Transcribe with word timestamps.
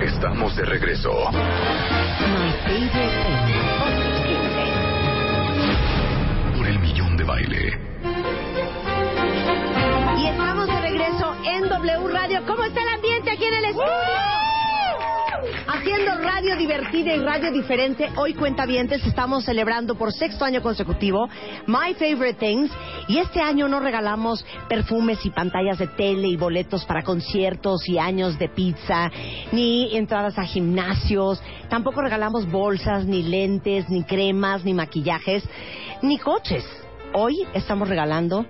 Estamos 0.00 0.54
de 0.56 0.64
regreso. 0.64 1.10
My 1.10 2.52
favorite 2.64 2.92
thing. 3.46 4.38
Por 6.56 6.66
el 6.66 6.78
millón 6.78 7.16
de 7.16 7.24
baile. 7.24 7.78
Y 10.18 10.26
estamos 10.26 10.66
de 10.66 10.80
regreso 10.80 11.36
en 11.44 11.68
W 11.68 12.08
Radio. 12.12 12.44
¿Cómo 12.46 12.64
está 12.64 12.82
el 12.82 12.88
ambiente 12.88 13.30
aquí 13.32 13.44
en 13.44 13.54
el 13.54 13.64
estudio? 13.64 14.27
Haciendo 15.90 16.18
radio 16.18 16.54
divertida 16.54 17.14
y 17.14 17.20
radio 17.20 17.50
diferente, 17.50 18.10
hoy 18.16 18.34
cuentavientes 18.34 19.02
estamos 19.06 19.46
celebrando 19.46 19.94
por 19.94 20.12
sexto 20.12 20.44
año 20.44 20.60
consecutivo 20.60 21.30
My 21.66 21.94
Favorite 21.94 22.34
Things 22.34 22.70
y 23.08 23.16
este 23.16 23.40
año 23.40 23.68
no 23.68 23.80
regalamos 23.80 24.44
perfumes 24.68 25.24
y 25.24 25.30
pantallas 25.30 25.78
de 25.78 25.86
tele 25.86 26.28
y 26.28 26.36
boletos 26.36 26.84
para 26.84 27.02
conciertos 27.02 27.88
y 27.88 27.96
años 27.96 28.38
de 28.38 28.50
pizza, 28.50 29.10
ni 29.50 29.96
entradas 29.96 30.38
a 30.38 30.44
gimnasios, 30.44 31.42
tampoco 31.70 32.02
regalamos 32.02 32.46
bolsas, 32.50 33.06
ni 33.06 33.22
lentes, 33.22 33.88
ni 33.88 34.04
cremas, 34.04 34.66
ni 34.66 34.74
maquillajes, 34.74 35.42
ni 36.02 36.18
coches. 36.18 36.66
Hoy 37.14 37.46
estamos 37.54 37.88
regalando 37.88 38.44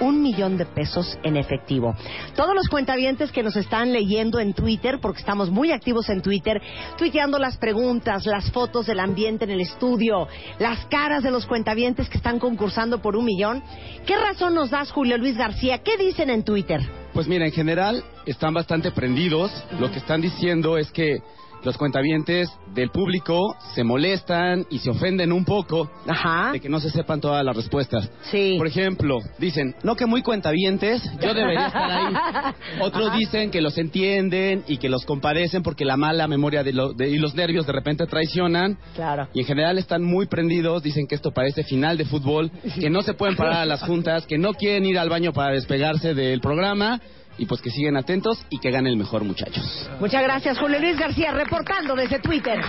un 0.00 0.22
millón 0.22 0.56
de 0.56 0.66
pesos 0.66 1.18
en 1.22 1.36
efectivo. 1.36 1.94
Todos 2.34 2.54
los 2.54 2.68
cuentavientes 2.68 3.30
que 3.32 3.42
nos 3.42 3.56
están 3.56 3.92
leyendo 3.92 4.40
en 4.40 4.54
Twitter, 4.54 4.98
porque 5.00 5.20
estamos 5.20 5.50
muy 5.50 5.72
activos 5.72 6.08
en 6.08 6.22
Twitter, 6.22 6.60
tuiteando 6.98 7.38
las 7.38 7.56
preguntas, 7.58 8.26
las 8.26 8.50
fotos 8.50 8.86
del 8.86 9.00
ambiente 9.00 9.44
en 9.44 9.50
el 9.50 9.60
estudio, 9.60 10.28
las 10.58 10.86
caras 10.86 11.22
de 11.22 11.30
los 11.30 11.46
cuentavientes 11.46 12.08
que 12.08 12.16
están 12.16 12.38
concursando 12.38 13.00
por 13.00 13.16
un 13.16 13.24
millón. 13.24 13.62
¿Qué 14.06 14.16
razón 14.16 14.54
nos 14.54 14.70
das, 14.70 14.90
Julio 14.90 15.18
Luis 15.18 15.36
García? 15.36 15.78
¿Qué 15.78 15.96
dicen 15.96 16.30
en 16.30 16.44
Twitter? 16.44 16.80
Pues 17.12 17.26
mira, 17.26 17.44
en 17.44 17.52
general 17.52 18.04
están 18.26 18.54
bastante 18.54 18.92
prendidos. 18.92 19.50
Lo 19.78 19.90
que 19.90 19.98
están 19.98 20.20
diciendo 20.20 20.78
es 20.78 20.90
que 20.92 21.18
los 21.64 21.76
cuentavientes 21.76 22.48
del 22.74 22.90
público 22.90 23.56
se 23.74 23.84
molestan 23.84 24.64
y 24.70 24.78
se 24.78 24.90
ofenden 24.90 25.32
un 25.32 25.44
poco 25.44 25.90
Ajá. 26.06 26.52
de 26.52 26.60
que 26.60 26.68
no 26.68 26.80
se 26.80 26.90
sepan 26.90 27.20
todas 27.20 27.44
las 27.44 27.54
respuestas. 27.56 28.10
Sí. 28.30 28.54
Por 28.58 28.66
ejemplo, 28.66 29.18
dicen, 29.38 29.74
no 29.82 29.96
que 29.96 30.06
muy 30.06 30.22
cuentavientes, 30.22 31.02
yo 31.20 31.34
debería 31.34 31.66
estar 31.66 31.90
ahí. 31.90 32.14
Otros 32.80 33.12
dicen 33.16 33.50
que 33.50 33.60
los 33.60 33.76
entienden 33.78 34.64
y 34.68 34.78
que 34.78 34.88
los 34.88 35.04
compadecen 35.04 35.62
porque 35.62 35.84
la 35.84 35.96
mala 35.96 36.26
memoria 36.28 36.62
de 36.62 36.72
lo- 36.72 36.92
de- 36.92 37.10
y 37.10 37.18
los 37.18 37.34
nervios 37.34 37.66
de 37.66 37.72
repente 37.72 38.06
traicionan. 38.06 38.78
Claro. 38.94 39.28
Y 39.34 39.40
en 39.40 39.46
general 39.46 39.78
están 39.78 40.02
muy 40.02 40.26
prendidos, 40.26 40.82
dicen 40.82 41.06
que 41.06 41.14
esto 41.14 41.32
parece 41.32 41.64
final 41.64 41.96
de 41.98 42.04
fútbol, 42.04 42.50
que 42.78 42.90
no 42.90 43.02
se 43.02 43.14
pueden 43.14 43.36
parar 43.36 43.56
a 43.62 43.66
las 43.66 43.82
juntas, 43.82 44.26
que 44.26 44.38
no 44.38 44.54
quieren 44.54 44.86
ir 44.86 44.98
al 44.98 45.08
baño 45.08 45.32
para 45.32 45.52
despegarse 45.52 46.14
del 46.14 46.40
programa 46.40 47.00
y 47.40 47.46
pues 47.46 47.62
que 47.62 47.70
siguen 47.70 47.96
atentos 47.96 48.44
y 48.50 48.58
que 48.58 48.70
gane 48.70 48.90
el 48.90 48.98
mejor 48.98 49.24
muchachos. 49.24 49.90
Muchas 49.98 50.22
gracias, 50.22 50.58
Julio 50.58 50.78
Luis 50.78 50.98
García, 50.98 51.32
reportando 51.32 51.96
desde 51.96 52.18
Twitter. 52.18 52.60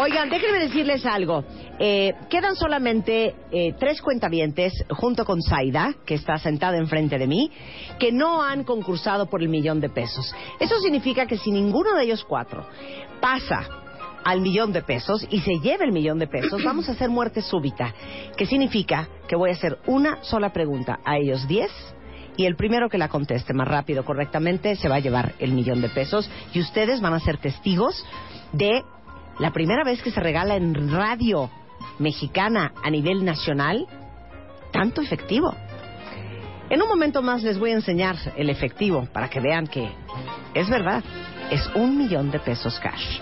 Oigan, 0.00 0.30
déjenme 0.30 0.60
decirles 0.60 1.04
algo. 1.04 1.44
Eh, 1.80 2.14
quedan 2.30 2.54
solamente 2.54 3.34
eh, 3.50 3.74
tres 3.76 4.00
cuentavientes, 4.00 4.72
junto 4.88 5.24
con 5.24 5.42
Zaida, 5.42 5.94
que 6.06 6.14
está 6.14 6.38
sentada 6.38 6.78
enfrente 6.78 7.18
de 7.18 7.26
mí, 7.26 7.50
que 7.98 8.12
no 8.12 8.40
han 8.40 8.62
concursado 8.62 9.26
por 9.26 9.42
el 9.42 9.48
millón 9.48 9.80
de 9.80 9.88
pesos. 9.88 10.32
Eso 10.60 10.78
significa 10.78 11.26
que 11.26 11.36
si 11.36 11.50
ninguno 11.50 11.96
de 11.96 12.04
ellos 12.04 12.24
cuatro 12.24 12.68
pasa 13.20 13.66
al 14.22 14.40
millón 14.40 14.72
de 14.72 14.82
pesos 14.82 15.26
y 15.28 15.40
se 15.40 15.58
lleva 15.58 15.84
el 15.84 15.92
millón 15.92 16.20
de 16.20 16.28
pesos, 16.28 16.62
vamos 16.64 16.88
a 16.88 16.92
hacer 16.92 17.10
muerte 17.10 17.42
súbita, 17.42 17.92
que 18.36 18.46
significa 18.46 19.08
que 19.26 19.34
voy 19.34 19.50
a 19.50 19.54
hacer 19.54 19.76
una 19.86 20.22
sola 20.22 20.52
pregunta 20.52 21.00
a 21.04 21.18
ellos 21.18 21.48
diez 21.48 21.72
y 22.36 22.46
el 22.46 22.56
primero 22.56 22.88
que 22.88 22.98
la 22.98 23.08
conteste 23.08 23.54
más 23.54 23.68
rápido, 23.68 24.04
correctamente, 24.04 24.76
se 24.76 24.88
va 24.88 24.96
a 24.96 25.00
llevar 25.00 25.34
el 25.38 25.52
millón 25.52 25.80
de 25.80 25.88
pesos 25.88 26.28
y 26.52 26.60
ustedes 26.60 27.00
van 27.00 27.14
a 27.14 27.20
ser 27.20 27.38
testigos 27.38 28.04
de 28.52 28.82
la 29.38 29.52
primera 29.52 29.84
vez 29.84 30.02
que 30.02 30.10
se 30.10 30.20
regala 30.20 30.56
en 30.56 30.90
radio 30.90 31.50
mexicana 31.98 32.72
a 32.82 32.90
nivel 32.90 33.24
nacional 33.24 33.86
tanto 34.72 35.00
efectivo. 35.00 35.54
En 36.70 36.82
un 36.82 36.88
momento 36.88 37.22
más 37.22 37.42
les 37.42 37.58
voy 37.58 37.70
a 37.70 37.74
enseñar 37.74 38.16
el 38.36 38.50
efectivo 38.50 39.06
para 39.12 39.28
que 39.28 39.40
vean 39.40 39.66
que 39.66 39.88
es 40.54 40.68
verdad, 40.68 41.04
es 41.50 41.68
un 41.74 41.98
millón 41.98 42.30
de 42.30 42.40
pesos 42.40 42.78
cash. 42.80 43.20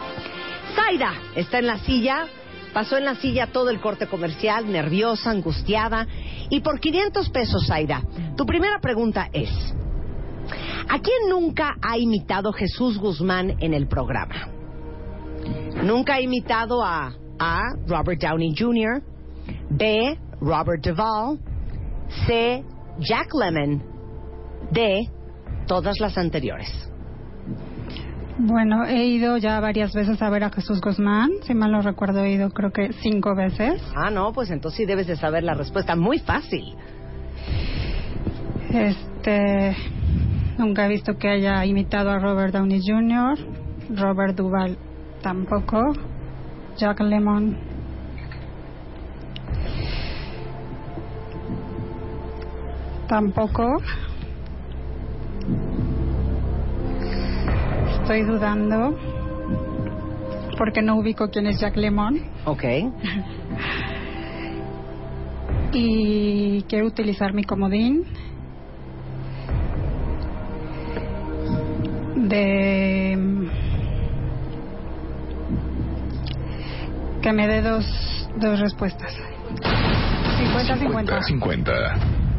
Zaida 0.75 1.13
está 1.35 1.59
en 1.59 1.67
la 1.67 1.79
silla, 1.79 2.27
pasó 2.73 2.97
en 2.97 3.05
la 3.05 3.15
silla 3.17 3.49
todo 3.49 3.71
el 3.71 3.81
corte 3.81 4.07
comercial, 4.07 4.71
nerviosa, 4.71 5.31
angustiada, 5.31 6.07
y 6.51 6.61
por 6.61 6.81
500 6.81 7.31
pesos, 7.31 7.67
Zaida, 7.67 8.03
tu 8.37 8.47
primera 8.47 8.81
pregunta 8.81 9.29
es, 9.33 9.51
¿a 10.89 10.99
quién 10.99 11.29
nunca 11.29 11.77
ha 11.83 11.99
imitado 11.99 12.53
Jesús 12.53 12.99
Guzmán 12.99 13.57
en 13.61 13.75
el 13.75 13.89
programa? 13.89 14.49
Nunca 15.83 16.15
ha 16.15 16.21
imitado 16.21 16.83
a 16.83 17.13
A. 17.39 17.61
Robert 17.87 18.21
Downey 18.21 18.55
Jr., 18.57 19.03
B. 19.71 20.19
Robert 20.41 20.83
Duvall, 20.85 21.39
C. 22.27 22.65
Jack 22.99 23.33
Lemmon, 23.35 23.83
D. 24.71 25.09
Todas 25.67 25.99
las 26.01 26.19
anteriores. 26.19 26.92
Bueno, 28.39 28.85
he 28.87 29.05
ido 29.05 29.37
ya 29.37 29.61
varias 29.61 29.93
veces 29.93 30.21
a 30.23 30.31
ver 30.31 30.45
a 30.45 30.51
Jesús 30.51 30.81
Guzmán. 30.81 31.31
Si 31.43 31.55
mal 31.55 31.71
no 31.71 31.83
recuerdo, 31.83 32.25
he 32.25 32.33
ido 32.33 32.51
creo 32.51 32.73
que 32.73 32.93
cinco 32.95 33.35
veces. 33.35 33.83
Ah, 33.95 34.11
no, 34.11 34.33
pues 34.33 34.51
entonces 34.51 34.79
sí 34.79 34.87
debes 34.87 35.07
de 35.07 35.17
saber 35.17 35.43
la 35.43 35.55
respuesta. 35.55 35.97
Muy 35.97 36.19
fácil. 36.19 36.75
Este. 38.73 39.77
Nunca 40.59 40.87
he 40.87 40.89
visto 40.89 41.17
que 41.19 41.29
haya 41.29 41.65
imitado 41.65 42.11
a 42.11 42.19
Robert 42.19 42.53
Downey 42.53 42.81
Jr., 42.85 43.39
Robert 43.91 44.37
Duvall 44.37 44.77
tampoco, 45.23 45.93
Jack 46.77 47.01
Lemmon. 47.01 47.57
Tampoco. 53.09 53.83
Estoy 58.13 58.29
dudando 58.29 58.95
porque 60.59 60.83
no 60.83 60.97
ubico 60.97 61.31
quién 61.31 61.47
es 61.47 61.59
Jack 61.59 61.79
Lemmon 61.79 62.21
Ok. 62.45 62.63
y 65.73 66.61
quiero 66.69 66.89
utilizar 66.89 67.33
mi 67.33 67.45
comodín 67.45 68.05
de 72.29 73.17
que 77.23 77.33
me 77.33 77.49
dé 77.49 77.63
dos, 77.63 78.29
dos 78.37 78.61
respuestas 78.61 79.17
50-50 79.63 81.23
50. 81.23 81.73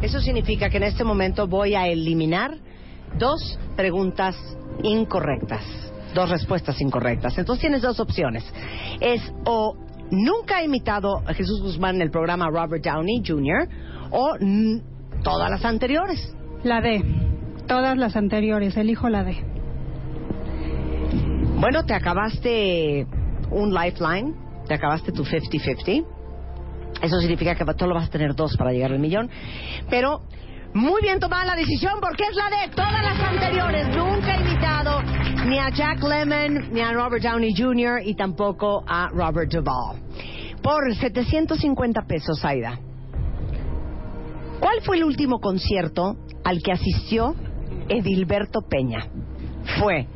Eso 0.02 0.20
significa 0.20 0.70
que 0.70 0.76
en 0.76 0.84
este 0.84 1.02
momento 1.02 1.48
voy 1.48 1.74
a 1.74 1.88
eliminar 1.88 2.58
dos 3.18 3.58
preguntas 3.76 4.36
incorrectas, 4.82 5.64
dos 6.14 6.30
respuestas 6.30 6.80
incorrectas. 6.80 7.36
Entonces 7.38 7.60
tienes 7.60 7.82
dos 7.82 8.00
opciones. 8.00 8.44
Es 9.00 9.20
o 9.44 9.76
nunca 10.10 10.60
he 10.60 10.64
imitado 10.64 11.22
a 11.26 11.34
Jesús 11.34 11.60
Guzmán 11.62 11.96
en 11.96 12.02
el 12.02 12.10
programa 12.10 12.48
Robert 12.48 12.84
Downey 12.84 13.22
Jr. 13.26 13.68
o 14.10 14.36
todas 15.22 15.50
las 15.50 15.64
anteriores. 15.64 16.34
la 16.62 16.80
D 16.80 17.02
todas 17.66 17.96
las 17.96 18.14
anteriores 18.16 18.76
elijo 18.76 19.08
la 19.08 19.24
D 19.24 19.36
Bueno, 21.60 21.84
te 21.84 21.94
acabaste 21.94 23.06
un 23.50 23.72
lifeline, 23.72 24.34
te 24.66 24.74
acabaste 24.74 25.12
tu 25.12 25.24
50-50. 25.24 26.04
Eso 27.02 27.20
significa 27.20 27.54
que 27.54 27.64
solo 27.78 27.94
vas 27.94 28.08
a 28.08 28.10
tener 28.10 28.34
dos 28.34 28.56
para 28.56 28.72
llegar 28.72 28.92
al 28.92 28.98
millón. 28.98 29.30
Pero 29.90 30.22
muy 30.74 31.00
bien 31.02 31.20
tomada 31.20 31.44
la 31.44 31.56
decisión 31.56 31.94
porque 32.00 32.24
es 32.24 32.36
la 32.36 32.50
de 32.50 32.74
todas 32.74 33.02
las 33.02 33.20
anteriores. 33.20 33.88
Nunca 33.96 34.34
he 34.34 34.40
invitado 34.40 35.02
ni 35.46 35.58
a 35.58 35.70
Jack 35.70 36.02
Lemmon, 36.02 36.72
ni 36.72 36.80
a 36.80 36.92
Robert 36.92 37.22
Downey 37.22 37.54
Jr. 37.56 38.00
y 38.04 38.14
tampoco 38.16 38.84
a 38.86 39.08
Robert 39.08 39.52
Duvall. 39.52 40.00
Por 40.62 40.94
750 40.94 42.02
pesos, 42.02 42.44
Aida. 42.44 42.78
¿Cuál 44.58 44.82
fue 44.82 44.96
el 44.96 45.04
último 45.04 45.38
concierto 45.40 46.16
al 46.42 46.62
que 46.62 46.72
asistió 46.72 47.34
Edilberto 47.88 48.62
Peña? 48.62 49.06
Fue 49.78 50.08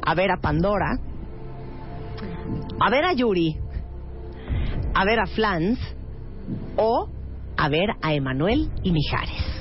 a 0.00 0.14
ver 0.14 0.30
a 0.30 0.38
Pandora, 0.38 0.98
a 2.80 2.90
ver 2.90 3.04
a 3.04 3.12
Yuri, 3.12 3.56
a 4.94 5.04
ver 5.04 5.20
a 5.20 5.26
Flans 5.26 5.78
o 6.76 7.08
a 7.56 7.68
ver 7.68 7.90
a 8.00 8.14
Emanuel 8.14 8.70
y 8.82 8.92
Mijares. 8.92 9.57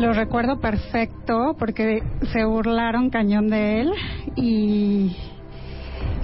Lo 0.00 0.14
recuerdo 0.14 0.58
perfecto 0.60 1.54
porque 1.58 2.02
se 2.32 2.42
burlaron 2.46 3.10
cañón 3.10 3.48
de 3.48 3.82
él 3.82 3.92
y 4.34 5.14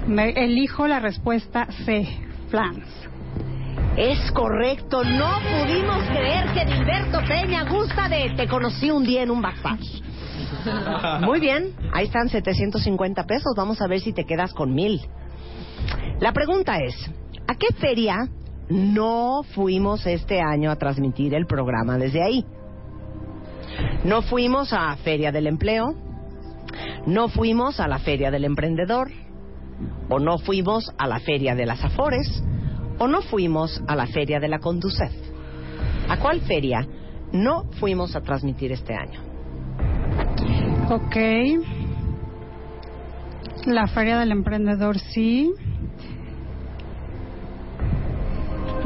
me 0.07 0.31
elijo 0.31 0.87
la 0.87 0.99
respuesta 0.99 1.67
C, 1.85 2.07
Flans. 2.49 2.87
Es 3.95 4.31
correcto, 4.31 5.03
no 5.03 5.29
pudimos 5.41 6.03
creer 6.05 6.51
que 6.53 6.61
Edilberto 6.63 7.19
Peña 7.27 7.69
gusta 7.69 8.09
de 8.09 8.33
Te 8.35 8.47
conocí 8.47 8.89
un 8.89 9.03
día 9.03 9.21
en 9.21 9.29
un 9.29 9.43
backstage. 9.43 10.01
Muy 11.21 11.39
bien, 11.39 11.75
ahí 11.93 12.05
están 12.05 12.29
750 12.29 13.25
pesos. 13.25 13.53
Vamos 13.55 13.79
a 13.79 13.87
ver 13.87 13.99
si 13.99 14.11
te 14.11 14.23
quedas 14.23 14.53
con 14.53 14.73
mil. 14.73 15.01
La 16.19 16.33
pregunta 16.33 16.77
es, 16.79 16.95
¿a 17.47 17.53
qué 17.53 17.67
feria 17.75 18.27
no 18.69 19.43
fuimos 19.53 20.07
este 20.07 20.41
año 20.41 20.71
a 20.71 20.77
transmitir 20.77 21.35
el 21.35 21.45
programa 21.45 21.99
desde 21.99 22.23
ahí? 22.23 22.43
No 24.03 24.21
fuimos 24.21 24.73
a 24.73 24.95
Feria 24.97 25.31
del 25.31 25.47
Empleo, 25.47 25.93
no 27.05 27.29
fuimos 27.29 27.79
a 27.79 27.87
la 27.87 27.99
Feria 27.99 28.31
del 28.31 28.45
Emprendedor, 28.45 29.09
o 30.09 30.19
no 30.19 30.37
fuimos 30.37 30.93
a 30.97 31.07
la 31.07 31.19
Feria 31.19 31.55
de 31.55 31.65
las 31.65 31.83
Afores, 31.83 32.43
o 32.99 33.07
no 33.07 33.21
fuimos 33.21 33.81
a 33.87 33.95
la 33.95 34.07
Feria 34.07 34.39
de 34.39 34.47
la 34.47 34.59
Conducef. 34.59 35.11
¿A 36.09 36.17
cuál 36.17 36.41
feria 36.41 36.87
no 37.33 37.65
fuimos 37.79 38.15
a 38.15 38.21
transmitir 38.21 38.71
este 38.71 38.93
año? 38.93 39.19
Ok. 40.89 41.15
La 43.65 43.87
Feria 43.87 44.17
del 44.19 44.31
Emprendedor 44.31 44.97
sí. 44.99 45.51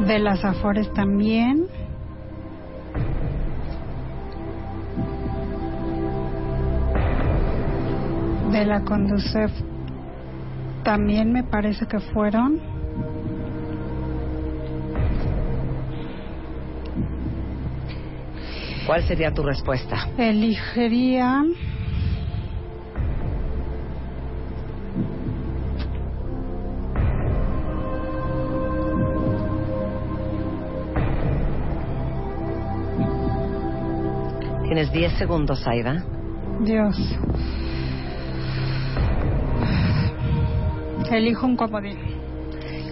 De 0.06 0.18
las 0.18 0.44
Afores 0.44 0.92
también. 0.92 1.68
De 8.52 8.66
la 8.66 8.84
Conducef 8.84 9.50
también 10.84 11.32
me 11.32 11.42
parece 11.42 11.86
que 11.86 11.98
fueron. 12.00 12.60
¿Cuál 18.86 19.02
sería 19.04 19.32
tu 19.32 19.42
respuesta? 19.42 20.08
Elegiría 20.18 21.44
Tienes 34.64 34.92
10 34.92 35.12
segundos, 35.18 35.66
Aida. 35.66 36.02
Dios. 36.60 36.96
Elijo 41.12 41.46
un 41.46 41.56
comodín. 41.56 41.98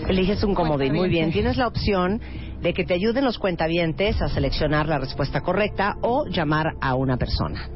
Eliges 0.08 0.44
un 0.44 0.55
comodín. 0.55 0.93
Muy 0.94 1.08
bien. 1.08 1.32
Tienes 1.32 1.56
la 1.56 1.67
opción 1.67 2.20
de 2.61 2.75
que 2.75 2.84
te 2.84 2.94
ayuden 2.94 3.25
los 3.25 3.38
cuentavientes 3.38 4.20
a 4.20 4.28
seleccionar 4.28 4.87
la 4.87 4.99
respuesta 4.99 5.40
correcta 5.40 5.96
o 6.02 6.26
llamar 6.26 6.75
a 6.81 6.94
una 6.94 7.17
persona. 7.17 7.69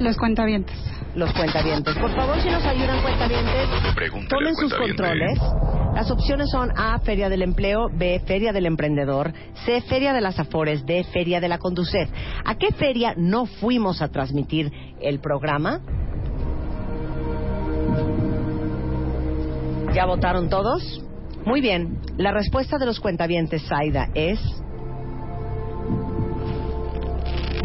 Los 0.00 0.16
cuentavientes. 0.16 0.76
Los 1.14 1.32
cuentavientes. 1.32 1.94
Por 1.96 2.10
favor, 2.16 2.40
si 2.40 2.48
nos 2.48 2.64
ayudan 2.64 3.00
cuentavientes, 3.02 3.68
Pregúntale 3.94 4.28
tomen 4.28 4.56
sus 4.56 4.74
controles. 4.74 5.38
Las 5.94 6.10
opciones 6.10 6.50
son 6.50 6.70
A, 6.76 6.98
Feria 7.00 7.28
del 7.28 7.42
Empleo, 7.42 7.88
B, 7.92 8.20
Feria 8.26 8.52
del 8.52 8.66
Emprendedor, 8.66 9.32
C, 9.66 9.82
Feria 9.82 10.14
de 10.14 10.22
las 10.22 10.38
Afores, 10.40 10.86
D, 10.86 11.04
Feria 11.12 11.40
de 11.40 11.48
la 11.48 11.58
Conducef. 11.58 12.08
¿A 12.44 12.56
qué 12.56 12.72
feria 12.72 13.14
no 13.16 13.44
fuimos 13.44 14.00
a 14.00 14.08
transmitir 14.08 14.72
el 15.00 15.20
programa? 15.20 15.80
¿Ya 19.94 20.06
votaron 20.06 20.48
todos? 20.48 21.04
Muy 21.44 21.60
bien. 21.60 21.98
La 22.16 22.32
respuesta 22.32 22.78
de 22.78 22.86
los 22.86 22.98
cuentavientes, 22.98 23.62
Zaida, 23.68 24.08
es... 24.14 24.40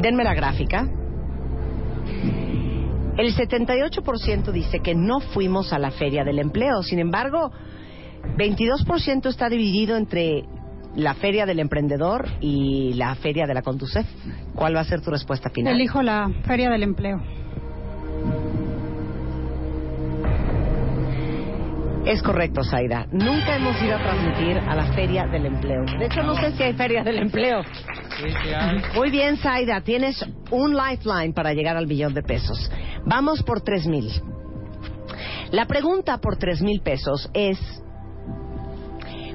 Denme 0.01 0.23
la 0.25 0.33
gráfica. 0.33 0.87
El 3.17 3.33
78% 3.33 4.51
dice 4.51 4.81
que 4.81 4.93
no 4.93 5.21
fuimos 5.21 5.71
a 5.71 5.79
la 5.79 5.91
Feria 5.91 6.23
del 6.25 6.39
Empleo. 6.39 6.83
Sin 6.83 6.99
embargo, 6.99 7.51
22% 8.37 9.27
está 9.27 9.47
dividido 9.47 9.95
entre 9.95 10.43
la 10.95 11.13
Feria 11.13 11.45
del 11.45 11.59
Emprendedor 11.59 12.27
y 12.41 12.93
la 12.95 13.15
Feria 13.15 13.47
de 13.47 13.53
la 13.53 13.61
Conducef. 13.61 14.05
¿Cuál 14.53 14.75
va 14.75 14.81
a 14.81 14.83
ser 14.83 15.01
tu 15.01 15.11
respuesta 15.11 15.49
final? 15.49 15.73
Elijo 15.73 16.01
la 16.01 16.29
Feria 16.45 16.69
del 16.69 16.83
Empleo. 16.83 17.21
Es 22.07 22.23
correcto, 22.23 22.63
Zaida. 22.63 23.05
Nunca 23.11 23.57
hemos 23.57 23.75
ido 23.83 23.97
a 23.97 23.99
transmitir 24.01 24.57
a 24.57 24.75
la 24.75 24.93
Feria 24.93 25.27
del 25.27 25.47
Empleo. 25.47 25.83
De 25.99 26.05
hecho, 26.05 26.23
no 26.23 26.35
sé 26.35 26.53
si 26.53 26.63
hay 26.63 26.71
Feria 26.71 27.03
del 27.03 27.17
Empleo. 27.17 27.61
Muy 28.95 29.11
bien, 29.11 29.35
Zaida. 29.35 29.81
Tienes 29.81 30.25
un 30.49 30.73
lifeline 30.73 31.33
para 31.33 31.51
llegar 31.51 31.75
al 31.75 31.85
millón 31.85 32.13
de 32.13 32.23
pesos. 32.23 32.71
Vamos 33.05 33.43
por 33.43 33.59
tres 33.59 33.85
mil. 33.87 34.09
La 35.51 35.65
pregunta 35.65 36.19
por 36.19 36.37
tres 36.37 36.61
mil 36.61 36.79
pesos 36.79 37.29
es: 37.33 37.59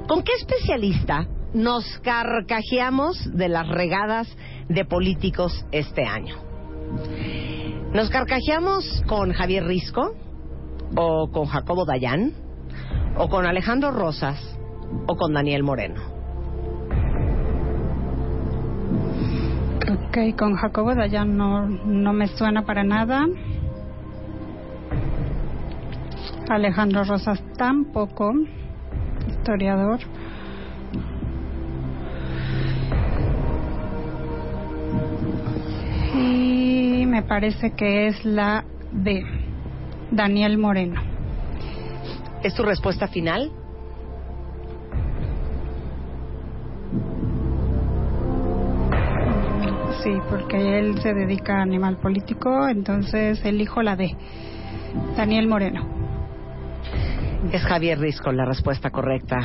¿con 0.09 0.23
qué 0.23 0.33
especialista 0.39 1.27
nos 1.53 1.85
carcajeamos 1.99 3.37
de 3.37 3.51
las 3.51 3.69
regadas 3.69 4.35
de 4.71 4.87
políticos 4.87 5.67
este 5.73 6.07
año? 6.07 6.37
¿Nos 7.93 8.09
carcajeamos 8.09 9.03
con 9.07 9.35
Javier 9.35 9.67
Risco? 9.67 10.15
¿O 10.97 11.31
con 11.31 11.45
Jacobo 11.45 11.85
Dayan? 11.85 12.33
¿O 13.17 13.29
con 13.29 13.47
Alejandro 13.47 13.91
Rosas? 13.91 14.39
¿O 15.07 15.17
con 15.17 15.35
Daniel 15.35 15.63
Moreno? 15.63 16.01
Ok, 19.93 20.37
con 20.39 20.55
Jacobo 20.55 20.95
Dayan 20.95 21.37
no, 21.37 21.67
no 21.67 22.13
me 22.13 22.29
suena 22.29 22.65
para 22.65 22.85
nada. 22.85 23.27
Alejandro 26.49 27.05
Rosas 27.05 27.43
tampoco, 27.57 28.33
historiador. 29.27 30.01
Y 36.15 37.05
me 37.07 37.23
parece 37.23 37.73
que 37.73 38.09
es 38.09 38.25
la 38.25 38.65
de 38.93 39.25
Daniel 40.11 40.59
Moreno. 40.59 41.12
¿Es 42.43 42.55
tu 42.55 42.65
respuesta 42.65 43.07
final? 43.07 43.53
Sí, 50.03 50.11
porque 50.29 50.81
él 50.81 51.01
se 51.01 51.15
dedica 51.15 51.59
a 51.59 51.63
animal 51.63 51.99
político, 51.99 52.67
entonces 52.69 53.45
elijo 53.45 53.83
la 53.83 53.95
de 53.95 54.17
Daniel 55.17 55.47
Moreno. 55.47 55.87
Es 57.53 57.63
Javier 57.63 58.01
Risco 58.01 58.33
la 58.33 58.45
respuesta 58.45 58.91
correcta. 58.91 59.39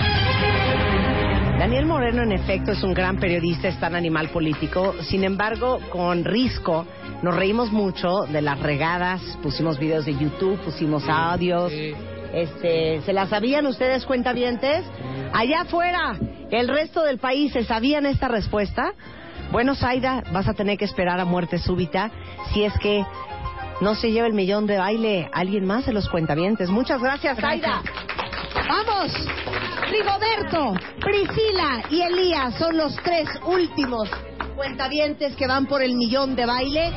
Daniel 1.60 1.86
Moreno, 1.86 2.24
en 2.24 2.32
efecto, 2.32 2.72
es 2.72 2.84
un 2.84 2.94
gran 2.94 3.18
periodista, 3.18 3.68
es 3.68 3.80
tan 3.80 3.96
animal 3.96 4.30
político. 4.30 4.96
Sin 5.02 5.24
embargo, 5.24 5.80
con 5.92 6.24
Risco 6.24 6.88
nos 7.22 7.36
reímos 7.36 7.72
mucho 7.72 8.26
de 8.32 8.42
las 8.42 8.60
regadas, 8.60 9.22
pusimos 9.44 9.78
videos 9.78 10.06
de 10.06 10.16
YouTube, 10.16 10.58
pusimos 10.60 11.08
audios. 11.08 11.72
Este, 12.34 13.02
¿Se 13.02 13.14
las 13.14 13.30
sabían 13.30 13.66
ustedes, 13.66 14.06
cuentavientes? 14.06 14.86
Allá 15.34 15.62
afuera, 15.62 16.18
el 16.52 16.68
resto 16.68 17.04
del 17.04 17.18
país, 17.18 17.54
¿se 17.54 17.64
sabían 17.64 18.06
esta 18.06 18.28
respuesta? 18.28 18.94
Bueno, 19.52 19.76
Zaida, 19.76 20.24
vas 20.32 20.48
a 20.48 20.54
tener 20.54 20.78
que 20.78 20.86
esperar 20.86 21.20
a 21.20 21.26
muerte 21.26 21.58
súbita 21.58 22.12
si 22.52 22.64
es 22.64 22.74
que 22.80 23.06
no 23.80 23.96
se 23.96 24.12
lleva 24.12 24.28
el 24.28 24.34
millón 24.34 24.66
de 24.68 24.78
baile 24.78 25.30
alguien 25.34 25.66
más 25.66 25.86
de 25.86 25.94
los 25.94 26.10
cuentavientes. 26.10 26.70
Muchas 26.70 27.02
gracias, 27.02 27.38
Zaida. 27.40 27.82
¡Vamos! 28.68 29.12
Rigoberto, 29.90 30.74
Priscila 31.00 31.84
y 31.90 32.02
Elías 32.02 32.56
son 32.56 32.76
los 32.76 32.96
tres 32.98 33.30
últimos 33.46 34.10
cuentavientes 34.56 35.36
que 35.36 35.48
van 35.48 35.66
por 35.66 35.82
el 35.82 35.96
millón 35.96 36.36
de 36.36 36.46
baile. 36.46 36.92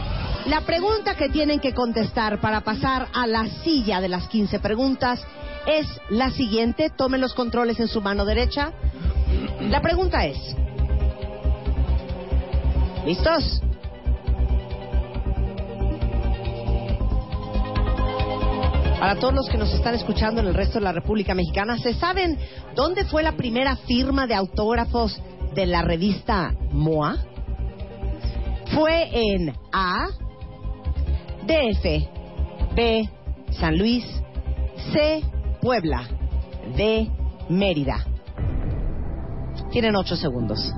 La 0.46 0.62
pregunta 0.62 1.14
que 1.16 1.28
tienen 1.28 1.60
que 1.60 1.74
contestar 1.74 2.40
para 2.40 2.62
pasar 2.62 3.08
a 3.12 3.26
la 3.26 3.46
silla 3.62 4.00
de 4.00 4.08
las 4.08 4.26
15 4.28 4.58
preguntas 4.60 5.20
es 5.66 5.86
la 6.08 6.30
siguiente. 6.30 6.90
Tomen 6.90 7.20
los 7.20 7.34
controles 7.34 7.78
en 7.78 7.88
su 7.88 8.00
mano 8.00 8.24
derecha. 8.24 8.72
La 9.60 9.80
pregunta 9.80 10.24
es... 10.24 10.38
¿Listos? 13.04 13.62
Para 18.98 19.16
todos 19.16 19.32
los 19.32 19.48
que 19.48 19.56
nos 19.56 19.72
están 19.72 19.94
escuchando 19.94 20.42
en 20.42 20.46
el 20.46 20.54
resto 20.54 20.78
de 20.78 20.84
la 20.84 20.92
República 20.92 21.34
Mexicana, 21.34 21.78
¿se 21.78 21.94
saben 21.94 22.38
dónde 22.74 23.06
fue 23.06 23.22
la 23.22 23.32
primera 23.32 23.76
firma 23.76 24.26
de 24.26 24.34
autógrafos 24.34 25.18
de 25.54 25.64
la 25.64 25.80
revista 25.80 26.52
MOA? 26.70 27.16
Fue 28.74 29.08
en 29.12 29.54
A, 29.72 30.08
DF, 31.46 32.74
B, 32.74 33.08
San 33.52 33.78
Luis, 33.78 34.04
C, 34.92 35.22
Puebla, 35.60 36.08
D, 36.76 37.10
Mérida. 37.48 38.04
Tienen 39.70 39.96
ocho 39.96 40.16
segundos. 40.16 40.72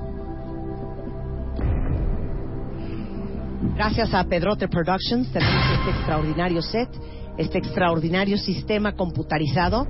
Gracias 3.75 4.13
a 4.13 4.23
Pedrote 4.25 4.67
Productions 4.67 5.31
tenemos 5.31 5.79
este 5.79 5.89
extraordinario 5.91 6.61
set, 6.61 6.89
este 7.37 7.57
extraordinario 7.57 8.37
sistema 8.37 8.93
computarizado. 8.93 9.87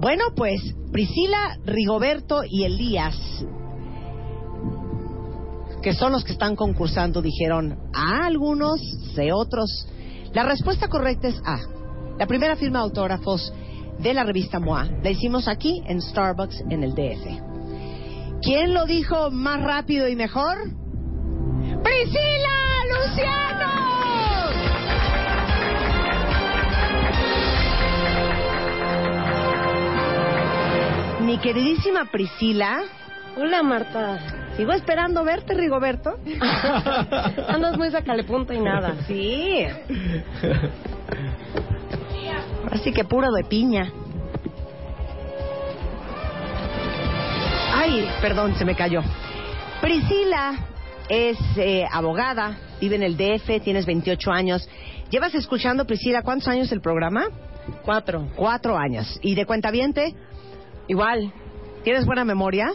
Bueno, 0.00 0.24
pues 0.34 0.60
Priscila, 0.90 1.58
Rigoberto 1.64 2.42
y 2.48 2.64
Elías, 2.64 3.16
que 5.84 5.92
son 5.92 6.12
los 6.12 6.24
que 6.24 6.32
están 6.32 6.56
concursando, 6.56 7.20
dijeron 7.20 7.78
A 7.92 8.24
algunos, 8.24 8.80
C 9.14 9.30
otros. 9.34 9.86
La 10.32 10.42
respuesta 10.42 10.88
correcta 10.88 11.28
es 11.28 11.36
A. 11.44 11.58
La 12.18 12.26
primera 12.26 12.56
firma 12.56 12.78
de 12.78 12.84
autógrafos 12.84 13.52
de 13.98 14.14
la 14.14 14.24
revista 14.24 14.58
MOA 14.58 14.88
la 15.02 15.10
hicimos 15.10 15.46
aquí 15.46 15.82
en 15.86 16.00
Starbucks 16.00 16.62
en 16.70 16.84
el 16.84 16.94
DF. 16.94 18.40
¿Quién 18.40 18.72
lo 18.72 18.86
dijo 18.86 19.30
más 19.30 19.62
rápido 19.62 20.08
y 20.08 20.16
mejor? 20.16 20.56
¡Priscila 21.82 22.56
Luciano! 22.88 23.68
Mi 31.26 31.36
queridísima 31.36 32.06
Priscila, 32.10 32.84
Hola, 33.36 33.62
Marta. 33.62 34.43
Sigo 34.56 34.72
esperando 34.72 35.24
verte, 35.24 35.54
Rigoberto. 35.54 36.18
Andas 37.48 37.76
muy 37.76 37.90
sacale 37.90 38.24
punta 38.24 38.54
y 38.54 38.60
nada. 38.60 38.94
Sí. 39.06 39.66
Así 42.70 42.92
que 42.92 43.04
puro 43.04 43.30
de 43.32 43.44
piña. 43.44 43.92
Ay, 47.72 48.08
perdón, 48.20 48.54
se 48.56 48.64
me 48.64 48.74
cayó. 48.74 49.02
Priscila 49.80 50.54
es 51.08 51.36
eh, 51.56 51.84
abogada, 51.90 52.56
vive 52.80 52.96
en 52.96 53.02
el 53.02 53.16
DF, 53.16 53.62
tienes 53.62 53.84
28 53.84 54.30
años. 54.32 54.68
¿Llevas 55.10 55.34
escuchando, 55.34 55.84
Priscila, 55.86 56.22
cuántos 56.22 56.48
años 56.48 56.72
el 56.72 56.80
programa? 56.80 57.26
Cuatro. 57.84 58.28
Cuatro 58.36 58.76
años. 58.76 59.18
¿Y 59.22 59.34
de 59.34 59.44
cuentaviente? 59.44 60.14
Igual. 60.88 61.32
¿Tienes 61.82 62.06
buena 62.06 62.24
memoria? 62.24 62.72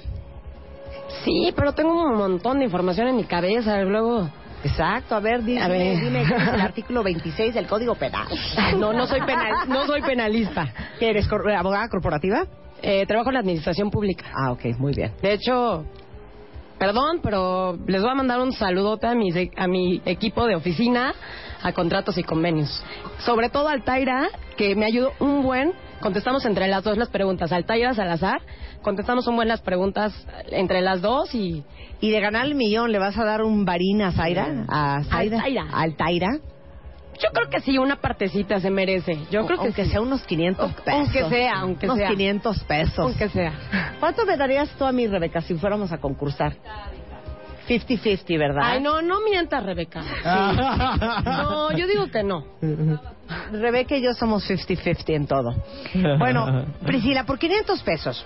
Sí, 1.23 1.51
pero 1.55 1.73
tengo 1.73 1.91
un 2.03 2.15
montón 2.17 2.59
de 2.59 2.65
información 2.65 3.07
en 3.07 3.15
mi 3.15 3.23
cabeza. 3.23 3.81
Luego. 3.83 4.29
Exacto, 4.63 5.15
a 5.15 5.19
ver, 5.21 5.43
dime, 5.43 5.61
A 5.61 5.67
ver. 5.69 5.99
dime 6.01 6.23
¿cuál 6.27 6.41
es 6.41 6.53
el 6.53 6.61
artículo 6.61 7.01
26 7.03 7.53
del 7.53 7.65
Código 7.65 7.95
Penal. 7.95 8.27
No, 8.77 8.91
no 8.91 9.07
soy 9.07 9.21
penal, 9.21 9.53
no 9.69 9.85
soy 9.85 10.01
penalista. 10.01 10.73
¿Qué 10.99 11.09
eres, 11.11 11.27
cor- 11.29 11.49
abogada 11.49 11.87
corporativa? 11.87 12.45
Eh, 12.81 13.05
trabajo 13.05 13.29
en 13.29 13.35
la 13.35 13.39
administración 13.39 13.89
pública. 13.89 14.25
Ah, 14.35 14.51
ok, 14.51 14.65
muy 14.77 14.93
bien. 14.93 15.13
De 15.21 15.31
hecho, 15.33 15.85
perdón, 16.77 17.19
pero 17.23 17.77
les 17.87 18.01
voy 18.01 18.11
a 18.11 18.15
mandar 18.15 18.39
un 18.41 18.51
saludote 18.51 19.07
a 19.07 19.15
mi, 19.15 19.29
a 19.55 19.67
mi 19.67 20.01
equipo 20.05 20.45
de 20.45 20.55
oficina, 20.55 21.13
a 21.61 21.71
contratos 21.71 22.17
y 22.17 22.23
convenios. 22.23 22.83
Sobre 23.19 23.49
todo 23.49 23.67
al 23.69 23.83
Taira, 23.83 24.27
que 24.57 24.75
me 24.75 24.85
ayudó 24.85 25.11
un 25.19 25.41
buen. 25.41 25.71
Contestamos 26.01 26.45
entre 26.45 26.67
las 26.67 26.83
dos 26.83 26.97
las 26.97 27.09
preguntas. 27.09 27.51
Al 27.51 27.65
Taira 27.65 27.93
Salazar, 27.93 28.41
contestamos 28.81 29.27
un 29.27 29.35
buen 29.35 29.47
las 29.47 29.61
preguntas 29.61 30.13
entre 30.51 30.81
las 30.81 31.01
dos 31.01 31.33
y. 31.35 31.63
¿Y 32.01 32.11
de 32.11 32.21
ganar 32.21 32.45
el 32.45 32.55
millón 32.55 32.91
le 32.93 32.99
vas 32.99 33.17
a 33.17 33.25
dar 33.25 33.41
un 33.41 33.65
varín 33.65 34.01
a 34.01 34.11
Zaira? 34.13 34.65
¿A 34.69 35.03
Zaira? 35.03 35.65
¿Al 35.73 35.95
Taira? 35.97 36.29
Yo 37.21 37.29
creo 37.33 37.49
que 37.49 37.59
sí, 37.59 37.77
una 37.77 37.97
partecita 37.97 38.61
se 38.61 38.69
merece. 38.69 39.17
Yo 39.29 39.45
creo 39.45 39.57
que 39.59 39.65
aunque 39.65 39.83
sí. 39.83 39.91
sea 39.91 39.99
unos 39.99 40.23
500 40.23 40.63
Aunque 40.63 40.81
pesos. 41.19 41.29
sea, 41.29 41.59
aunque 41.59 41.85
unos 41.87 41.97
sea. 41.97 42.07
500 42.07 42.63
pesos. 42.63 42.99
Aunque 42.99 43.27
sea. 43.27 43.51
¿Cuánto 43.99 44.25
me 44.25 44.37
darías 44.37 44.69
tú 44.77 44.85
a 44.85 44.93
mí, 44.93 45.05
Rebeca, 45.05 45.41
si 45.41 45.55
fuéramos 45.55 45.91
a 45.91 45.97
concursar? 45.97 46.55
50-50, 47.69 48.38
¿verdad? 48.39 48.63
Ay, 48.63 48.81
no, 48.81 49.01
no 49.01 49.21
mientas, 49.21 49.63
Rebeca. 49.63 50.03
No, 51.25 51.71
yo 51.71 51.88
digo 51.88 52.07
que 52.11 52.23
no. 52.23 52.45
Rebeca 53.51 53.95
y 53.95 54.01
yo 54.01 54.13
somos 54.13 54.49
50-50 54.49 55.03
en 55.15 55.27
todo. 55.27 55.55
Bueno, 56.17 56.65
Priscila, 56.85 57.25
por 57.25 57.38
500 57.38 57.83
pesos. 57.83 58.25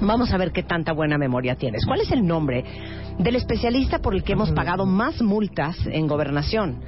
Vamos 0.00 0.32
a 0.32 0.36
ver 0.36 0.52
qué 0.52 0.62
tanta 0.62 0.92
buena 0.92 1.16
memoria 1.16 1.54
tienes. 1.54 1.86
¿Cuál 1.86 2.00
es 2.00 2.10
el 2.10 2.26
nombre 2.26 2.64
del 3.18 3.36
especialista 3.36 4.00
por 4.00 4.14
el 4.14 4.24
que 4.24 4.32
hemos 4.32 4.50
pagado 4.52 4.84
más 4.84 5.22
multas 5.22 5.76
en 5.86 6.06
gobernación? 6.06 6.80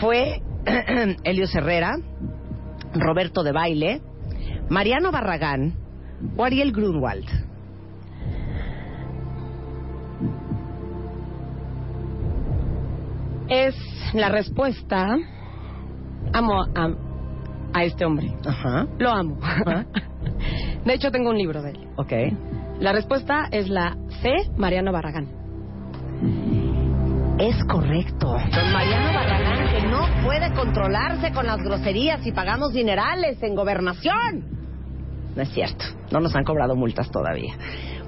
Fue 0.00 0.40
Elio 1.24 1.46
Herrera, 1.52 1.96
Roberto 2.94 3.42
de 3.42 3.52
Baile, 3.52 4.00
Mariano 4.68 5.10
Barragán 5.10 5.74
o 6.36 6.44
Ariel 6.44 6.72
Grunwald. 6.72 7.26
Es 13.52 13.76
la 14.14 14.30
respuesta. 14.30 15.18
Amo 16.32 16.62
a, 16.74 16.88
a 17.74 17.84
este 17.84 18.06
hombre. 18.06 18.34
Ajá. 18.46 18.86
Lo 18.98 19.10
amo. 19.10 19.38
De 20.86 20.94
hecho, 20.94 21.10
tengo 21.10 21.28
un 21.28 21.36
libro 21.36 21.60
de 21.60 21.72
él. 21.72 21.88
Ok. 21.96 22.12
La 22.80 22.92
respuesta 22.94 23.48
es 23.50 23.68
la 23.68 23.94
C, 24.22 24.30
Mariano 24.56 24.90
Barragán. 24.90 25.28
Es 27.38 27.62
correcto. 27.66 28.28
Don 28.28 28.72
Mariano 28.72 29.12
Barragán, 29.12 29.68
que 29.68 29.86
no 29.86 30.24
puede 30.24 30.54
controlarse 30.54 31.30
con 31.32 31.46
las 31.46 31.58
groserías 31.58 32.26
y 32.26 32.32
pagamos 32.32 32.72
dinerales 32.72 33.42
en 33.42 33.54
gobernación. 33.54 34.46
No 35.36 35.42
es 35.42 35.50
cierto. 35.50 35.84
No 36.10 36.20
nos 36.20 36.34
han 36.34 36.44
cobrado 36.44 36.74
multas 36.74 37.10
todavía. 37.10 37.52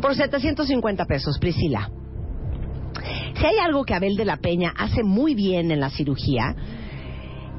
Por 0.00 0.14
750 0.14 1.04
pesos, 1.04 1.38
Priscila. 1.38 1.90
Si 3.36 3.44
hay 3.46 3.58
algo 3.58 3.84
que 3.84 3.94
Abel 3.94 4.16
de 4.16 4.24
la 4.24 4.36
Peña 4.36 4.72
hace 4.76 5.02
muy 5.02 5.34
bien 5.34 5.70
en 5.70 5.80
la 5.80 5.90
cirugía, 5.90 6.54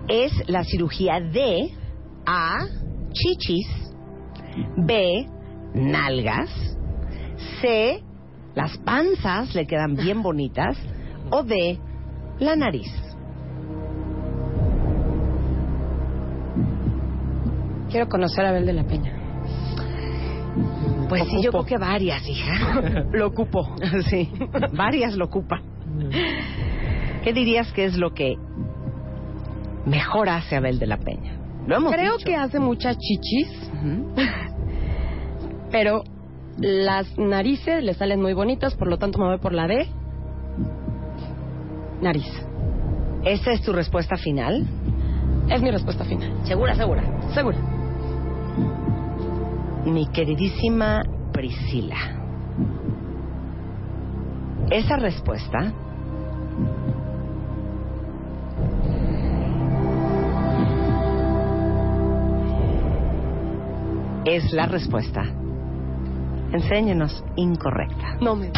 es 0.08 0.32
la 0.48 0.64
cirugía 0.64 1.20
de 1.20 1.72
A, 2.25 2.66
chichis, 3.12 3.68
B, 4.78 5.28
nalgas, 5.74 6.50
C, 7.62 8.02
las 8.56 8.78
panzas 8.80 9.54
le 9.54 9.68
quedan 9.68 9.96
bien 9.96 10.24
bonitas, 10.24 10.78
o 11.30 11.44
D, 11.44 11.80
la 12.40 12.56
nariz. 12.56 12.92
Quiero 17.90 18.08
conocer 18.10 18.46
a 18.46 18.50
Abel 18.50 18.66
de 18.66 18.74
la 18.74 18.84
Peña. 18.84 19.15
Pues 21.10 21.24
sí, 21.30 21.42
yo 21.44 21.52
creo 21.52 21.66
que 21.66 21.78
varias, 21.78 22.28
hija. 22.28 23.06
Lo 23.12 23.28
ocupo. 23.28 23.76
sí, 24.10 24.32
varias 24.74 25.16
lo 25.16 25.26
ocupan. 25.26 25.62
¿Qué 27.24 27.34
dirías 27.34 27.72
que 27.74 27.86
es 27.86 27.98
lo 27.98 28.14
que 28.14 28.36
mejor 29.86 30.30
hace 30.30 30.56
Abel 30.56 30.80
de 30.80 30.88
la 30.88 30.98
Peña? 30.98 31.38
Lo 31.68 31.78
hemos 31.78 31.94
Creo 31.94 32.18
dicho. 32.18 32.26
que 32.26 32.36
hace 32.36 32.60
muchas 32.60 32.98
chichis, 32.98 33.72
pero 35.72 36.04
las 36.58 37.18
narices 37.18 37.84
le 37.84 37.94
salen 37.96 38.22
muy 38.22 38.34
bonitas, 38.34 38.76
por 38.76 38.88
lo 38.88 38.98
tanto 38.98 39.20
me 39.20 39.26
voy 39.26 39.40
por 39.40 39.54
la 39.54 39.68
D. 39.68 39.88
Nariz. 42.02 42.28
¿Esa 43.24 43.52
es 43.52 43.62
tu 43.64 43.74
respuesta 43.74 44.16
final? 44.18 44.68
Es 45.50 45.62
mi 45.62 45.72
respuesta 45.72 46.04
final. 46.06 46.32
Segura, 46.46 46.76
segura. 46.76 47.04
Segura. 47.34 47.58
Mi 49.86 50.08
queridísima 50.08 51.04
Priscila. 51.32 51.96
Esa 54.72 54.98
respuesta 54.98 55.72
es 64.25 64.51
la 64.54 64.65
respuesta. 64.65 65.22
Enséñenos 66.51 67.24
incorrecta. 67.36 68.18
No 68.22 68.36
me. 68.36 68.51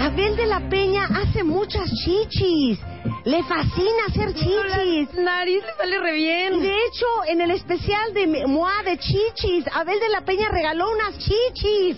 Abel 0.00 0.36
de 0.36 0.46
la 0.46 0.68
Peña 0.68 1.06
hace 1.06 1.42
muchas 1.42 1.90
chichis. 2.04 2.78
Le 3.24 3.42
fascina 3.44 4.06
hacer 4.08 4.34
chichis. 4.34 5.14
Nariz 5.14 5.62
le 5.62 5.74
sale 5.76 6.00
re 6.00 6.18
Y 6.18 6.22
bien. 6.22 6.60
de 6.60 6.68
hecho, 6.68 7.06
en 7.28 7.40
el 7.40 7.50
especial 7.52 8.12
de 8.14 8.46
Moa 8.46 8.82
de 8.84 8.98
chichis, 8.98 9.64
Abel 9.72 9.98
de 10.00 10.08
la 10.08 10.20
Peña 10.22 10.48
regaló 10.48 10.90
unas 10.90 11.18
chichis. 11.18 11.96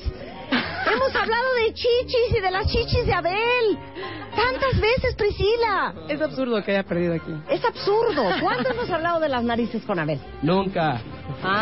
Hemos 0.91 1.15
hablado 1.15 1.55
de 1.65 1.75
chichis 1.75 2.37
y 2.37 2.41
de 2.41 2.51
las 2.51 2.67
chichis 2.67 3.07
de 3.07 3.12
Abel. 3.12 3.79
Tantas 4.35 4.81
veces, 4.81 5.15
Priscila. 5.17 5.95
Es 6.09 6.21
absurdo 6.21 6.62
que 6.62 6.73
haya 6.73 6.83
perdido 6.83 7.15
aquí. 7.15 7.33
Es 7.51 7.65
absurdo. 7.65 8.25
¿Cuándo 8.41 8.71
hemos 8.71 8.91
hablado 8.91 9.21
de 9.21 9.29
las 9.29 9.45
narices 9.45 9.85
con 9.85 9.99
Abel? 9.99 10.19
Nunca. 10.43 11.01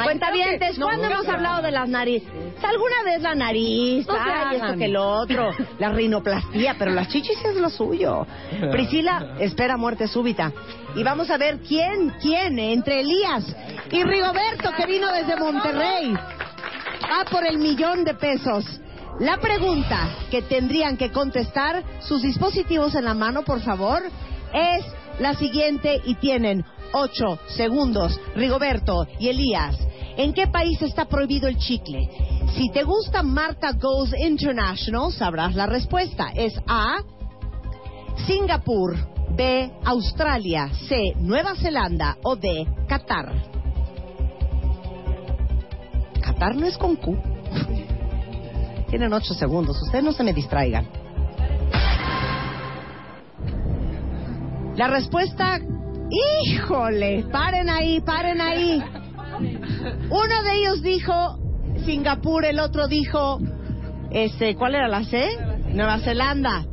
Cuentavientes, 0.04 0.78
no, 0.78 0.86
¿cuándo 0.86 1.04
nunca 1.04 1.14
hemos 1.14 1.28
hablado 1.28 1.62
de 1.62 1.70
las 1.70 1.88
narices? 1.88 2.28
¿Alguna 2.62 3.02
vez 3.04 3.22
la 3.22 3.34
nariz? 3.34 4.06
No 4.06 4.14
Ay, 4.18 4.56
esto 4.56 4.76
que 4.76 4.88
lo 4.88 5.06
otro. 5.06 5.50
La 5.78 5.90
rinoplastía, 5.90 6.76
pero 6.78 6.92
las 6.92 7.08
chichis 7.08 7.38
es 7.44 7.56
lo 7.56 7.68
suyo. 7.68 8.26
Priscila 8.70 9.36
espera 9.38 9.76
muerte 9.76 10.06
súbita. 10.06 10.52
Y 10.94 11.02
vamos 11.02 11.30
a 11.30 11.38
ver 11.38 11.58
quién, 11.60 12.14
quién, 12.20 12.58
entre 12.58 13.00
Elías 13.00 13.44
y 13.90 14.02
Rigoberto, 14.02 14.72
que 14.76 14.86
vino 14.86 15.10
desde 15.12 15.36
Monterrey. 15.36 16.12
Va 16.14 17.24
por 17.30 17.46
el 17.46 17.58
millón 17.58 18.04
de 18.04 18.14
pesos. 18.14 18.64
La 19.20 19.36
pregunta 19.36 20.08
que 20.30 20.40
tendrían 20.40 20.96
que 20.96 21.12
contestar 21.12 21.84
sus 22.00 22.22
dispositivos 22.22 22.94
en 22.94 23.04
la 23.04 23.12
mano, 23.12 23.42
por 23.42 23.60
favor, 23.60 24.02
es 24.54 24.82
la 25.18 25.34
siguiente 25.34 26.00
y 26.06 26.14
tienen 26.14 26.64
ocho 26.94 27.38
segundos. 27.48 28.18
Rigoberto 28.34 29.06
y 29.18 29.28
Elías, 29.28 29.76
¿en 30.16 30.32
qué 30.32 30.46
país 30.46 30.80
está 30.80 31.04
prohibido 31.04 31.48
el 31.48 31.58
chicle? 31.58 32.08
Si 32.54 32.70
te 32.70 32.82
gusta 32.82 33.22
Marta 33.22 33.72
Goes 33.72 34.14
International, 34.18 35.12
sabrás 35.12 35.54
la 35.54 35.66
respuesta. 35.66 36.32
Es 36.34 36.54
A. 36.66 37.02
Singapur, 38.26 38.96
B. 39.36 39.70
Australia, 39.84 40.70
C. 40.88 41.12
Nueva 41.16 41.56
Zelanda 41.56 42.16
o 42.22 42.36
D. 42.36 42.66
Qatar. 42.88 43.34
Qatar 46.22 46.56
no 46.56 46.66
es 46.66 46.78
con 46.78 46.96
Q. 46.96 47.18
Tienen 48.90 49.12
ocho 49.12 49.34
segundos. 49.34 49.80
Ustedes 49.80 50.04
no 50.04 50.12
se 50.12 50.24
me 50.24 50.32
distraigan. 50.32 50.86
La 54.76 54.88
respuesta, 54.88 55.60
híjole, 56.10 57.24
paren 57.30 57.68
ahí, 57.68 58.00
paren 58.00 58.40
ahí. 58.40 58.82
Uno 60.10 60.42
de 60.42 60.54
ellos 60.56 60.82
dijo 60.82 61.38
Singapur, 61.84 62.44
el 62.44 62.58
otro 62.58 62.88
dijo, 62.88 63.38
este, 64.10 64.56
¿cuál 64.56 64.74
era 64.74 64.88
la 64.88 65.04
C? 65.04 65.38
Nueva 65.72 65.98
Zelanda. 66.00 66.64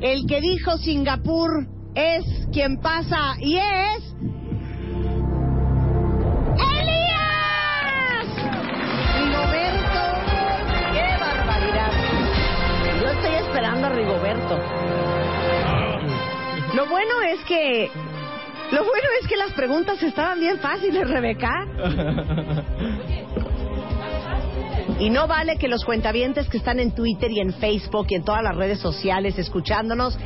El 0.00 0.26
que 0.26 0.40
dijo 0.40 0.76
Singapur 0.76 1.66
es 1.94 2.24
quien 2.52 2.78
pasa 2.80 3.36
y 3.40 3.56
es 3.56 4.11
Lo 16.74 16.86
bueno 16.86 17.20
es 17.22 17.40
que 17.44 17.90
lo 18.72 18.84
bueno 18.84 19.08
es 19.20 19.28
que 19.28 19.36
las 19.36 19.52
preguntas 19.52 20.02
estaban 20.02 20.40
bien 20.40 20.58
fáciles, 20.58 21.06
Rebeca. 21.08 21.66
Y 24.98 25.10
no 25.10 25.26
vale 25.26 25.56
que 25.56 25.68
los 25.68 25.84
cuentavientes 25.84 26.48
que 26.48 26.56
están 26.56 26.78
en 26.78 26.94
Twitter 26.94 27.30
y 27.30 27.40
en 27.40 27.52
Facebook 27.52 28.06
y 28.10 28.14
en 28.14 28.24
todas 28.24 28.42
las 28.42 28.56
redes 28.56 28.78
sociales 28.78 29.38
escuchándonos 29.38 30.16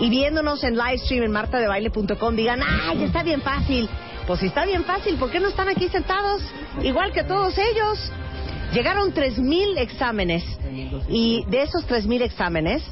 y 0.00 0.08
viéndonos 0.08 0.64
en 0.64 0.76
live 0.76 0.98
stream 0.98 1.24
en 1.24 1.32
martadebaile.com 1.32 2.34
digan, 2.34 2.60
¡ay, 2.62 3.04
está 3.04 3.22
bien 3.22 3.42
fácil! 3.42 3.88
Pues 4.26 4.40
si 4.40 4.46
está 4.46 4.64
bien 4.64 4.84
fácil, 4.84 5.16
¿por 5.16 5.30
qué 5.30 5.38
no 5.38 5.48
están 5.48 5.68
aquí 5.68 5.88
sentados? 5.88 6.42
Igual 6.82 7.12
que 7.12 7.24
todos 7.24 7.56
ellos. 7.58 8.10
Llegaron 8.72 9.12
3.000 9.12 9.78
exámenes 9.78 10.42
y 11.08 11.44
de 11.48 11.62
esos 11.62 11.86
3.000 11.86 12.22
exámenes, 12.22 12.82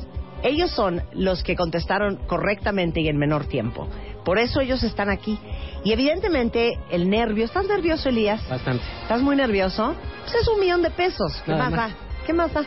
ellos 0.43 0.71
son 0.71 1.03
los 1.13 1.43
que 1.43 1.57
contestaron 1.57 2.17
correctamente 2.27 3.01
y 3.01 3.09
en 3.09 3.17
menor 3.19 3.47
tiempo. 3.47 3.89
Por 4.25 4.39
eso 4.39 4.61
ellos 4.61 4.83
están 4.83 5.11
aquí. 5.11 5.39
Y 5.85 5.93
evidentemente 5.93 6.79
el 6.91 7.09
nervio. 7.09 7.45
¿Estás 7.45 7.67
nervioso, 7.67 8.09
Elías? 8.09 8.47
Bastante. 8.49 8.85
¿Estás 9.03 9.23
muy 9.23 9.37
nervioso? 9.37 9.95
Pues 10.23 10.35
es 10.35 10.49
un 10.49 10.61
millón 10.61 10.83
de 10.83 10.91
pesos. 10.91 11.41
¿Qué 11.45 11.53
Nada 11.53 11.65
más 11.65 11.71
más. 11.71 11.91
da? 11.91 11.97
¿Qué 12.27 12.33
más 12.33 12.53
da? 12.53 12.65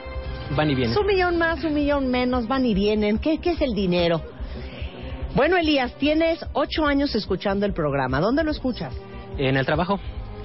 Van 0.56 0.70
y 0.70 0.76
vienen. 0.76 0.92
Es 0.92 0.98
un 0.98 1.06
millón 1.08 1.38
más, 1.38 1.64
un 1.64 1.74
millón 1.74 2.10
menos, 2.10 2.48
van 2.48 2.66
y 2.66 2.74
vienen. 2.74 3.20
¿Qué, 3.20 3.38
qué 3.40 3.52
es 3.52 3.62
el 3.62 3.74
dinero? 3.74 4.22
Bueno, 5.36 5.58
Elías, 5.58 5.94
tienes 5.96 6.46
ocho 6.54 6.86
años 6.86 7.16
escuchando 7.16 7.66
el 7.66 7.74
programa. 7.74 8.20
¿Dónde 8.20 8.44
lo 8.44 8.52
escuchas? 8.52 8.94
En 9.38 9.58
el 9.58 9.66
trabajo. 9.66 10.00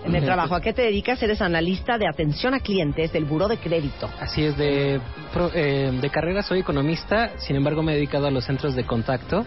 En 0.05 0.14
el 0.14 0.25
trabajo. 0.25 0.55
¿A 0.55 0.61
qué 0.61 0.73
te 0.73 0.83
dedicas? 0.83 1.23
Eres 1.23 1.43
analista 1.43 1.99
de 1.99 2.07
atención 2.09 2.55
a 2.55 2.61
clientes 2.61 3.12
del 3.12 3.25
Buró 3.25 3.49
de 3.49 3.59
Crédito. 3.59 4.09
Así 4.21 4.45
es, 4.45 4.57
de, 4.57 5.00
pro- 5.33 5.50
eh, 5.55 5.90
de 6.00 6.11
carrera 6.11 6.43
soy 6.43 6.61
economista, 6.61 7.33
sin 7.38 7.57
embargo 7.57 7.83
me 7.83 7.93
he 7.93 7.95
dedicado 7.97 8.26
a 8.26 8.31
los 8.31 8.45
centros 8.45 8.75
de 8.75 8.85
contacto 8.85 9.45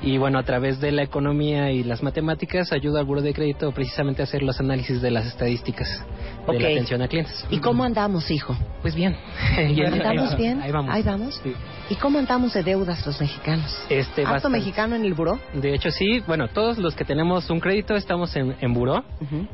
y 0.00 0.16
bueno, 0.16 0.38
a 0.38 0.44
través 0.44 0.78
de 0.80 0.92
la 0.92 1.02
economía 1.02 1.72
y 1.72 1.82
las 1.82 2.02
matemáticas 2.04 2.70
ayudo 2.72 2.98
al 2.98 3.04
buro 3.04 3.20
de 3.20 3.34
crédito 3.34 3.72
precisamente 3.72 4.22
a 4.22 4.24
hacer 4.24 4.42
los 4.44 4.60
análisis 4.60 5.02
de 5.02 5.10
las 5.10 5.26
estadísticas 5.26 5.88
de 6.46 6.60
la 6.60 6.68
atención 6.68 7.02
a 7.02 7.08
clientes. 7.08 7.44
¿Y 7.50 7.58
cómo 7.58 7.82
andamos, 7.82 8.30
hijo? 8.30 8.56
Pues 8.82 8.94
bien. 8.94 9.16
¿Andamos 9.56 10.36
bien? 10.36 10.60
Ahí 10.62 10.70
vamos. 10.70 10.94
Ahí 10.94 11.02
vamos. 11.02 11.40
Sí. 11.42 11.52
¿Y 11.90 11.94
cómo 11.96 12.18
andamos 12.18 12.52
de 12.52 12.62
deudas 12.62 13.06
los 13.06 13.18
mexicanos? 13.18 13.74
Este, 13.88 14.22
¿Harto 14.26 14.50
mexicano 14.50 14.94
en 14.94 15.04
el 15.06 15.14
buró? 15.14 15.38
De 15.54 15.72
hecho, 15.74 15.90
sí. 15.90 16.20
Bueno, 16.26 16.48
todos 16.48 16.76
los 16.76 16.94
que 16.94 17.04
tenemos 17.06 17.48
un 17.48 17.60
crédito 17.60 17.96
estamos 17.96 18.36
en, 18.36 18.54
en 18.60 18.74
buró, 18.74 19.04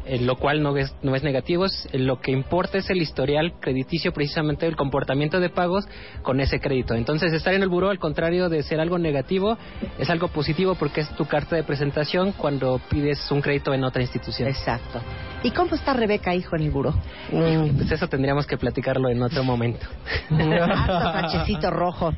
eh, 0.04 0.18
lo 0.20 0.34
cual 0.36 0.60
no 0.60 0.76
es, 0.76 0.92
no 1.02 1.14
es 1.14 1.22
negativo. 1.22 1.66
es- 1.66 1.88
eh, 1.92 1.98
lo 2.00 2.20
que 2.20 2.32
importa 2.32 2.78
es 2.78 2.90
el 2.90 3.00
historial 3.00 3.54
crediticio, 3.60 4.12
precisamente 4.12 4.66
el 4.66 4.74
comportamiento 4.74 5.38
de 5.38 5.48
pagos 5.48 5.86
con 6.22 6.40
ese 6.40 6.58
crédito. 6.58 6.94
Entonces, 6.94 7.32
estar 7.32 7.54
en 7.54 7.62
el 7.62 7.68
buró, 7.68 7.90
al 7.90 8.00
contrario 8.00 8.48
de 8.48 8.64
ser 8.64 8.80
algo 8.80 8.98
negativo, 8.98 9.56
es 9.98 10.10
algo 10.10 10.26
positivo 10.26 10.74
porque 10.74 11.02
es 11.02 11.10
tu 11.10 11.26
carta 11.26 11.54
de 11.54 11.62
presentación 11.62 12.32
cuando 12.32 12.80
pides 12.90 13.30
un 13.30 13.42
crédito 13.42 13.72
en 13.72 13.84
otra 13.84 14.02
institución. 14.02 14.48
Exacto. 14.48 15.00
¿Y 15.44 15.50
cómo 15.52 15.74
está 15.76 15.92
Rebeca, 15.92 16.34
hijo, 16.34 16.56
en 16.56 16.62
el 16.62 16.70
buró? 16.70 16.94
Mm, 17.30 17.76
Pues 17.76 17.92
eso 17.92 18.08
tendríamos 18.08 18.46
que 18.46 18.56
platicarlo 18.56 19.08
en 19.08 19.22
otro 19.22 19.44
momento. 19.44 19.86
Sachecito 20.30 21.70
rojo. 21.70 22.12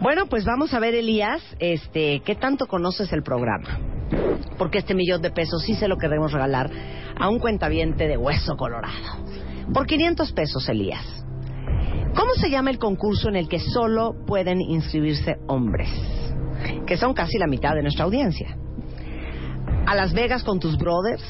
Bueno, 0.00 0.26
pues 0.26 0.44
vamos 0.44 0.74
a 0.74 0.80
ver, 0.80 0.94
Elías, 0.94 1.42
este, 1.58 2.20
¿qué 2.24 2.34
tanto 2.34 2.66
conoces 2.66 3.12
el 3.12 3.22
programa? 3.22 3.78
Porque 4.58 4.78
este 4.78 4.94
millón 4.94 5.22
de 5.22 5.30
pesos 5.30 5.62
sí 5.62 5.74
se 5.74 5.88
lo 5.88 5.96
queremos 5.96 6.32
regalar 6.32 6.70
a 7.18 7.28
un 7.28 7.38
cuentaviente 7.38 8.08
de 8.08 8.16
hueso 8.16 8.56
colorado. 8.56 9.24
Por 9.72 9.86
500 9.86 10.32
pesos, 10.32 10.68
Elías. 10.68 11.04
¿Cómo 12.14 12.34
se 12.34 12.50
llama 12.50 12.70
el 12.70 12.78
concurso 12.78 13.28
en 13.28 13.36
el 13.36 13.48
que 13.48 13.58
solo 13.58 14.14
pueden 14.26 14.60
inscribirse 14.60 15.36
hombres? 15.46 15.88
Que 16.86 16.96
son 16.96 17.14
casi 17.14 17.38
la 17.38 17.46
mitad 17.46 17.74
de 17.74 17.82
nuestra 17.82 18.04
audiencia. 18.04 18.56
A 19.86 19.94
Las 19.94 20.12
Vegas 20.12 20.44
con 20.44 20.60
tus 20.60 20.76
brothers, 20.76 21.24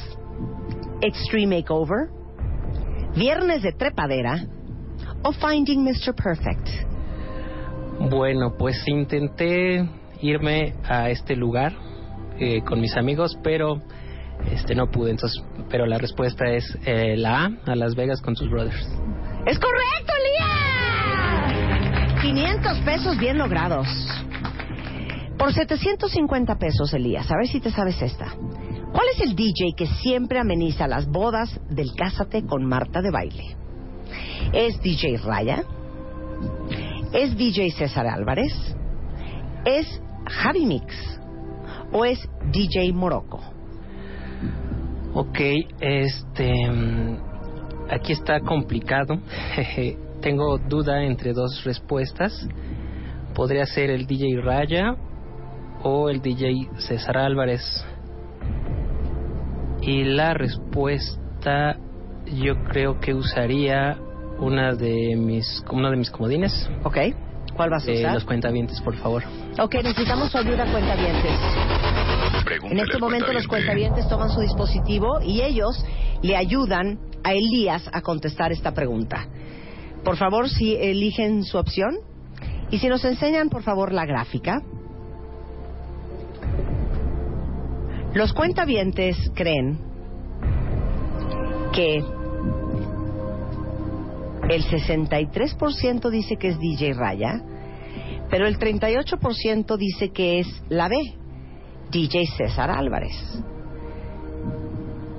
Extreme 1.01 1.57
Makeover, 1.57 2.09
Viernes 3.15 3.61
de 3.61 3.71
Trepadera 3.71 4.45
o 5.23 5.31
Finding 5.31 5.83
Mr. 5.83 6.13
Perfect. 6.15 6.92
Bueno, 7.99 8.55
pues 8.57 8.87
intenté 8.87 9.87
irme 10.21 10.73
a 10.83 11.09
este 11.09 11.35
lugar 11.35 11.73
eh, 12.39 12.61
con 12.63 12.79
mis 12.79 12.95
amigos, 12.97 13.37
pero 13.43 13.81
este 14.51 14.75
no 14.75 14.89
pude. 14.89 15.11
Entonces, 15.11 15.43
pero 15.69 15.85
la 15.85 15.97
respuesta 15.97 16.45
es 16.49 16.77
eh, 16.85 17.15
la 17.17 17.45
A, 17.45 17.51
a 17.71 17.75
Las 17.75 17.95
Vegas 17.95 18.21
con 18.21 18.35
sus 18.35 18.49
brothers. 18.49 18.87
¡Es 19.45 19.59
correcto, 19.59 20.13
Elías! 20.19 20.73
500 22.21 22.79
pesos 22.79 23.17
bien 23.17 23.37
logrados. 23.37 23.87
Por 25.37 25.53
750 25.53 26.55
pesos, 26.57 26.93
Elías, 26.93 27.29
a 27.29 27.35
ver 27.35 27.47
si 27.47 27.59
te 27.59 27.69
sabes 27.69 28.01
esta. 28.01 28.33
¿Cuál 28.93 29.07
es 29.13 29.21
el 29.21 29.35
DJ 29.35 29.73
que 29.75 29.87
siempre 29.87 30.39
ameniza 30.39 30.87
las 30.87 31.07
bodas 31.07 31.59
del 31.69 31.93
Cásate 31.95 32.45
con 32.45 32.63
Marta 32.63 33.01
de 33.01 33.11
Baile? 33.11 33.57
¿Es 34.53 34.79
DJ 34.81 35.17
Raya? 35.17 35.63
¿Es 37.13 37.37
DJ 37.37 37.69
César 37.71 38.07
Álvarez? 38.07 38.51
¿Es 39.65 40.01
Javi 40.25 40.65
Mix? 40.65 41.21
¿O 41.91 42.05
es 42.05 42.27
DJ 42.51 42.91
Morocco? 42.91 43.39
Ok, 45.13 45.39
este, 45.79 46.71
mm, 46.71 47.17
aquí 47.91 48.13
está 48.13 48.39
complicado. 48.39 49.19
Tengo 50.21 50.57
duda 50.57 51.03
entre 51.03 51.33
dos 51.33 51.63
respuestas. 51.63 52.47
Podría 53.35 53.67
ser 53.67 53.91
el 53.91 54.07
DJ 54.07 54.41
Raya 54.41 54.95
o 55.83 56.09
el 56.09 56.19
DJ 56.19 56.67
César 56.79 57.19
Álvarez. 57.19 57.61
Y 59.81 60.03
la 60.03 60.33
respuesta 60.33 61.77
yo 62.25 62.63
creo 62.63 62.99
que 62.99 63.13
usaría 63.13 63.99
una 64.43 64.73
de 64.73 65.15
mis 65.15 65.63
uno 65.71 65.89
de 65.89 65.97
mis 65.97 66.09
comodines. 66.11 66.69
¿Ok? 66.83 66.97
¿Cuál 67.55 67.69
vas 67.69 67.87
a 67.87 67.91
Eh, 67.91 67.99
usar? 67.99 68.13
los 68.15 68.23
cuentavientes, 68.25 68.81
por 68.81 68.95
favor. 68.97 69.23
Ok, 69.59 69.75
necesitamos 69.75 70.31
su 70.31 70.37
ayuda, 70.37 70.65
cuentavientes. 70.71 71.31
En 71.31 72.43
Pregúntale 72.45 72.81
este 72.81 72.95
al 72.95 72.99
momento 73.01 73.31
los 73.33 73.47
cuentaviente. 73.47 73.47
cuentavientes 73.47 74.07
toman 74.09 74.29
su 74.31 74.41
dispositivo 74.41 75.21
y 75.21 75.41
ellos 75.41 75.83
le 76.21 76.35
ayudan 76.35 76.99
a 77.23 77.33
Elías 77.33 77.87
a 77.93 78.01
contestar 78.01 78.51
esta 78.51 78.73
pregunta. 78.73 79.27
Por 80.03 80.17
favor, 80.17 80.49
si 80.49 80.75
eligen 80.75 81.43
su 81.43 81.57
opción 81.57 81.95
y 82.71 82.79
si 82.79 82.87
nos 82.89 83.05
enseñan, 83.05 83.49
por 83.49 83.61
favor, 83.63 83.93
la 83.93 84.05
gráfica. 84.05 84.61
Los 88.13 88.33
cuentavientes 88.33 89.15
creen 89.35 89.79
que 91.71 92.03
el 94.49 94.63
63% 94.65 96.09
dice 96.09 96.37
que 96.37 96.49
es 96.49 96.59
DJ 96.59 96.93
Raya, 96.93 97.41
pero 98.29 98.47
el 98.47 98.57
38% 98.57 99.77
dice 99.77 100.09
que 100.09 100.39
es 100.39 100.47
la 100.69 100.87
B, 100.87 100.95
DJ 101.91 102.25
César 102.37 102.71
Álvarez. 102.71 103.15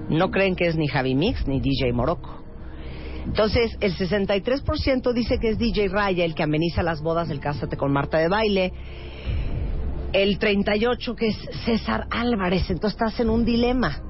No 0.09 0.31
creen 0.31 0.55
que 0.55 0.67
es 0.67 0.77
ni 0.77 0.89
Javi 0.89 1.15
Mix 1.15 1.47
ni 1.47 1.61
DJ 1.61 1.93
Morocco. 1.93 2.43
Entonces, 3.25 3.77
el 3.81 3.97
63% 3.97 5.13
dice 5.15 5.39
que 5.39 5.51
es 5.51 5.59
DJ 5.59 5.89
Raya 5.89 6.25
el 6.25 6.35
que 6.35 6.43
ameniza 6.43 6.83
las 6.83 7.01
bodas 7.01 7.29
del 7.29 7.41
Cásate 7.41 7.77
con 7.77 7.93
Marta 7.93 8.19
de 8.19 8.29
Baile. 8.29 8.73
El 10.13 10.39
38% 10.39 11.15
que 11.17 11.29
es 11.29 11.39
César 11.65 12.07
Álvarez. 12.11 12.69
Entonces 12.71 13.01
estás 13.01 13.19
en 13.21 13.31
un 13.31 13.45
dilema. 13.45 14.03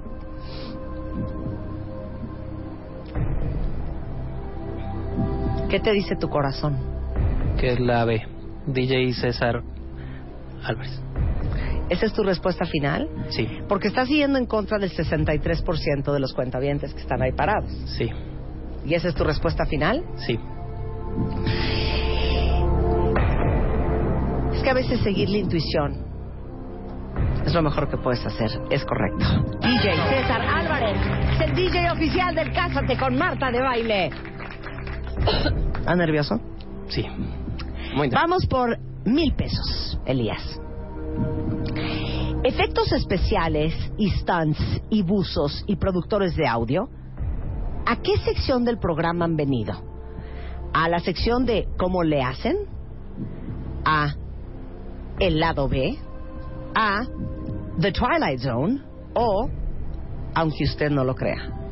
¿Qué 5.74 5.80
te 5.80 5.90
dice 5.90 6.14
tu 6.14 6.28
corazón? 6.28 6.76
Que 7.58 7.72
es 7.72 7.80
la 7.80 8.04
B. 8.04 8.22
DJ 8.68 9.12
César 9.12 9.60
Álvarez. 10.64 11.02
¿Esa 11.88 12.06
es 12.06 12.12
tu 12.12 12.22
respuesta 12.22 12.64
final? 12.64 13.08
Sí, 13.30 13.48
Porque 13.68 13.88
estás 13.88 14.08
yendo 14.08 14.38
en 14.38 14.46
contra 14.46 14.78
del 14.78 14.92
63% 14.92 16.12
de 16.12 16.20
los 16.20 16.32
cuentavientes 16.32 16.94
que 16.94 17.00
están 17.00 17.22
ahí 17.22 17.32
parados. 17.32 17.72
sí, 17.98 18.08
¿Y 18.86 18.94
esa 18.94 19.08
es 19.08 19.16
tu 19.16 19.24
respuesta 19.24 19.66
final? 19.66 20.04
sí. 20.14 20.38
Es 24.54 24.62
que 24.62 24.70
a 24.70 24.74
veces 24.74 25.00
seguir 25.00 25.28
la 25.28 25.38
intuición 25.38 26.04
es 27.44 27.52
lo 27.52 27.62
mejor 27.62 27.90
que 27.90 27.96
puedes 27.96 28.24
hacer. 28.24 28.48
Es 28.70 28.84
correcto. 28.84 29.58
DJ 29.60 29.92
César 30.08 30.40
Álvarez 30.40 30.96
es 31.34 31.40
el 31.48 31.54
DJ 31.56 31.90
oficial 31.90 32.32
del 32.32 32.52
Cásate 32.52 32.96
con 32.96 33.16
Marta 33.18 33.50
de 33.50 33.60
Baile. 33.60 34.10
¿Estás 35.78 35.96
nervioso? 35.96 36.40
Sí. 36.88 37.06
Muy. 37.94 38.08
Vamos 38.10 38.46
por 38.46 38.78
mil 39.04 39.34
pesos, 39.34 39.98
Elías. 40.06 40.60
Efectos 42.42 42.92
especiales 42.92 43.74
y 43.96 44.10
stunts 44.10 44.60
y 44.90 45.02
buzos 45.02 45.64
y 45.66 45.76
productores 45.76 46.36
de 46.36 46.46
audio, 46.46 46.90
¿a 47.86 47.96
qué 48.02 48.18
sección 48.18 48.64
del 48.64 48.78
programa 48.78 49.24
han 49.24 49.36
venido? 49.36 49.74
¿A 50.74 50.88
la 50.88 50.98
sección 50.98 51.46
de 51.46 51.68
cómo 51.78 52.02
le 52.02 52.22
hacen? 52.22 52.56
¿A 53.84 54.14
el 55.20 55.40
lado 55.40 55.68
B? 55.68 55.96
¿A 56.74 57.02
The 57.80 57.92
Twilight 57.92 58.40
Zone? 58.40 58.82
¿O, 59.14 59.48
aunque 60.34 60.64
usted 60.64 60.90
no 60.90 61.04
lo 61.04 61.14
crea? 61.14 61.63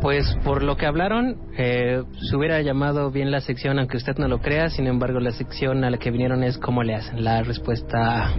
Pues 0.00 0.36
por 0.44 0.62
lo 0.62 0.76
que 0.76 0.86
hablaron, 0.86 1.36
eh, 1.56 2.02
se 2.28 2.36
hubiera 2.36 2.60
llamado 2.60 3.10
bien 3.10 3.30
la 3.30 3.40
sección, 3.40 3.78
aunque 3.78 3.96
usted 3.96 4.16
no 4.18 4.28
lo 4.28 4.40
crea. 4.40 4.68
Sin 4.68 4.86
embargo, 4.86 5.20
la 5.20 5.32
sección 5.32 5.84
a 5.84 5.90
la 5.90 5.98
que 5.98 6.10
vinieron 6.10 6.42
es 6.42 6.58
cómo 6.58 6.82
le 6.82 6.94
hacen. 6.94 7.24
La 7.24 7.42
respuesta. 7.42 8.30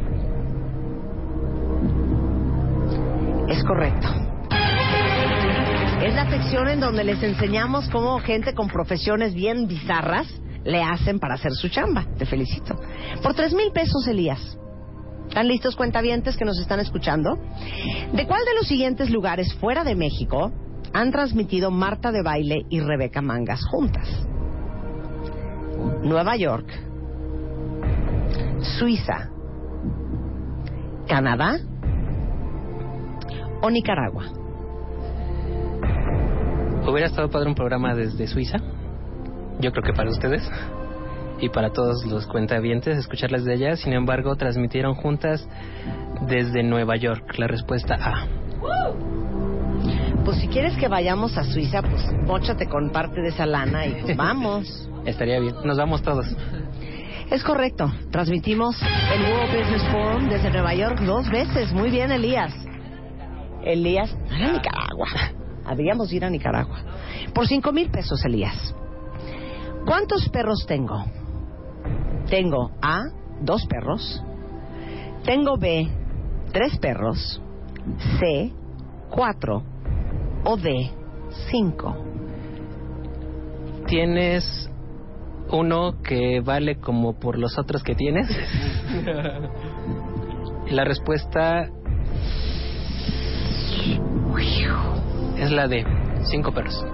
Es 3.49 3.63
correcto. 3.63 4.07
Es 6.03 6.13
la 6.13 6.29
sección 6.29 6.67
en 6.69 6.79
donde 6.79 7.03
les 7.03 7.21
enseñamos 7.23 7.89
cómo 7.89 8.19
gente 8.19 8.53
con 8.53 8.67
profesiones 8.67 9.33
bien 9.33 9.67
bizarras 9.67 10.27
le 10.63 10.83
hacen 10.83 11.19
para 11.19 11.35
hacer 11.35 11.53
su 11.53 11.69
chamba. 11.69 12.05
Te 12.17 12.25
felicito. 12.25 12.79
Por 13.23 13.33
tres 13.33 13.53
mil 13.53 13.71
pesos, 13.71 14.07
Elías. 14.07 14.57
¿Están 15.27 15.47
listos 15.47 15.75
cuentavientes 15.75 16.37
que 16.37 16.45
nos 16.45 16.59
están 16.59 16.79
escuchando? 16.79 17.35
¿De 18.13 18.25
cuál 18.27 18.45
de 18.45 18.55
los 18.55 18.67
siguientes 18.67 19.09
lugares 19.09 19.53
fuera 19.55 19.83
de 19.83 19.95
México 19.95 20.51
han 20.93 21.11
transmitido 21.11 21.71
Marta 21.71 22.11
de 22.11 22.23
Baile 22.23 22.65
y 22.69 22.79
Rebeca 22.79 23.21
Mangas 23.21 23.65
juntas? 23.65 24.07
Nueva 26.03 26.35
York, 26.35 26.67
Suiza, 28.79 29.29
Canadá 31.07 31.57
o 33.61 33.69
Nicaragua. 33.69 34.25
Hubiera 36.87 37.07
estado 37.07 37.29
padre 37.29 37.49
un 37.49 37.55
programa 37.55 37.93
desde 37.93 38.27
Suiza. 38.27 38.57
Yo 39.59 39.71
creo 39.71 39.83
que 39.83 39.93
para 39.93 40.09
ustedes 40.09 40.49
y 41.39 41.49
para 41.49 41.71
todos 41.71 42.05
los 42.05 42.25
cuentavientes 42.27 42.97
escucharlas 42.97 43.43
de 43.43 43.53
allá. 43.53 43.75
Sin 43.75 43.93
embargo, 43.93 44.35
transmitieron 44.35 44.95
juntas 44.95 45.47
desde 46.27 46.63
Nueva 46.63 46.95
York. 46.95 47.37
La 47.37 47.47
respuesta 47.47 47.95
A. 47.95 49.26
Pues 50.27 50.39
si 50.39 50.49
quieres 50.49 50.75
que 50.75 50.89
vayamos 50.89 51.37
a 51.37 51.45
Suiza, 51.45 51.81
pues 51.81 52.03
móchate 52.25 52.67
con 52.67 52.89
parte 52.89 53.21
de 53.21 53.29
esa 53.29 53.45
lana 53.45 53.85
y 53.85 54.01
pues 54.01 54.17
vamos. 54.17 54.89
Estaría 55.05 55.39
bien. 55.39 55.55
Nos 55.63 55.77
vamos 55.77 56.01
todos. 56.01 56.25
Es 57.31 57.41
correcto. 57.45 57.89
Transmitimos 58.11 58.75
el 58.81 59.21
World 59.21 59.57
Business 59.57 59.83
Forum 59.89 60.27
desde 60.27 60.49
Nueva 60.49 60.75
York 60.75 60.99
dos 60.99 61.29
veces. 61.29 61.71
Muy 61.71 61.89
bien, 61.91 62.11
Elías. 62.11 62.53
Elías, 63.63 64.13
no 64.29 64.35
era 64.35 64.51
Nicaragua. 64.51 65.07
Habríamos 65.65 66.11
ir 66.11 66.25
a 66.25 66.29
Nicaragua. 66.29 66.77
Por 67.33 67.47
cinco 67.47 67.71
mil 67.71 67.89
pesos, 67.89 68.19
Elías. 68.25 68.75
¿Cuántos 69.85 70.27
perros 70.27 70.65
tengo? 70.67 71.05
Tengo 72.29 72.71
A, 72.81 73.05
dos 73.39 73.65
perros. 73.65 74.21
Tengo 75.23 75.55
B, 75.57 75.87
tres 76.51 76.77
perros. 76.79 77.41
C, 78.19 78.51
cuatro. 79.09 79.76
O 80.43 80.57
D, 80.57 80.91
cinco. 81.51 81.95
Tienes 83.87 84.69
uno 85.51 86.01
que 86.01 86.41
vale 86.41 86.77
como 86.77 87.19
por 87.19 87.37
los 87.37 87.57
otros 87.57 87.83
que 87.83 87.95
tienes. 87.95 88.27
Y 90.67 90.71
la 90.71 90.83
respuesta 90.83 91.69
es 95.37 95.51
la 95.51 95.67
de 95.67 95.85
cinco 96.23 96.51
perros. 96.51 96.85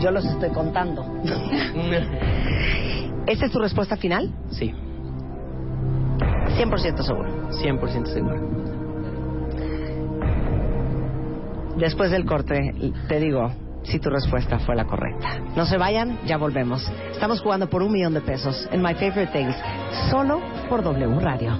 Yo 0.00 0.10
los 0.10 0.24
estoy 0.24 0.50
contando. 0.50 1.02
¿Esa 3.26 3.46
es 3.46 3.52
tu 3.52 3.60
respuesta 3.60 3.96
final? 3.96 4.32
Sí, 4.50 4.74
100% 6.56 7.02
seguro. 7.02 7.50
100% 7.50 8.06
seguro. 8.06 8.61
Después 11.76 12.10
del 12.10 12.24
corte, 12.24 12.72
te 13.08 13.20
digo 13.20 13.50
si 13.84 13.98
tu 13.98 14.10
respuesta 14.10 14.58
fue 14.60 14.76
la 14.76 14.84
correcta. 14.84 15.40
No 15.56 15.66
se 15.66 15.76
vayan, 15.76 16.18
ya 16.24 16.36
volvemos. 16.36 16.88
Estamos 17.12 17.40
jugando 17.40 17.68
por 17.68 17.82
un 17.82 17.92
millón 17.92 18.14
de 18.14 18.20
pesos 18.20 18.68
en 18.70 18.82
My 18.82 18.94
Favorite 18.94 19.32
Things, 19.32 19.56
solo 20.10 20.40
por 20.68 20.82
W 20.82 21.20
Radio. 21.20 21.58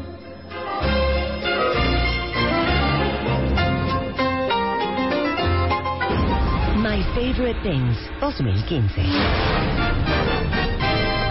My 6.76 7.02
Favorite 7.14 7.60
Things 7.62 7.96
2015. 8.20 9.02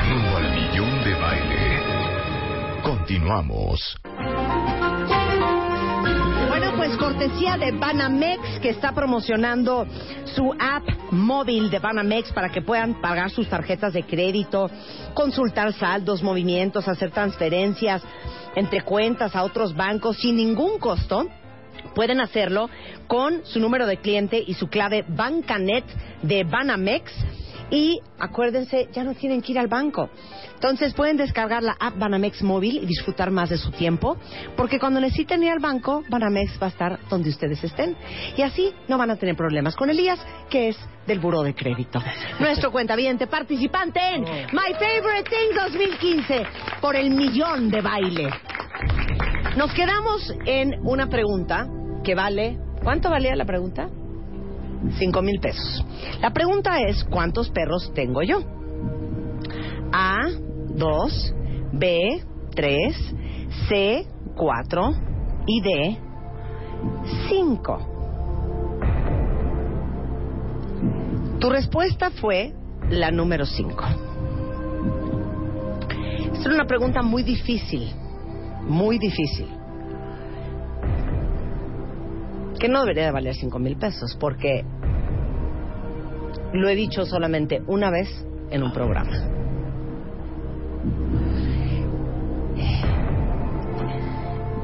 Rumbo 0.10 0.38
al 0.38 0.56
millón 0.56 1.04
de 1.04 1.14
baile. 1.16 1.82
Continuamos. 2.84 3.98
Pues 6.82 6.98
cortesía 6.98 7.58
de 7.58 7.74
Banamex 7.74 8.60
que 8.60 8.70
está 8.70 8.92
promocionando 8.92 9.86
su 10.26 10.52
app 10.60 10.84
móvil 11.12 11.70
de 11.70 11.78
Banamex 11.78 12.34
para 12.34 12.50
que 12.50 12.64
puedan 12.64 13.00
pagar 13.00 13.30
sus 13.30 13.48
tarjetas 13.48 13.94
de 13.94 14.02
crédito, 14.02 14.68
consultar 15.14 15.74
saldos, 15.74 16.24
movimientos, 16.24 16.88
hacer 16.88 17.12
transferencias 17.12 18.02
entre 18.56 18.82
cuentas 18.82 19.36
a 19.36 19.44
otros 19.44 19.76
bancos 19.76 20.18
sin 20.18 20.38
ningún 20.38 20.80
costo. 20.80 21.28
Pueden 21.94 22.20
hacerlo 22.20 22.68
con 23.06 23.46
su 23.46 23.60
número 23.60 23.86
de 23.86 23.98
cliente 23.98 24.44
y 24.44 24.56
su 24.56 24.68
clave 24.68 25.06
Bancanet 25.08 25.86
de 26.24 26.44
Banamex. 26.46 27.14
Y 27.72 28.02
acuérdense, 28.20 28.90
ya 28.92 29.04
no 29.04 29.16
tienen 29.16 29.42
que 29.42 29.54
ir 29.54 29.60
al 29.60 29.68
banco. 29.68 30.10
Entonces 30.54 30.94
pueden 30.94 31.18
descargar 31.18 31.64
la 31.64 31.76
app 31.80 31.98
Banamex 31.98 32.44
móvil 32.44 32.78
y 32.84 32.86
disfrutar 32.86 33.32
más 33.32 33.50
de 33.50 33.58
su 33.58 33.72
tiempo, 33.72 34.18
porque 34.58 34.78
cuando 34.78 35.00
necesiten 35.00 35.42
ir 35.42 35.52
al 35.52 35.60
banco, 35.60 36.04
Banamex 36.10 36.62
va 36.62 36.68
a 36.68 36.70
estar 36.70 37.00
donde 37.10 37.30
ustedes 37.30 37.64
estén. 37.64 37.96
Y 38.36 38.42
así 38.42 38.74
no 38.88 38.98
van 38.98 39.10
a 39.10 39.16
tener 39.16 39.36
problemas 39.36 39.76
con 39.76 39.90
Elías, 39.90 40.20
que 40.50 40.70
es 40.70 40.78
del 41.08 41.20
Buró 41.20 41.42
de 41.44 41.56
Crédito. 41.56 42.04
Nuestro 42.40 42.72
cuentaviente 42.72 43.26
participante 43.28 44.00
en 44.00 44.22
My 44.22 44.74
Favorite 44.74 45.30
Thing 45.30 45.56
2015 45.56 46.44
por 46.82 46.96
el 46.96 47.10
millón 47.10 47.72
de 47.72 47.82
baile. 47.82 48.30
Nos 49.56 49.74
quedamos 49.74 50.34
en 50.46 50.76
una 50.84 51.08
pregunta 51.08 51.68
que 52.04 52.16
vale... 52.16 52.58
¿Cuánto 52.84 53.12
valía 53.12 53.36
la 53.36 53.46
pregunta? 53.46 53.90
Cinco 54.98 55.22
mil 55.22 55.40
pesos. 55.40 55.86
La 56.22 56.32
pregunta 56.32 56.80
es, 56.82 57.04
¿cuántos 57.04 57.50
perros 57.50 57.92
tengo 57.94 58.24
yo? 58.24 58.40
A, 59.94 60.22
2, 60.70 61.36
B, 61.74 62.24
3, 62.56 63.16
C, 63.70 64.08
4 64.36 64.94
y 65.48 65.62
D, 65.62 65.98
5. 67.30 67.88
Tu 71.40 71.50
respuesta 71.50 72.12
fue 72.12 72.54
la 72.90 73.12
número 73.12 73.46
5. 73.46 73.84
Esta 76.34 76.46
era 76.46 76.54
una 76.56 76.66
pregunta 76.66 77.02
muy 77.02 77.24
difícil, 77.24 77.92
muy 78.68 78.98
difícil. 78.98 79.61
Que 82.62 82.70
no 82.70 82.82
debería 82.82 83.06
de 83.06 83.12
valer 83.12 83.34
cinco 83.34 83.58
mil 83.58 83.76
pesos, 83.76 84.16
porque 84.20 84.64
lo 86.54 86.70
he 86.70 86.76
dicho 86.76 87.06
solamente 87.06 87.64
una 87.66 87.90
vez 87.90 88.08
en 88.52 88.62
un 88.62 88.72
programa. 88.72 89.12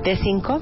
De 0.03 0.15
cinco 0.17 0.61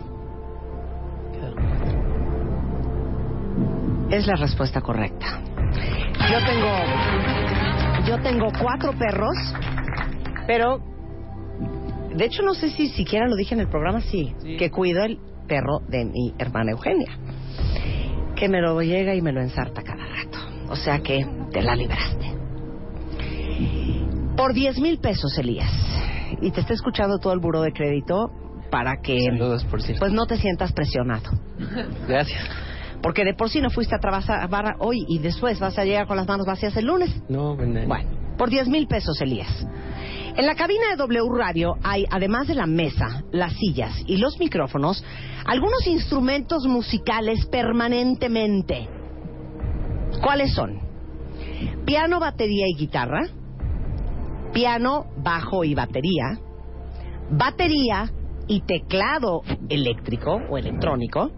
es 4.09 4.25
la 4.27 4.35
respuesta 4.35 4.79
correcta. 4.79 5.41
Yo 6.31 6.37
tengo, 6.45 8.07
yo 8.07 8.21
tengo 8.23 8.47
cuatro 8.61 8.93
perros, 8.97 9.35
pero 10.47 10.79
de 12.15 12.23
hecho 12.23 12.43
no 12.43 12.53
sé 12.53 12.69
si 12.69 12.87
siquiera 12.87 13.27
lo 13.27 13.35
dije 13.35 13.55
en 13.55 13.59
el 13.59 13.67
programa, 13.67 13.99
sí, 13.99 14.33
que 14.57 14.71
cuido 14.71 15.03
el 15.03 15.19
perro 15.47 15.79
de 15.87 16.05
mi 16.05 16.33
hermana 16.37 16.71
Eugenia, 16.71 17.19
que 18.35 18.49
me 18.49 18.61
lo 18.61 18.81
llega 18.81 19.15
y 19.15 19.21
me 19.21 19.31
lo 19.31 19.41
ensarta 19.41 19.81
cada 19.81 20.05
rato. 20.05 20.37
O 20.69 20.75
sea 20.75 20.99
que 20.99 21.25
te 21.51 21.61
la 21.61 21.75
libraste. 21.75 22.33
Por 24.35 24.53
10 24.53 24.79
mil 24.79 24.99
pesos, 24.99 25.37
Elías, 25.37 25.71
y 26.41 26.51
te 26.51 26.59
está 26.61 26.73
escuchando 26.73 27.19
todo 27.19 27.33
el 27.33 27.39
buro 27.39 27.61
de 27.61 27.71
crédito 27.71 28.31
para 28.69 28.97
que 29.01 29.19
Saludos, 29.21 29.63
por 29.65 29.81
cierto. 29.81 29.99
pues 30.01 30.11
no 30.11 30.25
te 30.25 30.37
sientas 30.37 30.73
presionado. 30.73 31.31
Gracias. 32.07 32.43
Porque 33.01 33.23
de 33.23 33.33
por 33.33 33.49
sí 33.49 33.61
no 33.61 33.69
fuiste 33.69 33.95
a 33.95 33.99
trabajar 33.99 34.75
hoy 34.79 35.05
y 35.07 35.19
después 35.19 35.59
vas 35.59 35.77
a 35.77 35.85
llegar 35.85 36.07
con 36.07 36.17
las 36.17 36.27
manos 36.27 36.45
vacías 36.45 36.75
el 36.75 36.85
lunes. 36.85 37.09
No, 37.29 37.55
ven- 37.55 37.87
Bueno, 37.87 38.09
por 38.37 38.49
10 38.49 38.67
mil 38.67 38.87
pesos, 38.87 39.19
Elías. 39.21 39.65
En 40.37 40.45
la 40.45 40.55
cabina 40.55 40.89
de 40.89 40.97
W 40.97 41.29
Radio 41.33 41.77
hay, 41.81 42.05
además 42.11 42.47
de 42.47 42.55
la 42.55 42.65
mesa, 42.65 43.23
las 43.31 43.53
sillas 43.53 44.03
y 44.05 44.17
los 44.17 44.37
micrófonos, 44.37 45.01
algunos 45.45 45.87
instrumentos 45.87 46.65
musicales 46.65 47.45
permanentemente. 47.45 48.89
¿Cuáles 50.21 50.53
son? 50.53 50.81
Piano, 51.85 52.19
batería 52.19 52.65
y 52.67 52.75
guitarra. 52.75 53.29
Piano, 54.51 55.05
bajo 55.23 55.63
y 55.63 55.73
batería. 55.73 56.37
Batería 57.31 58.11
y 58.47 58.59
teclado 58.61 59.41
eléctrico 59.69 60.41
o 60.49 60.57
electrónico. 60.57 61.31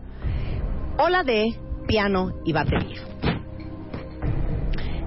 O 0.98 1.08
la 1.10 1.22
de 1.22 1.56
piano 1.88 2.32
y 2.46 2.52
batería. 2.52 3.37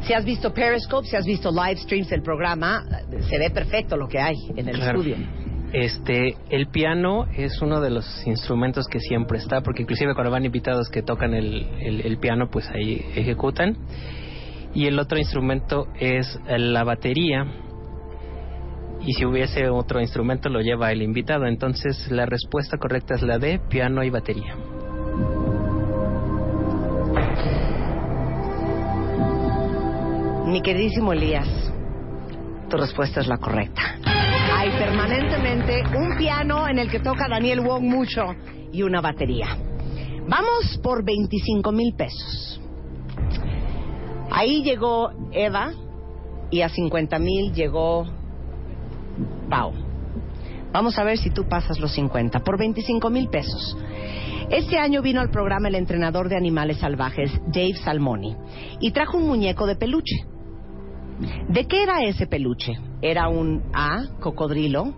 Si 0.02 0.12
has 0.14 0.24
visto 0.24 0.52
Periscope, 0.52 1.06
si 1.06 1.16
has 1.16 1.24
visto 1.26 1.50
live 1.50 1.76
streams 1.76 2.08
del 2.08 2.22
programa, 2.22 2.84
se 3.28 3.38
ve 3.38 3.50
perfecto 3.50 3.96
lo 3.96 4.08
que 4.08 4.18
hay 4.18 4.36
en 4.56 4.68
el 4.68 4.76
Claro. 4.76 4.98
estudio. 5.00 5.16
Este, 5.72 6.34
el 6.48 6.66
piano 6.68 7.26
es 7.36 7.62
uno 7.62 7.80
de 7.80 7.90
los 7.90 8.26
instrumentos 8.26 8.86
que 8.90 8.98
siempre 8.98 9.38
está, 9.38 9.60
porque 9.60 9.82
inclusive 9.82 10.14
cuando 10.14 10.32
van 10.32 10.44
invitados 10.44 10.88
que 10.88 11.02
tocan 11.02 11.32
el, 11.34 11.64
el- 11.80 12.00
el 12.00 12.18
piano, 12.18 12.48
pues 12.50 12.68
ahí 12.70 13.04
ejecutan. 13.14 13.76
Y 14.74 14.86
el 14.86 14.98
otro 14.98 15.18
instrumento 15.18 15.86
es 15.98 16.38
la 16.48 16.82
batería. 16.82 17.44
Y 19.06 19.12
si 19.14 19.24
hubiese 19.24 19.68
otro 19.68 20.00
instrumento 20.00 20.48
lo 20.48 20.60
lleva 20.60 20.90
el 20.92 21.02
invitado. 21.02 21.46
Entonces 21.46 22.10
la 22.10 22.26
respuesta 22.26 22.76
correcta 22.78 23.14
es 23.14 23.22
la 23.22 23.38
de 23.38 23.58
piano 23.68 24.02
y 24.02 24.10
batería. 24.10 24.54
Mi 30.50 30.62
queridísimo 30.62 31.12
Elías, 31.12 31.46
tu 32.68 32.76
respuesta 32.76 33.20
es 33.20 33.28
la 33.28 33.38
correcta. 33.38 33.82
Hay 34.52 34.68
permanentemente 34.70 35.84
un 35.96 36.16
piano 36.18 36.66
en 36.66 36.80
el 36.80 36.90
que 36.90 36.98
toca 36.98 37.28
Daniel 37.28 37.60
Wong 37.60 37.84
mucho 37.84 38.34
y 38.72 38.82
una 38.82 39.00
batería. 39.00 39.56
Vamos 40.26 40.80
por 40.82 41.04
25 41.04 41.70
mil 41.70 41.94
pesos. 41.94 42.60
Ahí 44.32 44.64
llegó 44.64 45.12
Eva 45.30 45.70
y 46.50 46.62
a 46.62 46.68
50 46.68 47.20
mil 47.20 47.52
llegó 47.52 48.08
Pau. 49.48 49.72
Vamos 50.72 50.98
a 50.98 51.04
ver 51.04 51.18
si 51.18 51.30
tú 51.30 51.48
pasas 51.48 51.78
los 51.78 51.92
50 51.92 52.40
por 52.40 52.58
25 52.58 53.08
mil 53.08 53.28
pesos. 53.28 53.78
Este 54.50 54.78
año 54.78 55.00
vino 55.00 55.20
al 55.20 55.30
programa 55.30 55.68
el 55.68 55.76
entrenador 55.76 56.28
de 56.28 56.36
animales 56.36 56.78
salvajes, 56.78 57.30
Dave 57.46 57.76
Salmoni, 57.84 58.36
y 58.80 58.90
trajo 58.90 59.16
un 59.16 59.28
muñeco 59.28 59.64
de 59.64 59.76
peluche. 59.76 60.26
¿De 61.48 61.66
qué 61.66 61.82
era 61.82 62.02
ese 62.02 62.26
peluche? 62.26 62.78
Era 63.02 63.28
un 63.28 63.62
A, 63.72 64.04
cocodrilo, 64.20 64.94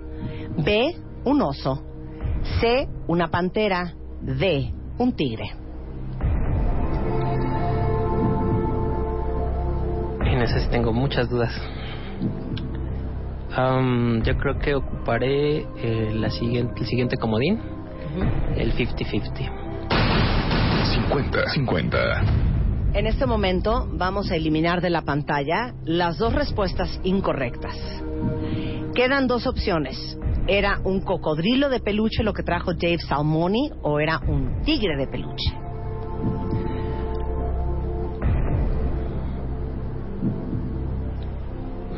B, 0.59 0.97
un 1.25 1.43
oso, 1.43 1.83
C, 2.61 2.89
una 3.07 3.29
pantera, 3.29 3.95
D, 4.21 4.73
un 4.99 5.13
tigre. 5.13 5.51
En 10.25 10.47
sí 10.47 10.69
tengo 10.71 10.93
muchas 10.93 11.29
dudas. 11.29 11.53
Am, 13.55 14.23
yo 14.23 14.37
creo 14.39 14.59
que 14.59 14.75
ocuparé 14.75 15.67
eh, 15.77 16.13
la 16.15 16.31
siguiente, 16.31 16.81
el 16.81 16.87
siguiente 16.87 17.17
comodín, 17.17 17.61
el 18.57 18.73
50-50. 18.75 19.51
50-50. 21.11 22.42
En 22.95 23.07
este 23.07 23.25
momento 23.25 23.89
vamos 23.91 24.31
a 24.31 24.37
eliminar 24.37 24.83
de 24.83 24.91
la 24.91 25.01
pantalla 25.01 25.73
las 25.87 26.19
dos 26.19 26.35
respuestas 26.35 27.01
incorrectas. 27.05 27.75
Quedan 28.95 29.27
dos 29.27 29.47
opciones. 29.47 30.19
¿Era 30.47 30.79
un 30.85 31.01
cocodrilo 31.01 31.71
de 31.71 31.81
peluche 31.81 32.23
lo 32.23 32.35
que 32.35 32.43
trajo 32.43 32.75
Dave 32.75 32.99
Salmoni 32.99 33.71
o 33.81 33.99
era 33.99 34.21
un 34.29 34.61
tigre 34.67 34.99
de 34.99 35.07
peluche? 35.07 35.55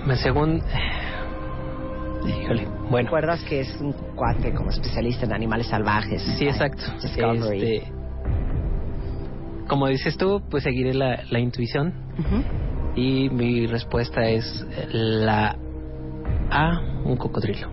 Me 0.06 0.14
según... 0.14 0.62
Híjole, 2.24 2.68
bueno. 2.88 3.06
¿Recuerdas 3.08 3.42
que 3.42 3.60
es 3.62 3.80
un 3.80 3.92
cuate 4.14 4.54
como 4.54 4.70
especialista 4.70 5.26
en 5.26 5.32
animales 5.32 5.66
salvajes? 5.66 6.22
Sí, 6.38 6.46
exacto. 6.46 6.84
Discovery. 7.02 7.78
Este, 7.78 8.03
como 9.68 9.88
dices 9.88 10.16
tú, 10.16 10.42
pues 10.50 10.62
seguiré 10.64 10.94
la, 10.94 11.24
la 11.30 11.38
intuición 11.38 11.94
y 12.96 13.28
mi 13.30 13.66
respuesta 13.66 14.28
es 14.28 14.66
la 14.92 15.56
A, 16.50 16.80
un 17.04 17.16
cocodrilo. 17.16 17.68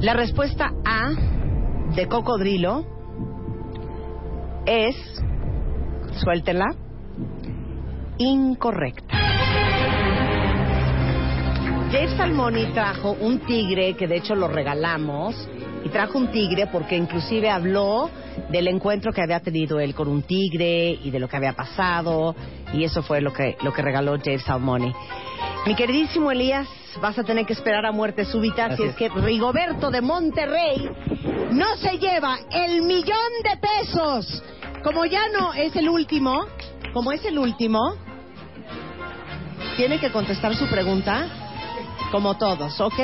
La 0.00 0.14
respuesta 0.14 0.72
A 0.84 1.10
de 1.94 2.06
cocodrilo 2.06 2.84
es, 4.66 4.96
suéltenla, 6.22 6.66
incorrecta. 8.18 9.16
Dave 11.92 12.16
Salmoni 12.16 12.66
trajo 12.72 13.16
un 13.20 13.38
tigre 13.40 13.94
que 13.94 14.08
de 14.08 14.16
hecho 14.16 14.34
lo 14.34 14.48
regalamos 14.48 15.48
y 15.86 15.88
trajo 15.88 16.18
un 16.18 16.32
tigre 16.32 16.66
porque 16.66 16.96
inclusive 16.96 17.48
habló 17.48 18.10
del 18.50 18.66
encuentro 18.66 19.12
que 19.12 19.22
había 19.22 19.38
tenido 19.38 19.78
él 19.78 19.94
con 19.94 20.08
un 20.08 20.22
tigre 20.22 20.98
y 21.00 21.10
de 21.12 21.20
lo 21.20 21.28
que 21.28 21.36
había 21.36 21.52
pasado 21.52 22.34
y 22.72 22.82
eso 22.82 23.04
fue 23.04 23.20
lo 23.20 23.32
que 23.32 23.56
lo 23.62 23.72
que 23.72 23.82
regaló 23.82 24.18
Dave 24.18 24.40
Salmoni. 24.40 24.92
Mi 25.64 25.76
queridísimo 25.76 26.32
Elías, 26.32 26.66
vas 27.00 27.16
a 27.20 27.22
tener 27.22 27.46
que 27.46 27.52
esperar 27.52 27.86
a 27.86 27.92
muerte 27.92 28.24
súbita 28.24 28.66
si 28.68 28.72
Así 28.74 28.82
es 28.82 28.90
es. 28.90 28.96
que 28.96 29.08
Rigoberto 29.10 29.92
de 29.92 30.00
Monterrey 30.00 30.90
no 31.52 31.76
se 31.76 31.98
lleva 31.98 32.36
el 32.50 32.82
millón 32.82 33.30
de 33.44 33.56
pesos. 33.56 34.42
Como 34.82 35.04
ya 35.04 35.28
no 35.28 35.54
es 35.54 35.76
el 35.76 35.88
último, 35.88 36.46
como 36.92 37.12
es 37.12 37.24
el 37.24 37.38
último, 37.38 37.94
tiene 39.76 40.00
que 40.00 40.10
contestar 40.10 40.56
su 40.56 40.66
pregunta 40.66 41.28
como 42.10 42.36
todos, 42.36 42.80
¿ok? 42.80 42.98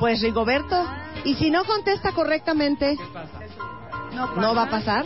Pues 0.00 0.22
Rigoberto, 0.22 0.86
y 1.24 1.34
si 1.34 1.50
no 1.50 1.64
contesta 1.64 2.12
correctamente, 2.12 2.96
no 4.36 4.54
va 4.54 4.64
a 4.64 4.70
pasar 4.70 5.04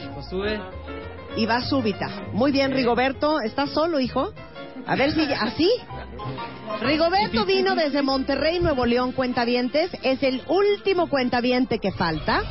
y 1.37 1.47
va 1.47 1.63
súbita. 1.63 2.09
Muy 2.33 2.53
bien, 2.53 2.73
Rigoberto, 2.73 3.41
¿estás 3.41 3.71
solo, 3.71 4.01
hijo? 4.01 4.33
A 4.87 4.97
ver 4.97 5.13
si 5.13 5.23
así. 5.33 5.71
Rigoberto 6.81 7.45
vino 7.45 7.75
desde 7.75 8.03
Monterrey, 8.03 8.59
Nuevo 8.61 8.87
León, 8.87 9.13
cuentavientes. 9.13 9.91
Es 10.03 10.23
el 10.23 10.43
último 10.49 11.09
cuentaviente 11.09 11.79
que 11.79 11.93
falta. 11.93 12.43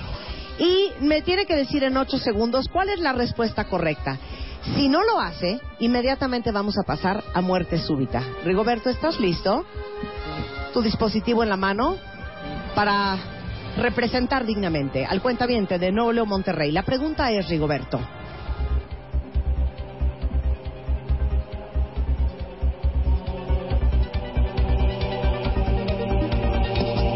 Y 0.60 0.92
me 1.02 1.22
tiene 1.22 1.46
que 1.46 1.56
decir 1.56 1.84
en 1.84 1.98
ocho 1.98 2.18
segundos 2.18 2.68
cuál 2.72 2.90
es 2.90 3.00
la 3.00 3.14
respuesta 3.14 3.66
correcta. 3.66 4.18
Si 4.76 4.90
no 4.90 5.04
lo 5.04 5.20
hace, 5.20 5.60
inmediatamente 5.80 6.52
vamos 6.52 6.78
a 6.78 6.84
pasar 6.84 7.24
a 7.34 7.42
muerte 7.42 7.80
súbita. 7.80 8.22
Rigoberto, 8.44 8.90
¿estás 8.90 9.20
listo? 9.20 9.66
Tu 10.74 10.82
dispositivo 10.82 11.44
en 11.44 11.50
la 11.50 11.58
mano 11.58 11.98
para 12.76 13.18
representar 13.78 14.46
dignamente 14.46 15.06
al 15.06 15.22
cuentaviente 15.22 15.80
de 15.80 15.92
León, 15.92 16.28
Monterrey. 16.28 16.72
La 16.72 16.84
pregunta 16.84 17.32
es, 17.32 17.48
Rigoberto. 17.48 18.00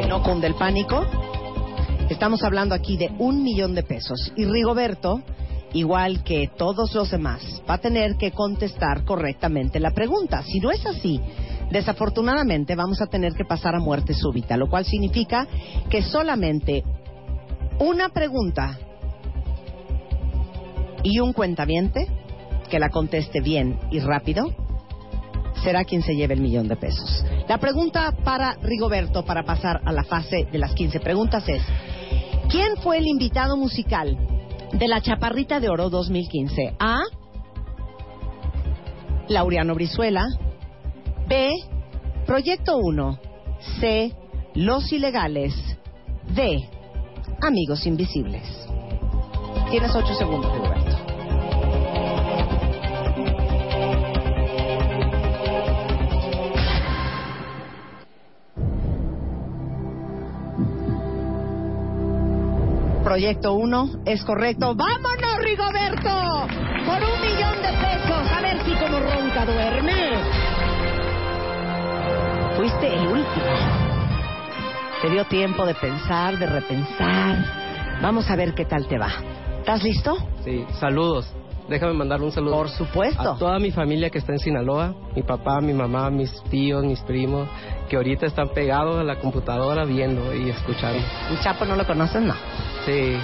no 0.08 0.22
cunde 0.24 0.48
el 0.48 0.56
pánico. 0.56 1.06
Estamos 2.10 2.44
hablando 2.44 2.76
aquí 2.76 2.98
de 2.98 3.10
un 3.18 3.44
millón 3.44 3.74
de 3.74 3.84
pesos. 3.84 4.34
Y 4.36 4.44
Rigoberto 4.44 5.22
igual 5.74 6.24
que 6.24 6.50
todos 6.58 6.94
los 6.94 7.12
demás, 7.12 7.42
va 7.70 7.76
a 7.76 7.78
tener 7.78 8.18
que 8.18 8.32
contestar 8.32 9.04
correctamente 9.06 9.80
la 9.80 9.92
pregunta. 9.92 10.44
Si 10.44 10.60
no 10.60 10.72
es 10.72 10.86
así, 10.86 11.20
desafortunadamente 11.72 12.76
vamos 12.76 13.02
a 13.02 13.08
tener 13.08 13.34
que 13.34 13.46
pasar 13.46 13.76
a 13.76 13.80
muerte 13.80 14.14
súbita, 14.14 14.58
lo 14.58 14.70
cual 14.70 14.86
significa 14.86 15.48
que 15.90 16.02
solamente 16.04 16.84
una 17.80 18.10
pregunta 18.10 18.78
y 21.04 21.20
un 21.20 21.34
cuentaviente 21.34 22.08
que 22.70 22.80
la 22.80 22.90
conteste 22.90 23.42
bien 23.42 23.80
y 23.90 24.00
rápido 24.00 24.54
será 25.64 25.84
quien 25.84 26.02
se 26.02 26.16
lleve 26.16 26.34
el 26.34 26.42
millón 26.42 26.68
de 26.68 26.76
pesos. 26.76 27.24
La 27.48 27.58
pregunta 27.58 28.16
para 28.24 28.54
Rigoberto 28.62 29.24
para 29.24 29.44
pasar 29.44 29.82
a 29.86 29.92
la 29.92 30.04
fase 30.04 30.48
de 30.52 30.58
las 30.58 30.74
15 30.74 31.00
preguntas 31.00 31.48
es, 31.48 31.62
¿quién 32.50 32.78
fue 32.78 32.98
el 32.98 33.08
invitado 33.08 33.58
musical 33.58 34.18
de 34.74 34.88
la 34.88 35.02
Chaparrita 35.02 35.60
de 35.60 35.70
Oro 35.70 35.90
2015? 35.90 36.76
A. 36.80 37.02
Laureano 39.28 39.76
Brizuela. 39.76 40.26
B. 41.32 41.50
Proyecto 42.26 42.76
1. 42.76 43.20
C. 43.80 44.14
Los 44.54 44.92
Ilegales. 44.92 45.54
D. 46.28 46.70
Amigos 47.42 47.86
Invisibles. 47.86 48.44
Tienes 49.70 49.96
ocho 49.96 50.14
segundos, 50.14 50.52
Rigoberto. 50.52 50.98
Proyecto 63.06 63.54
1 63.54 63.90
es 64.04 64.26
correcto. 64.26 64.76
¡Vámonos, 64.76 65.38
Rigoberto! 65.40 66.48
Por 66.86 67.02
un 67.02 67.22
millón 67.22 67.62
de 67.62 67.70
pesos. 67.70 68.32
A 68.34 68.42
ver 68.42 68.66
si 68.66 68.74
como 68.74 69.00
ronca 69.00 69.46
duerme. 69.46 70.11
Fuiste 72.62 72.94
el 72.94 73.08
último. 73.08 73.46
Te 75.02 75.10
dio 75.10 75.26
tiempo 75.26 75.66
de 75.66 75.74
pensar, 75.74 76.38
de 76.38 76.46
repensar. 76.46 78.00
Vamos 78.04 78.30
a 78.30 78.36
ver 78.36 78.54
qué 78.54 78.66
tal 78.66 78.86
te 78.86 79.00
va. 79.00 79.10
¿Estás 79.58 79.82
listo? 79.82 80.16
Sí, 80.44 80.64
saludos. 80.80 81.28
Déjame 81.68 81.94
mandar 81.94 82.22
un 82.22 82.32
saludo. 82.32 82.54
Por 82.54 82.70
supuesto. 82.70 83.32
A 83.32 83.36
toda 83.40 83.58
mi 83.58 83.72
familia 83.72 84.12
que 84.12 84.20
está 84.20 84.34
en 84.34 84.38
Sinaloa, 84.38 84.94
mi 85.16 85.24
papá, 85.24 85.60
mi 85.60 85.74
mamá, 85.74 86.12
mis 86.12 86.32
tíos, 86.52 86.86
mis 86.86 87.00
primos, 87.00 87.50
que 87.90 87.96
ahorita 87.96 88.28
están 88.28 88.50
pegados 88.50 89.00
a 89.00 89.04
la 89.04 89.16
computadora 89.16 89.84
viendo 89.84 90.32
y 90.32 90.52
escuchando. 90.52 91.00
¿El 91.32 91.40
Chapo 91.40 91.66
no 91.66 91.76
lo 91.76 91.88
conoces? 91.88 92.22
No. 92.22 92.36
Sí. 92.86 93.18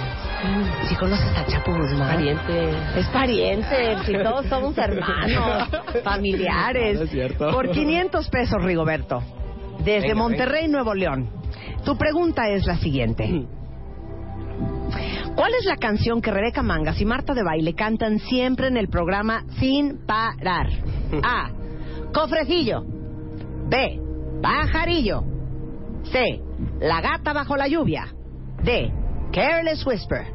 Si 0.88 0.94
conoces 0.94 1.36
a 1.36 1.44
Chapo 1.46 1.72
Guzmán. 1.72 2.14
Pariente. 2.14 2.70
Es 2.96 3.06
pariente, 3.08 3.96
si 4.06 4.12
todos 4.12 4.46
somos 4.46 4.76
hermanos, 4.78 5.68
familiares. 6.04 6.94
No 6.98 7.04
es 7.04 7.10
cierto. 7.10 7.50
Por 7.50 7.70
500 7.70 8.28
pesos, 8.28 8.62
Rigoberto. 8.62 9.22
Desde 9.84 10.08
Venga, 10.08 10.14
Monterrey, 10.14 10.68
Nuevo 10.68 10.94
León. 10.94 11.30
Tu 11.84 11.96
pregunta 11.96 12.48
es 12.48 12.66
la 12.66 12.76
siguiente. 12.76 13.46
¿Cuál 15.34 15.54
es 15.54 15.64
la 15.66 15.76
canción 15.76 16.20
que 16.20 16.30
Rebeca 16.30 16.62
Mangas 16.62 17.00
y 17.00 17.04
Marta 17.04 17.34
de 17.34 17.42
Baile 17.44 17.74
cantan 17.74 18.18
siempre 18.18 18.68
en 18.68 18.76
el 18.76 18.88
programa 18.88 19.44
sin 19.58 20.04
parar? 20.04 20.68
A. 21.22 21.50
Cofrecillo. 22.12 22.82
B. 23.68 24.00
Pajarillo. 24.42 25.22
C. 26.04 26.40
La 26.80 27.00
gata 27.00 27.32
bajo 27.32 27.56
la 27.56 27.68
lluvia. 27.68 28.06
D. 28.62 28.92
Careless 29.32 29.84
Whisper. 29.86 30.26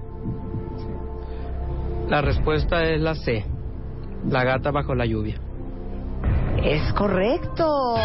La 2.10 2.22
respuesta 2.22 2.84
es 2.84 3.02
la 3.02 3.16
C. 3.16 3.44
La 4.30 4.44
gata 4.44 4.72
bajo 4.72 4.94
la 4.96 5.06
lluvia. 5.06 5.36
Es 6.64 6.94
correcto. 6.94 7.96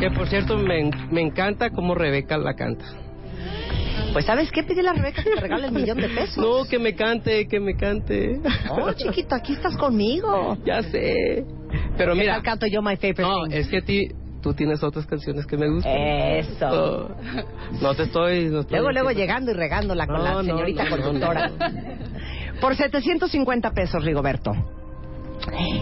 Que 0.00 0.10
por 0.10 0.28
cierto, 0.28 0.56
me, 0.56 0.90
me 1.10 1.20
encanta 1.20 1.70
cómo 1.70 1.94
Rebeca 1.94 2.38
la 2.38 2.54
canta. 2.54 2.84
Pues 4.12 4.24
¿sabes 4.24 4.50
qué? 4.50 4.62
Pide 4.62 4.88
a 4.88 4.92
Rebeca 4.92 5.22
que 5.22 5.30
te 5.30 5.40
regale 5.40 5.66
el 5.66 5.72
millón 5.72 5.98
de 5.98 6.08
pesos. 6.08 6.38
No, 6.38 6.64
que 6.68 6.78
me 6.78 6.94
cante, 6.94 7.46
que 7.46 7.60
me 7.60 7.74
cante. 7.76 8.40
No, 8.68 8.92
chiquito, 8.94 9.34
aquí 9.34 9.52
estás 9.52 9.76
conmigo. 9.76 10.56
Ya 10.64 10.82
sé. 10.82 11.44
Pero 11.96 12.14
¿Qué 12.14 12.20
mira, 12.20 12.40
canto 12.42 12.66
yo 12.66 12.80
My 12.80 12.96
Favorite 12.96 13.22
no, 13.22 13.44
Thing? 13.44 13.52
es 13.56 13.68
que 13.68 13.78
a 13.78 13.82
ti, 13.82 14.08
tú 14.40 14.54
tienes 14.54 14.82
otras 14.82 15.06
canciones 15.06 15.46
que 15.46 15.56
me 15.56 15.68
gustan. 15.68 15.92
Eso. 15.96 16.68
No, 16.68 17.80
no 17.80 17.94
te 17.94 18.04
estoy... 18.04 18.46
No 18.46 18.60
estoy 18.60 18.78
Luego, 18.78 18.92
luego 18.92 19.10
llegando 19.10 19.50
y 19.50 19.54
regándola 19.54 20.06
con 20.06 20.16
No, 20.16 20.22
la 20.22 20.42
señorita 20.42 20.88
conductora. 20.88 21.52
Por 22.60 22.74
750 22.74 23.70
pesos, 23.72 24.04
Rigoberto. 24.04 24.52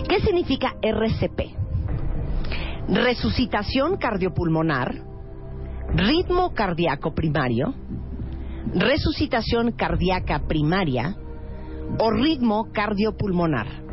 ¿Qué 0.09 0.21
significa 0.21 0.75
RCP? 0.83 1.41
Resucitación 2.89 3.97
cardiopulmonar, 3.97 4.95
ritmo 5.95 6.53
cardíaco 6.55 7.15
primario, 7.15 7.75
resucitación 8.75 9.73
cardíaca 9.73 10.43
primaria 10.47 11.17
o 11.99 12.11
ritmo 12.11 12.69
cardiopulmonar. 12.73 13.86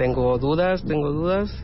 Tengo 0.00 0.38
dudas, 0.38 0.82
tengo 0.82 1.12
dudas. 1.12 1.54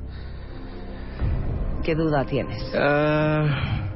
¿Qué 1.83 1.95
duda 1.95 2.27
tienes? 2.27 2.63
Ah, 2.79 3.89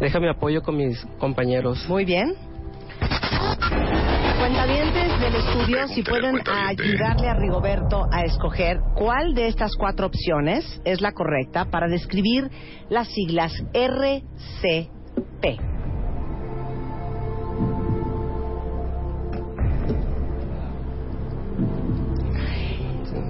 déjame 0.00 0.28
apoyo 0.28 0.60
con 0.60 0.76
mis 0.76 1.06
compañeros. 1.20 1.86
Muy 1.88 2.04
bien. 2.04 2.34
Cuentavientes 4.40 5.20
del 5.20 5.34
estudio, 5.36 5.86
si 5.86 6.02
pueden 6.02 6.40
ayudarle 6.48 7.28
a 7.28 7.34
Rigoberto 7.34 8.08
a 8.10 8.24
escoger 8.24 8.80
cuál 8.96 9.34
de 9.34 9.46
estas 9.46 9.76
cuatro 9.76 10.08
opciones 10.08 10.80
es 10.84 11.00
la 11.00 11.12
correcta 11.12 11.66
para 11.66 11.86
describir 11.86 12.50
las 12.88 13.06
siglas 13.06 13.52
RCP. 13.72 15.73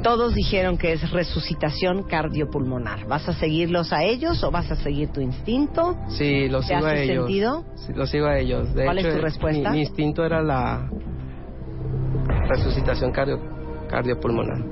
Todos 0.04 0.34
dijeron 0.34 0.76
que 0.76 0.92
es 0.92 1.10
resucitación 1.10 2.02
cardiopulmonar. 2.02 3.06
¿Vas 3.06 3.26
a 3.26 3.32
seguirlos 3.32 3.90
a 3.90 4.04
ellos 4.04 4.44
o 4.44 4.50
vas 4.50 4.70
a 4.70 4.76
seguir 4.76 5.08
tu 5.08 5.22
instinto? 5.22 5.96
Sí, 6.08 6.46
los 6.50 6.66
¿Te 6.66 6.74
sigo 6.74 6.86
a 6.86 6.94
ellos. 6.94 7.24
sentido? 7.24 7.64
Sí, 7.74 7.92
los 7.94 8.10
sigo 8.10 8.26
a 8.26 8.38
ellos. 8.38 8.74
De 8.74 8.84
¿Cuál 8.84 8.98
es 8.98 9.14
tu 9.14 9.22
respuesta? 9.22 9.70
Mi, 9.70 9.76
mi 9.76 9.80
instinto 9.80 10.22
era 10.22 10.42
la 10.42 10.90
resucitación 12.46 13.12
cardio, 13.12 13.40
cardiopulmonar. 13.88 14.62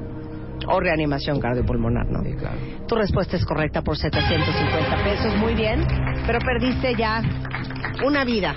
O 0.69 0.79
reanimación 0.79 1.41
cardiopulmonar, 1.41 2.07
¿no? 2.11 2.23
Sí, 2.23 2.35
claro. 2.35 2.59
Tu 2.87 2.95
respuesta 2.95 3.39
es 3.39 3.47
correcta 3.47 3.81
por 3.81 3.97
750 3.97 5.03
pesos, 5.03 5.37
muy 5.39 5.55
bien, 5.55 5.87
pero 6.27 6.41
perdiste 6.41 6.95
ya 6.95 7.23
una 8.05 8.25
vida. 8.27 8.57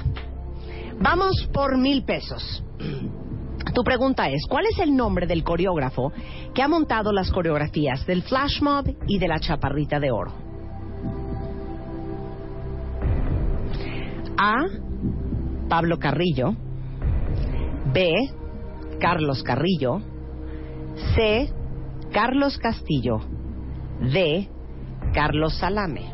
Vamos 1.00 1.50
por 1.54 1.78
mil 1.78 2.04
pesos. 2.04 2.62
Tu 3.76 3.84
pregunta 3.84 4.30
es, 4.30 4.48
¿cuál 4.48 4.66
es 4.72 4.80
el 4.80 4.96
nombre 4.96 5.28
del 5.28 5.44
coreógrafo 5.44 6.14
que 6.54 6.64
ha 6.64 6.68
montado 6.70 7.12
las 7.12 7.30
coreografías 7.30 8.06
del 8.08 8.24
Flash 8.24 8.62
Mob 8.62 8.86
y 9.06 9.20
de 9.20 9.28
la 9.28 9.38
Chaparrita 9.42 10.00
de 10.00 10.12
Oro? 10.12 10.32
A. 14.38 14.66
Pablo 15.68 16.00
Carrillo. 16.00 16.56
B. 17.94 18.14
Carlos 18.98 19.44
Carrillo. 19.44 20.00
C. 21.14 21.52
Carlos 22.14 22.58
Castillo. 22.58 23.20
D. 24.00 24.50
Carlos 25.14 25.54
Salame. 25.58 26.14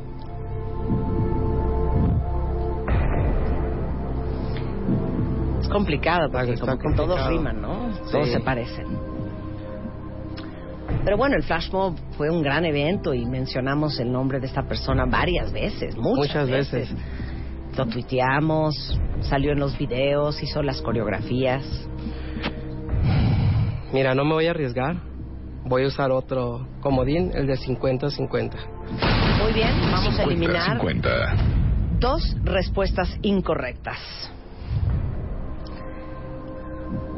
Complicado 5.71 6.29
porque 6.31 6.53
Está 6.53 6.77
como 6.77 6.77
que 6.77 6.95
todos 6.95 7.27
riman, 7.27 7.61
¿no? 7.61 7.93
Sí. 7.93 8.11
Todos 8.11 8.29
se 8.29 8.39
parecen. 8.39 8.85
Pero 11.03 11.17
bueno, 11.17 11.35
el 11.35 11.43
Flash 11.43 11.71
Mob 11.71 11.95
fue 12.15 12.29
un 12.29 12.43
gran 12.43 12.63
evento 12.65 13.13
y 13.13 13.25
mencionamos 13.25 13.99
el 13.99 14.11
nombre 14.11 14.39
de 14.39 14.47
esta 14.47 14.63
persona 14.63 15.05
varias 15.05 15.51
veces, 15.51 15.95
muchas, 15.97 16.17
Muchas 16.17 16.49
veces. 16.49 16.95
Lo 17.75 17.85
tuiteamos, 17.87 18.99
salió 19.21 19.53
en 19.53 19.59
los 19.59 19.77
videos, 19.77 20.43
hizo 20.43 20.61
las 20.61 20.81
coreografías. 20.81 21.63
Mira, 23.93 24.13
no 24.13 24.25
me 24.25 24.33
voy 24.33 24.47
a 24.47 24.51
arriesgar. 24.51 24.97
Voy 25.63 25.83
a 25.83 25.87
usar 25.87 26.11
otro 26.11 26.67
comodín, 26.81 27.31
el 27.33 27.47
de 27.47 27.53
50-50. 27.53 28.51
Muy 29.41 29.53
bien, 29.53 29.69
vamos 29.91 30.19
a 30.19 30.23
50, 30.23 30.23
eliminar 30.23 30.79
50. 30.79 31.35
dos 31.99 32.35
respuestas 32.43 33.09
incorrectas. 33.21 33.97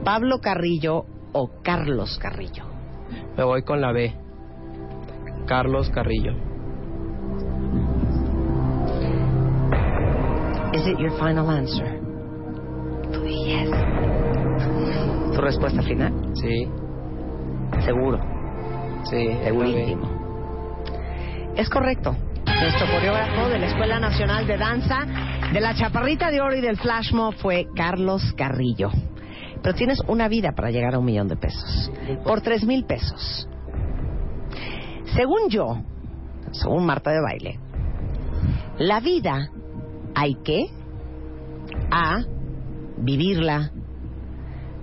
Pablo 0.03 0.39
Carrillo 0.39 1.05
o 1.31 1.49
Carlos 1.63 2.19
Carrillo. 2.21 2.65
Me 3.37 3.43
voy 3.43 3.63
con 3.63 3.79
la 3.79 3.91
B. 3.91 4.13
Carlos 5.47 5.89
Carrillo. 5.91 6.33
Is 10.73 10.87
it 10.87 10.97
your 10.99 11.11
final 11.17 11.49
answer? 11.49 12.01
Yes. 13.23 13.69
¿Tu 15.33 15.41
respuesta 15.41 15.81
final? 15.83 16.11
Sí, 16.35 16.67
Seguro. 17.85 18.19
sí. 19.09 19.27
Segurísimo. 19.43 20.09
Es 21.55 21.69
correcto. 21.69 22.15
Nuestro 22.45 22.87
coreógrafo 22.87 23.49
de 23.49 23.59
la 23.59 23.65
Escuela 23.67 23.99
Nacional 23.99 24.47
de 24.47 24.57
Danza, 24.57 25.05
de 25.53 25.59
la 25.61 25.73
Chaparrita 25.75 26.31
de 26.31 26.41
Oro 26.41 26.55
y 26.55 26.61
del 26.61 26.77
Flash 26.77 27.13
Mob 27.13 27.35
fue 27.35 27.67
Carlos 27.75 28.21
Carrillo. 28.35 28.89
Pero 29.63 29.75
tienes 29.75 30.01
una 30.07 30.27
vida 30.27 30.51
para 30.51 30.69
llegar 30.71 30.93
a 30.93 30.99
un 30.99 31.05
millón 31.05 31.29
de 31.29 31.37
pesos. 31.37 31.91
Por 32.25 32.41
tres 32.41 32.65
mil 32.65 32.85
pesos. 32.85 33.47
Según 35.15 35.49
yo, 35.49 35.81
según 36.51 36.85
Marta 36.85 37.11
de 37.11 37.21
Baile, 37.21 37.59
la 38.77 38.99
vida 38.99 39.49
hay 40.13 40.35
que 40.35 40.65
A. 41.89 42.23
Vivirla. 42.97 43.71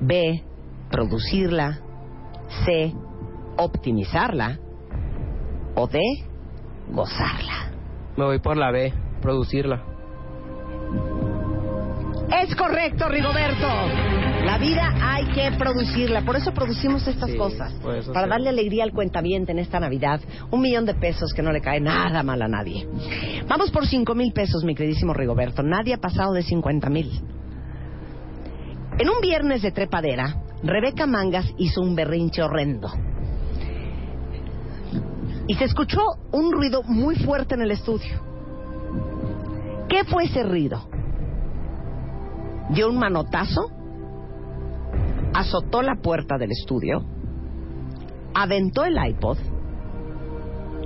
B. 0.00 0.42
Producirla. 0.90 1.80
C. 2.64 2.94
Optimizarla. 3.56 4.58
O 5.76 5.86
D. 5.86 6.00
Gozarla. 6.90 7.70
Me 8.16 8.24
voy 8.24 8.38
por 8.40 8.56
la 8.56 8.70
B, 8.70 8.92
producirla. 9.22 9.82
Es 12.42 12.54
correcto, 12.56 13.08
Rigoberto. 13.08 14.19
La 14.44 14.58
vida 14.58 14.92
hay 15.02 15.26
que 15.26 15.52
producirla. 15.58 16.22
Por 16.22 16.36
eso 16.36 16.52
producimos 16.52 17.06
estas 17.06 17.30
Sí, 17.30 17.36
cosas. 17.36 17.72
para 18.12 18.26
darle 18.26 18.48
alegría 18.48 18.84
al 18.84 18.92
cuentaviente 18.92 19.52
en 19.52 19.58
esta 19.58 19.78
Navidad. 19.80 20.20
Un 20.50 20.60
millón 20.60 20.86
de 20.86 20.94
pesos 20.94 21.32
que 21.32 21.42
no 21.42 21.52
le 21.52 21.60
cae 21.60 21.80
nada 21.80 22.22
mal 22.22 22.40
a 22.42 22.48
nadie. 22.48 22.88
Vamos 23.48 23.70
por 23.70 23.86
cinco 23.86 24.14
mil 24.14 24.32
pesos, 24.32 24.64
mi 24.64 24.74
queridísimo 24.74 25.12
Rigoberto. 25.14 25.62
Nadie 25.62 25.94
ha 25.94 25.98
pasado 25.98 26.32
de 26.32 26.42
cincuenta 26.42 26.88
mil. 26.90 27.10
En 28.98 29.08
un 29.08 29.20
viernes 29.22 29.62
de 29.62 29.70
trepadera, 29.72 30.42
Rebeca 30.62 31.06
Mangas 31.06 31.46
hizo 31.58 31.80
un 31.80 31.94
berrinche 31.94 32.42
horrendo. 32.42 32.90
Y 35.46 35.54
se 35.54 35.64
escuchó 35.64 36.00
un 36.32 36.52
ruido 36.52 36.82
muy 36.84 37.16
fuerte 37.16 37.54
en 37.54 37.62
el 37.62 37.70
estudio. 37.72 38.20
¿Qué 39.88 40.04
fue 40.04 40.24
ese 40.24 40.42
ruido? 40.42 40.88
dio 42.70 42.88
un 42.88 42.98
manotazo, 42.98 43.68
azotó 45.34 45.82
la 45.82 45.96
puerta 45.96 46.38
del 46.38 46.50
estudio, 46.50 47.04
aventó 48.34 48.84
el 48.84 48.96
iPod 48.96 49.38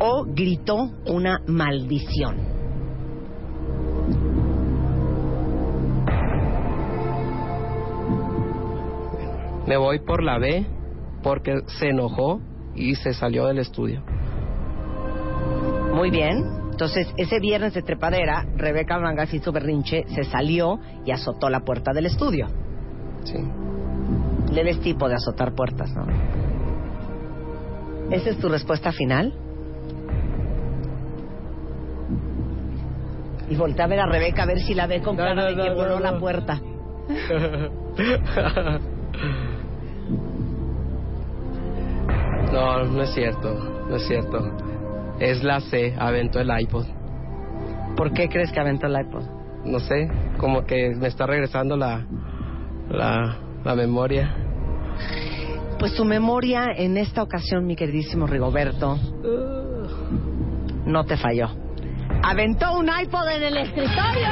o 0.00 0.24
gritó 0.24 0.90
una 1.06 1.40
maldición. 1.46 2.36
Me 9.66 9.76
voy 9.78 9.98
por 10.00 10.22
la 10.22 10.38
B 10.38 10.66
porque 11.22 11.62
se 11.66 11.88
enojó 11.88 12.40
y 12.74 12.96
se 12.96 13.14
salió 13.14 13.46
del 13.46 13.58
estudio. 13.58 14.02
Muy 15.94 16.10
bien. 16.10 16.44
Entonces, 16.70 17.06
ese 17.16 17.38
viernes 17.38 17.72
de 17.72 17.82
trepadera, 17.82 18.44
Rebeca 18.56 18.98
Mangas 18.98 19.32
hizo 19.32 19.52
berrinche, 19.52 20.04
se 20.08 20.24
salió 20.24 20.80
y 21.06 21.12
azotó 21.12 21.48
la 21.48 21.60
puerta 21.60 21.92
del 21.92 22.06
estudio. 22.06 22.48
Sí. 23.22 23.38
Le 24.54 24.62
ves 24.62 24.80
tipo 24.80 25.08
de 25.08 25.16
azotar 25.16 25.52
puertas, 25.54 25.92
¿no? 25.94 26.06
¿Esa 28.10 28.30
es 28.30 28.38
tu 28.38 28.48
respuesta 28.48 28.92
final? 28.92 29.34
Y 33.48 33.56
voltea 33.56 33.84
a 33.84 33.88
ver 33.88 34.00
a 34.00 34.06
Rebeca 34.06 34.44
a 34.44 34.46
ver 34.46 34.60
si 34.60 34.74
la 34.74 34.86
ve 34.86 35.02
con 35.02 35.16
cara 35.16 35.34
no, 35.34 35.44
de 35.44 35.56
que 35.56 35.68
no, 35.68 35.74
voló 35.74 35.98
la 36.00 36.18
puerta. 36.18 36.60
No, 42.52 42.84
no 42.84 43.02
es 43.02 43.12
cierto, 43.12 43.52
no 43.88 43.96
es 43.96 44.06
cierto. 44.06 44.38
Es 45.18 45.42
la 45.42 45.60
C, 45.60 45.92
aventó 45.98 46.38
el 46.38 46.50
iPod. 46.60 46.86
¿Por 47.96 48.12
qué 48.12 48.28
crees 48.28 48.52
que 48.52 48.60
aventó 48.60 48.86
el 48.86 48.96
iPod? 49.00 49.24
No 49.64 49.80
sé, 49.80 50.08
como 50.38 50.64
que 50.64 50.94
me 50.94 51.08
está 51.08 51.26
regresando 51.26 51.76
la, 51.76 52.06
la, 52.88 53.38
la 53.64 53.74
memoria. 53.74 54.36
Pues 55.78 55.94
tu 55.94 56.04
memoria 56.04 56.68
en 56.76 56.96
esta 56.96 57.22
ocasión, 57.22 57.66
mi 57.66 57.76
queridísimo 57.76 58.26
Rigoberto, 58.26 58.98
no 60.86 61.04
te 61.04 61.16
falló. 61.16 61.48
Aventó 62.22 62.78
un 62.78 62.88
iPod 62.88 63.28
en 63.28 63.42
el 63.42 63.56
escritorio. 63.58 64.28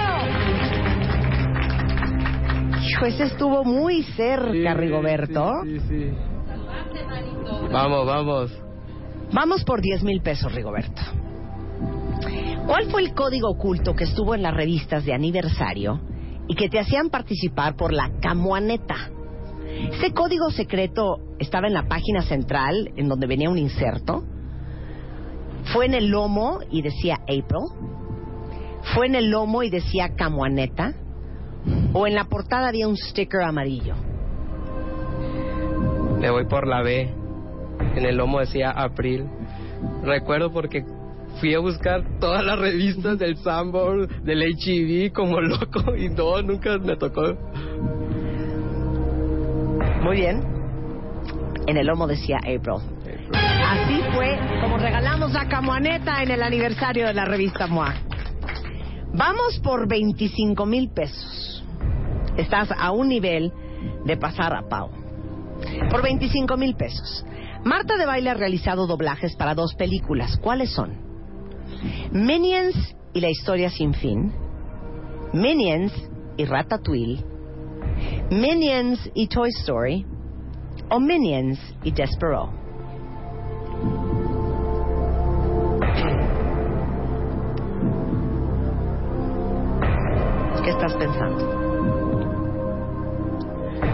Hijo, 2.88 3.04
ese 3.06 3.24
estuvo 3.24 3.64
muy 3.64 4.02
cerca, 4.02 4.74
Rigoberto. 4.74 5.50
Sí, 5.64 5.78
sí, 5.80 5.88
sí. 5.88 6.10
Vamos, 7.70 8.06
vamos. 8.06 8.62
Vamos 9.32 9.64
por 9.64 9.80
10 9.80 10.04
mil 10.04 10.20
pesos, 10.22 10.54
Rigoberto. 10.54 11.02
¿Cuál 12.66 12.90
fue 12.90 13.02
el 13.02 13.14
código 13.14 13.50
oculto 13.50 13.94
que 13.94 14.04
estuvo 14.04 14.34
en 14.34 14.42
las 14.42 14.54
revistas 14.54 15.04
de 15.04 15.12
aniversario 15.12 16.00
y 16.48 16.54
que 16.54 16.68
te 16.68 16.78
hacían 16.78 17.10
participar 17.10 17.76
por 17.76 17.92
la 17.92 18.10
camuaneta? 18.20 19.10
Ese 19.90 20.12
código 20.12 20.50
secreto 20.50 21.18
estaba 21.38 21.66
en 21.66 21.74
la 21.74 21.88
página 21.88 22.22
central, 22.22 22.90
en 22.96 23.08
donde 23.08 23.26
venía 23.26 23.50
un 23.50 23.58
inserto. 23.58 24.22
Fue 25.72 25.86
en 25.86 25.94
el 25.94 26.08
lomo 26.08 26.60
y 26.70 26.82
decía 26.82 27.16
April. 27.22 27.68
Fue 28.94 29.06
en 29.06 29.14
el 29.14 29.30
lomo 29.30 29.62
y 29.62 29.70
decía 29.70 30.14
camuaneta. 30.16 30.94
O 31.92 32.06
en 32.06 32.14
la 32.14 32.24
portada 32.24 32.68
había 32.68 32.88
un 32.88 32.96
sticker 32.96 33.42
amarillo. 33.42 33.94
Me 36.20 36.30
voy 36.30 36.46
por 36.46 36.66
la 36.66 36.82
B. 36.82 37.08
En 37.96 38.04
el 38.04 38.16
lomo 38.16 38.40
decía 38.40 38.70
April. 38.70 39.26
Recuerdo 40.02 40.52
porque 40.52 40.84
fui 41.40 41.54
a 41.54 41.58
buscar 41.58 42.04
todas 42.20 42.44
las 42.44 42.58
revistas 42.58 43.18
del 43.18 43.36
Sanborn, 43.36 44.24
del 44.24 44.42
HIV 44.42 45.12
como 45.12 45.40
loco 45.40 45.96
y 45.96 46.08
no, 46.08 46.42
nunca 46.42 46.78
me 46.78 46.96
tocó. 46.96 47.36
Muy 50.02 50.16
bien. 50.16 50.42
En 51.66 51.76
el 51.76 51.86
lomo 51.86 52.08
decía 52.08 52.38
April. 52.38 52.82
Así 53.32 54.00
fue 54.12 54.36
como 54.60 54.76
regalamos 54.78 55.32
la 55.32 55.48
camuaneta 55.48 56.22
en 56.22 56.30
el 56.32 56.42
aniversario 56.42 57.06
de 57.06 57.14
la 57.14 57.24
revista 57.24 57.68
MOA. 57.68 57.94
Vamos 59.14 59.60
por 59.62 59.88
25 59.88 60.66
mil 60.66 60.90
pesos. 60.90 61.64
Estás 62.36 62.70
a 62.76 62.90
un 62.90 63.08
nivel 63.08 63.52
de 64.04 64.16
pasar 64.16 64.54
a 64.54 64.68
Pau. 64.68 64.90
Por 65.90 66.02
25 66.02 66.56
mil 66.56 66.74
pesos. 66.74 67.24
Marta 67.64 67.96
de 67.96 68.06
Baile 68.06 68.30
ha 68.30 68.34
realizado 68.34 68.88
doblajes 68.88 69.36
para 69.36 69.54
dos 69.54 69.74
películas. 69.74 70.36
¿Cuáles 70.38 70.72
son? 70.72 70.96
Minions 72.10 72.96
y 73.12 73.20
la 73.20 73.30
historia 73.30 73.70
sin 73.70 73.94
fin. 73.94 74.32
Minions 75.32 75.92
y 76.36 76.44
Ratatouille. 76.44 77.31
Minions 78.30 79.10
y 79.14 79.26
Toy 79.28 79.50
Story. 79.60 80.06
O 80.88 81.00
Minions 81.00 81.58
y 81.82 81.90
Desperado. 81.90 82.50
¿Qué 90.64 90.70
estás 90.70 90.94
pensando? 90.94 91.62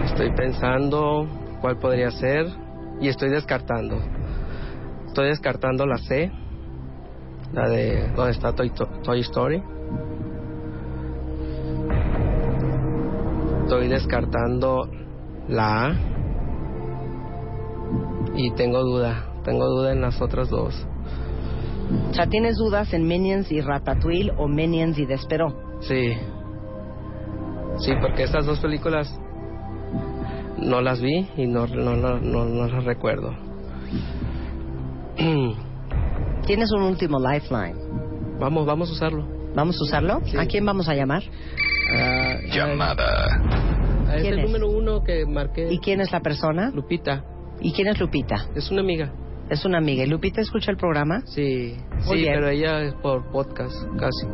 Estoy 0.05 0.31
pensando 0.33 1.27
cuál 1.61 1.77
podría 1.77 2.11
ser 2.11 2.45
y 3.01 3.07
estoy 3.07 3.29
descartando. 3.29 3.97
Estoy 5.07 5.29
descartando 5.29 5.85
la 5.85 5.97
C, 5.97 6.31
la 7.53 7.67
de 7.69 8.09
donde 8.15 8.31
está 8.31 8.53
Toy, 8.53 8.71
Toy 9.03 9.21
Story. 9.21 9.63
Estoy 13.69 13.87
descartando 13.87 14.89
la 15.47 15.85
A 15.85 15.93
y 18.35 18.49
tengo 18.55 18.81
duda, 18.81 19.31
tengo 19.43 19.67
duda 19.67 19.91
en 19.91 20.01
las 20.01 20.19
otras 20.23 20.49
dos. 20.49 20.87
O 22.09 22.13
sea, 22.15 22.25
¿tienes 22.25 22.57
dudas 22.57 22.91
en 22.95 23.05
Minions 23.05 23.51
y 23.51 23.61
Ratatouille 23.61 24.31
o 24.39 24.47
Minions 24.47 24.97
y 24.97 25.05
Desperó? 25.05 25.55
Sí, 25.81 26.13
sí, 27.77 27.91
porque 28.01 28.23
estas 28.23 28.47
dos 28.47 28.59
películas 28.59 29.15
no 30.57 30.81
las 30.81 30.99
vi 30.99 31.29
y 31.37 31.45
no, 31.45 31.67
no, 31.67 31.95
no, 31.95 32.19
no, 32.19 32.45
no 32.45 32.65
las 32.65 32.83
recuerdo. 32.85 33.35
Tienes 36.47 36.71
un 36.71 36.81
último 36.81 37.19
lifeline. 37.19 37.77
Vamos, 38.39 38.65
vamos 38.65 38.89
a 38.89 38.93
usarlo. 38.93 39.27
¿Vamos 39.53 39.77
a 39.79 39.83
usarlo? 39.83 40.21
Sí. 40.25 40.37
¿A 40.37 40.47
quién 40.47 40.65
vamos 40.65 40.89
a 40.89 40.95
llamar? 40.95 41.21
Ah, 41.97 42.35
Llamada. 42.53 43.07
ah, 44.07 44.15
es 44.15 44.21
¿Quién 44.21 44.33
el 44.33 44.39
es? 44.39 44.45
número 44.45 44.69
uno 44.69 45.03
que 45.03 45.25
marqué. 45.25 45.67
¿Y 45.71 45.79
quién 45.79 46.01
es 46.01 46.11
la 46.11 46.19
persona? 46.21 46.71
Lupita. 46.73 47.23
¿Y 47.61 47.71
quién 47.73 47.87
es 47.87 47.99
Lupita? 47.99 48.45
Es 48.55 48.69
una 48.71 48.81
amiga. 48.81 49.11
Es 49.49 49.65
una 49.65 49.79
amiga. 49.79 50.03
¿Y 50.03 50.07
Lupita 50.07 50.41
escucha 50.41 50.71
el 50.71 50.77
programa? 50.77 51.21
Sí, 51.25 51.75
Muy 52.05 52.17
sí, 52.17 52.21
bien. 52.23 52.33
pero 52.35 52.49
ella 52.49 52.81
es 52.81 52.93
por 52.95 53.29
podcast, 53.31 53.73
casi. 53.97 54.27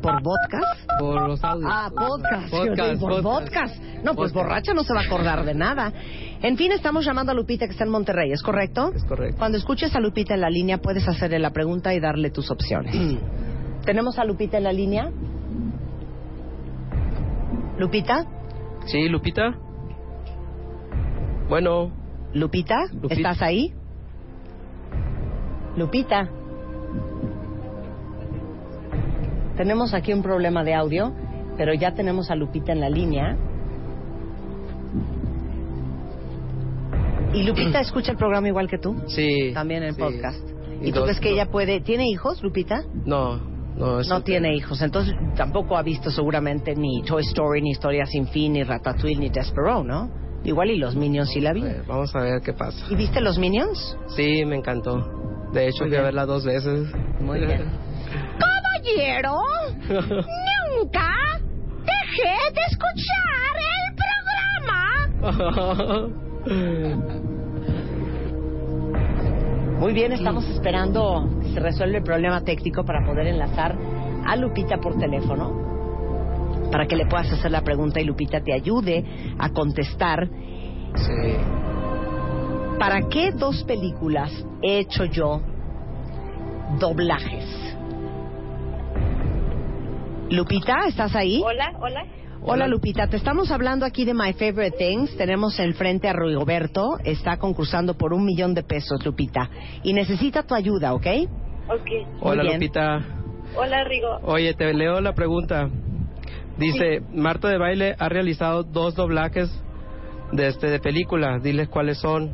¿Por 0.00 0.22
podcast? 0.22 0.88
Por 0.98 1.28
los 1.28 1.42
audios. 1.44 1.70
Ah, 1.72 1.90
podcast. 1.94 2.50
Podcast, 2.50 2.92
digo, 2.94 3.00
por 3.08 3.22
podcast. 3.22 3.76
podcast. 3.76 4.04
No, 4.04 4.14
pues 4.14 4.32
borracha 4.32 4.72
no 4.72 4.84
se 4.84 4.94
va 4.94 5.00
a 5.00 5.04
acordar 5.04 5.44
de 5.44 5.54
nada. 5.54 5.92
En 6.40 6.56
fin, 6.56 6.70
estamos 6.72 7.04
llamando 7.04 7.32
a 7.32 7.34
Lupita 7.34 7.66
que 7.66 7.72
está 7.72 7.84
en 7.84 7.90
Monterrey, 7.90 8.30
¿es 8.32 8.42
correcto? 8.42 8.92
Es 8.94 9.04
correcto. 9.04 9.36
Cuando 9.38 9.58
escuches 9.58 9.94
a 9.96 10.00
Lupita 10.00 10.34
en 10.34 10.40
la 10.40 10.50
línea, 10.50 10.78
puedes 10.78 11.06
hacerle 11.08 11.40
la 11.40 11.50
pregunta 11.50 11.92
y 11.94 12.00
darle 12.00 12.30
tus 12.30 12.50
opciones. 12.50 12.94
¿Tenemos 13.84 14.18
a 14.18 14.24
Lupita 14.24 14.56
en 14.58 14.64
la 14.64 14.72
línea? 14.72 15.10
¿Lupita? 17.78 18.24
Sí, 18.86 19.08
Lupita. 19.08 19.54
Bueno, 21.48 21.90
¿Lupita? 22.34 22.76
Lupita. 22.92 23.14
¿Estás 23.14 23.42
ahí? 23.42 23.72
Lupita. 25.76 26.28
Tenemos 29.56 29.94
aquí 29.94 30.12
un 30.12 30.22
problema 30.22 30.62
de 30.64 30.74
audio, 30.74 31.12
pero 31.56 31.74
ya 31.74 31.94
tenemos 31.94 32.30
a 32.30 32.34
Lupita 32.36 32.72
en 32.72 32.80
la 32.80 32.88
línea. 32.90 33.36
¿Y 37.34 37.42
Lupita 37.44 37.80
escucha 37.80 38.12
el 38.12 38.18
programa 38.18 38.48
igual 38.48 38.68
que 38.68 38.78
tú? 38.78 38.96
sí. 39.06 39.52
También 39.54 39.82
en 39.82 39.94
sí. 39.94 40.00
podcast. 40.00 40.40
¿Y, 40.80 40.88
Y 40.88 40.92
tú 40.92 41.00
dos- 41.00 41.04
crees 41.08 41.20
que 41.20 41.30
ella 41.30 41.46
puede... 41.50 41.80
¿Tiene 41.80 42.06
hijos, 42.08 42.42
Lupita? 42.42 42.82
No, 43.04 43.40
no. 43.76 44.22
tiene 44.22 44.54
hijos, 44.54 44.80
entonces 44.82 45.14
tampoco 45.36 45.76
ha 45.76 45.82
visto 45.82 46.10
seguramente 46.10 46.74
ni 46.74 47.02
Toy 47.02 47.22
Story, 47.22 47.62
ni 47.62 47.70
Historia 47.70 48.06
Sin 48.06 48.26
Fin, 48.28 48.52
ni 48.54 48.62
Ratatouille, 48.64 49.18
ni 49.20 49.28
Desperado, 49.30 49.84
¿no? 49.84 50.10
Igual 50.44 50.70
y 50.70 50.78
los 50.78 50.94
Minions 50.96 51.30
sí 51.30 51.40
la 51.40 51.50
A 51.50 51.52
vi. 51.52 51.62
ver, 51.62 51.82
vamos 51.86 52.14
a 52.14 52.20
ver 52.20 52.40
qué 52.42 52.52
pasa. 52.52 52.86
¿Y 52.90 52.94
viste 52.96 53.20
los 53.20 53.38
Minions? 53.38 53.96
Sí, 54.16 54.44
me 54.44 54.56
encantó. 54.56 55.04
De 55.52 55.66
hecho, 55.68 55.84
fui 55.86 55.96
a 55.96 56.02
verla 56.02 56.26
dos 56.26 56.44
veces. 56.44 56.88
Muy 57.20 57.40
bien. 57.40 57.64
Caballero, 58.38 59.40
nunca 59.88 61.14
dejé 61.84 62.36
de 62.54 62.60
escuchar 62.70 63.54
el 63.66 63.94
programa. 65.26 66.18
Muy 69.80 69.92
bien, 69.92 70.12
estamos 70.12 70.44
esperando 70.48 71.28
se 71.58 71.64
resuelva 71.64 71.98
el 71.98 72.04
problema 72.04 72.40
técnico 72.42 72.84
para 72.84 73.04
poder 73.04 73.26
enlazar 73.26 73.76
a 74.24 74.36
Lupita 74.36 74.78
por 74.78 74.96
teléfono, 74.96 76.70
para 76.70 76.86
que 76.86 76.94
le 76.94 77.06
puedas 77.06 77.32
hacer 77.32 77.50
la 77.50 77.62
pregunta 77.62 78.00
y 78.00 78.04
Lupita 78.04 78.40
te 78.40 78.52
ayude 78.52 79.04
a 79.38 79.50
contestar. 79.50 80.28
sí. 80.94 81.34
¿Para 82.78 83.08
qué 83.08 83.32
dos 83.32 83.64
películas 83.64 84.30
he 84.62 84.78
hecho 84.78 85.04
yo 85.06 85.40
doblajes? 86.78 87.44
Lupita, 90.30 90.86
¿estás 90.86 91.16
ahí? 91.16 91.42
Hola, 91.44 91.72
hola. 91.80 92.04
Hola 92.40 92.68
Lupita, 92.68 93.08
te 93.08 93.16
estamos 93.16 93.50
hablando 93.50 93.84
aquí 93.84 94.04
de 94.04 94.14
My 94.14 94.32
Favorite 94.32 94.78
Things. 94.78 95.16
Tenemos 95.16 95.58
enfrente 95.58 96.08
a 96.08 96.12
Rigoberto, 96.12 96.98
está 97.02 97.36
concursando 97.36 97.98
por 97.98 98.12
un 98.12 98.24
millón 98.24 98.54
de 98.54 98.62
pesos, 98.62 99.04
Lupita. 99.04 99.50
Y 99.82 99.92
necesita 99.92 100.44
tu 100.44 100.54
ayuda, 100.54 100.94
¿ok? 100.94 101.06
Ok. 101.68 102.20
Hola. 102.20 102.42
Lupita. 102.44 103.04
Hola, 103.56 103.84
Rigo. 103.84 104.18
Oye, 104.22 104.54
te 104.54 104.72
leo 104.72 105.00
la 105.00 105.14
pregunta. 105.14 105.68
Dice, 106.58 107.02
Marta 107.12 107.48
de 107.48 107.58
Baile 107.58 107.94
ha 107.98 108.08
realizado 108.08 108.64
dos 108.64 108.94
doblajes 108.94 109.48
de, 110.32 110.48
este, 110.48 110.68
de 110.68 110.80
película. 110.80 111.38
Diles 111.38 111.68
cuáles 111.68 111.98
son. 111.98 112.32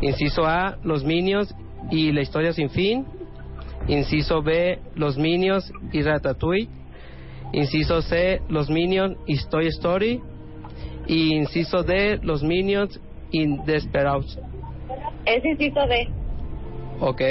Inciso 0.00 0.46
A, 0.46 0.76
Los 0.84 1.04
Minions 1.04 1.54
y 1.90 2.12
La 2.12 2.22
Historia 2.22 2.52
Sin 2.52 2.70
Fin. 2.70 3.06
Inciso 3.88 4.42
B, 4.42 4.78
Los 4.94 5.18
Minions 5.18 5.72
y 5.92 6.02
Ratatouille. 6.02 6.68
Inciso 7.52 8.00
C, 8.02 8.40
Los 8.48 8.70
Minions 8.70 9.16
y 9.26 9.36
Toy 9.48 9.66
Story. 9.68 10.20
Y 11.06 11.34
inciso 11.34 11.82
D, 11.82 12.20
Los 12.22 12.42
Minions 12.42 13.00
y 13.32 13.56
Desperados. 13.64 14.38
Es 15.26 15.44
inciso 15.44 15.80
D. 15.86 16.08
Ok. 17.00 17.22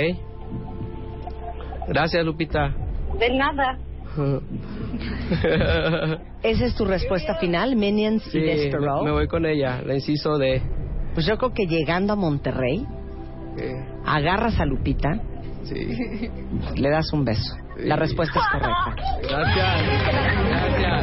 Gracias, 1.94 2.26
Lupita. 2.26 2.74
De 3.20 3.30
nada. 3.38 3.78
¿Esa 6.44 6.66
es 6.66 6.76
tu 6.76 6.84
respuesta 6.86 7.36
final, 7.36 7.76
Minions 7.76 8.24
Sí, 8.24 8.40
y 8.40 8.42
Despero? 8.42 9.04
me 9.04 9.12
voy 9.12 9.28
con 9.28 9.46
ella, 9.46 9.82
la 9.86 9.94
inciso 9.96 10.38
D. 10.38 10.62
Pues 11.14 11.26
yo 11.26 11.38
creo 11.38 11.54
que 11.54 11.66
llegando 11.66 12.14
a 12.14 12.16
Monterrey, 12.16 12.86
Eh, 13.58 13.86
agarras 14.06 14.58
a 14.62 14.66
Lupita, 14.66 15.20
Sí. 15.64 16.30
le 16.76 16.90
das 16.90 17.12
un 17.14 17.26
beso. 17.26 17.54
La 17.78 17.96
respuesta 17.98 18.40
es 18.40 18.46
correcta. 18.52 18.96
Gracias. 19.30 19.84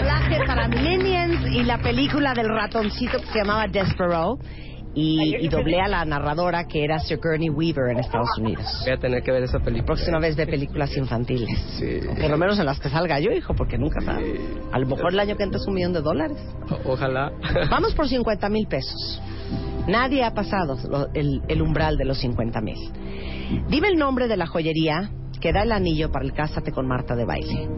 Gracias. 0.05 0.47
Para 0.47 0.69
Minions 0.69 1.47
y 1.53 1.63
la 1.65 1.79
película 1.79 2.33
del 2.35 2.49
ratoncito 2.49 3.19
que 3.21 3.27
se 3.27 3.39
llamaba 3.41 3.67
Despero. 3.69 4.39
Y, 5.01 5.37
y 5.45 5.49
doblé 5.49 5.81
a 5.81 5.87
la 5.89 6.05
narradora 6.05 6.65
que 6.67 6.83
era 6.83 6.99
Sigourney 6.99 7.51
Weaver 7.51 7.91
en 7.93 7.99
Estados 8.01 8.37
Unidos. 8.39 8.65
Voy 8.85 8.93
a 8.95 8.99
tener 8.99 9.23
que 9.23 9.31
ver 9.31 9.45
esa 9.45 9.61
película. 9.61 9.87
Próxima 9.87 10.19
vez 10.19 10.35
ve 10.37 10.47
películas 10.47 10.97
infantiles. 10.97 11.49
Sí. 11.79 12.01
Por 12.21 12.31
lo 12.31 12.37
menos 12.37 12.59
en 12.59 12.67
las 12.67 12.81
que 12.81 12.89
salga 12.89 13.21
yo, 13.21 13.31
hijo, 13.31 13.55
porque 13.55 13.79
nunca 13.79 14.01
sabe. 14.01 14.41
A 14.73 14.79
lo 14.79 14.87
mejor 14.87 15.13
el 15.13 15.21
año 15.21 15.37
que 15.37 15.45
entra 15.45 15.61
es 15.61 15.67
un 15.69 15.75
millón 15.75 15.93
de 15.93 16.01
dólares. 16.01 16.39
O- 16.71 16.93
Ojalá. 16.95 17.31
Vamos 17.71 17.95
por 17.95 18.09
50 18.09 18.49
mil 18.49 18.67
pesos. 18.67 19.23
Nadie 19.87 20.25
ha 20.25 20.35
pasado 20.35 20.77
lo- 20.91 21.09
el, 21.15 21.43
el 21.49 21.63
umbral 21.63 21.97
de 21.97 22.05
los 22.05 22.19
50 22.19 22.61
mil. 22.61 22.77
Dime 23.69 23.89
el 23.89 23.97
nombre 23.99 24.27
de 24.27 24.37
la 24.37 24.47
joyería 24.47 25.11
que 25.41 25.53
da 25.53 25.63
el 25.63 25.71
anillo 25.73 26.11
para 26.11 26.25
el 26.25 26.33
Cásate 26.33 26.73
con 26.73 26.89
Marta 26.89 27.15
de 27.15 27.25
baile. 27.25 27.69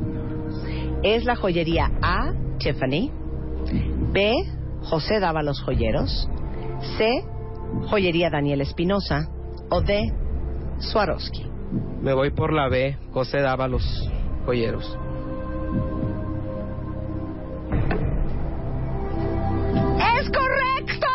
¿Es 1.03 1.25
la 1.25 1.37
joyería 1.37 1.91
A, 2.03 2.33
Tiffany? 2.59 3.11
B, 4.13 4.33
José 4.83 5.21
Dávalos 5.21 5.61
Joyeros? 5.63 6.29
C, 6.99 7.25
Joyería 7.89 8.31
Daniel 8.31 8.61
Espinosa? 8.61 9.29
¿O 9.71 9.81
D, 9.81 10.13
Swarovski? 10.79 11.47
Me 12.03 12.13
voy 12.15 12.31
por 12.31 12.53
la 12.53 12.69
B, 12.69 12.97
José 13.13 13.41
Dávalos 13.41 13.85
Joyeros. 14.47 14.99
¡Es 20.19 20.31
correcto! 20.31 21.07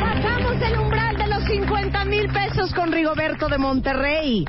Pasamos 0.00 0.62
el 0.62 0.78
umbral 0.78 1.16
de 1.16 1.26
los 1.28 1.44
50 1.44 2.04
mil 2.04 2.28
pesos 2.32 2.74
con 2.74 2.92
Rigoberto 2.92 3.48
de 3.48 3.58
Monterrey. 3.58 4.44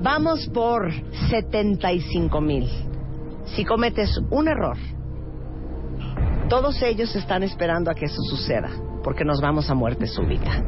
Vamos 0.00 0.48
por 0.52 0.92
75 1.30 2.40
mil. 2.40 2.68
Si 3.46 3.64
cometes 3.64 4.20
un 4.30 4.48
error, 4.48 4.76
todos 6.48 6.80
ellos 6.82 7.14
están 7.16 7.42
esperando 7.42 7.90
a 7.90 7.94
que 7.94 8.06
eso 8.06 8.22
suceda, 8.22 8.70
porque 9.04 9.24
nos 9.24 9.40
vamos 9.40 9.70
a 9.70 9.74
muerte 9.74 10.06
súbita. 10.06 10.64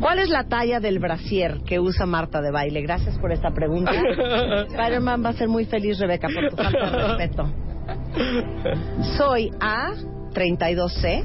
¿Cuál 0.00 0.20
es 0.20 0.30
la 0.30 0.44
talla 0.44 0.80
del 0.80 1.00
brasier 1.00 1.60
que 1.66 1.80
usa 1.80 2.06
Marta 2.06 2.40
de 2.40 2.50
baile? 2.50 2.80
Gracias 2.80 3.18
por 3.18 3.32
esta 3.32 3.50
pregunta. 3.50 3.92
Spider-Man 4.68 5.24
va 5.24 5.30
a 5.30 5.32
ser 5.34 5.48
muy 5.48 5.66
feliz, 5.66 5.98
Rebeca, 5.98 6.28
por 6.32 6.48
tu 6.48 6.56
falta 6.56 6.90
de 6.90 7.08
respeto. 7.08 7.52
Soy 9.18 9.50
A, 9.60 9.90
32C, 10.32 11.24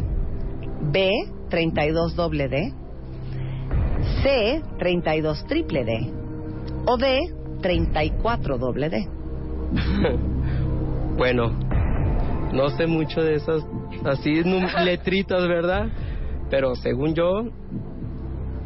B, 0.91 1.11
32 1.49 2.15
doble 2.15 2.49
D, 2.49 2.73
C, 4.23 4.61
32 4.79 5.45
triple 5.45 5.85
D, 5.85 6.11
o 6.87 6.97
D, 6.97 7.19
34 7.61 8.57
doble 8.57 8.89
D. 8.89 9.07
Bueno, 11.17 11.49
no 12.53 12.69
sé 12.69 12.85
mucho 12.85 13.21
de 13.21 13.37
esas 13.37 13.65
así 14.05 14.43
letritas, 14.83 15.47
¿verdad? 15.47 15.87
Pero 16.49 16.75
según 16.75 17.13
yo, 17.13 17.43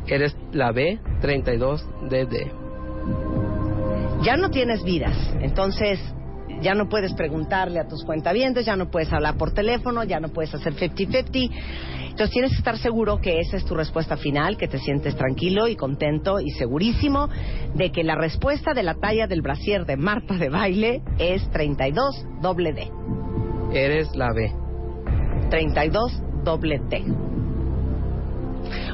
eres 0.07 0.35
la 0.51 0.71
B, 0.71 0.99
32DD. 1.21 2.51
Ya 4.23 4.37
no 4.37 4.49
tienes 4.51 4.83
vidas, 4.83 5.17
entonces 5.41 5.99
ya 6.61 6.75
no 6.75 6.89
puedes 6.89 7.13
preguntarle 7.13 7.79
a 7.79 7.87
tus 7.87 8.03
cuentavientes, 8.05 8.65
ya 8.65 8.75
no 8.75 8.91
puedes 8.91 9.11
hablar 9.11 9.35
por 9.35 9.53
teléfono, 9.53 10.03
ya 10.03 10.19
no 10.19 10.29
puedes 10.29 10.53
hacer 10.53 10.75
50-50. 10.75 11.49
Entonces 12.11 12.29
tienes 12.31 12.51
que 12.51 12.57
estar 12.57 12.77
seguro 12.77 13.19
que 13.19 13.39
esa 13.39 13.57
es 13.57 13.65
tu 13.65 13.73
respuesta 13.73 14.17
final, 14.17 14.57
que 14.57 14.67
te 14.67 14.77
sientes 14.77 15.15
tranquilo 15.15 15.67
y 15.67 15.75
contento 15.75 16.39
y 16.39 16.51
segurísimo 16.51 17.29
de 17.73 17.91
que 17.91 18.03
la 18.03 18.15
respuesta 18.15 18.73
de 18.73 18.83
la 18.83 18.95
talla 18.95 19.27
del 19.27 19.41
brasier 19.41 19.85
de 19.85 19.97
Marta 19.97 20.35
de 20.35 20.49
baile 20.49 21.01
es 21.17 21.49
32 21.49 22.25
doble 22.41 22.73
D. 22.73 22.91
Eres 23.73 24.15
la 24.15 24.31
B. 24.33 24.53
32 25.49 26.21
doble 26.43 26.79
T. 26.89 27.30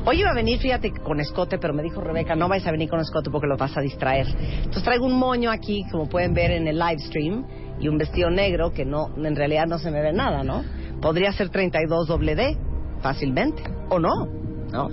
Hoy 0.10 0.22
iba 0.22 0.30
a 0.30 0.34
venir, 0.34 0.58
fíjate, 0.60 0.94
con 1.04 1.20
escote, 1.20 1.58
pero 1.58 1.74
me 1.74 1.84
dijo 1.84 2.00
Rebeca, 2.00 2.34
no 2.34 2.48
vais 2.48 2.66
a 2.66 2.72
venir 2.72 2.90
con 2.90 3.02
escote 3.02 3.30
porque 3.30 3.46
lo 3.46 3.58
vas 3.58 3.76
a 3.76 3.82
distraer. 3.82 4.26
Entonces 4.30 4.82
traigo 4.82 5.06
un 5.06 5.20
moño 5.20 5.52
aquí, 5.52 5.84
como 5.92 6.08
pueden 6.08 6.34
ver 6.34 6.52
en 6.52 6.66
el 6.66 6.80
live 6.80 7.00
stream, 7.00 7.46
y 7.78 7.90
un 7.90 7.98
vestido 7.98 8.30
negro 8.30 8.72
que 8.72 8.86
no, 8.86 9.10
en 9.18 9.36
realidad 9.36 9.66
no 9.68 9.78
se 9.80 9.92
me 9.92 10.02
ve 10.02 10.14
nada, 10.14 10.44
¿no? 10.44 10.64
Podría 11.02 11.34
ser 11.34 11.50
32 11.50 12.08
doble 12.08 12.36
D, 12.36 12.58
fácilmente, 13.02 13.62
o 13.90 14.00
no, 14.00 14.28
¿no? 14.72 14.88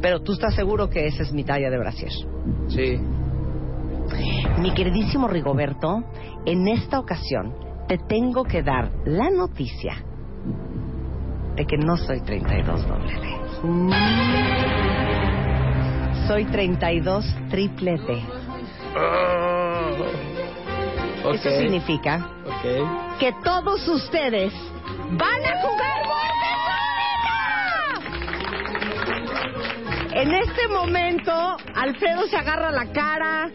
Pero 0.00 0.20
tú 0.20 0.34
estás 0.34 0.54
seguro 0.54 0.88
que 0.88 1.08
esa 1.08 1.24
es 1.24 1.32
mi 1.32 1.42
talla 1.42 1.68
de 1.68 1.78
brasier. 1.78 2.12
Sí. 2.68 2.96
Mi 4.60 4.72
queridísimo 4.72 5.26
Rigoberto, 5.26 6.04
en 6.46 6.68
esta 6.68 7.00
ocasión 7.00 7.56
te 7.88 7.98
tengo 7.98 8.44
que 8.44 8.62
dar 8.62 8.92
la 9.04 9.30
noticia 9.30 10.04
de 11.58 11.66
que 11.66 11.76
no 11.76 11.96
soy 11.96 12.20
32 12.20 12.86
doble 12.86 13.14
D. 13.18 13.36
Soy 16.28 16.44
32 16.44 17.26
triplete. 17.50 18.22
Ok. 21.24 21.34
Eso 21.34 21.50
significa 21.50 22.30
que 23.18 23.32
todos 23.42 23.88
ustedes 23.88 24.52
van 25.10 25.44
a 25.44 25.60
jugar 25.62 26.06
muerte. 26.06 26.38
En 30.12 30.32
este 30.32 30.68
momento, 30.68 31.56
Alfredo 31.74 32.28
se 32.28 32.36
agarra 32.36 32.70
la 32.70 32.92
cara, 32.92 33.50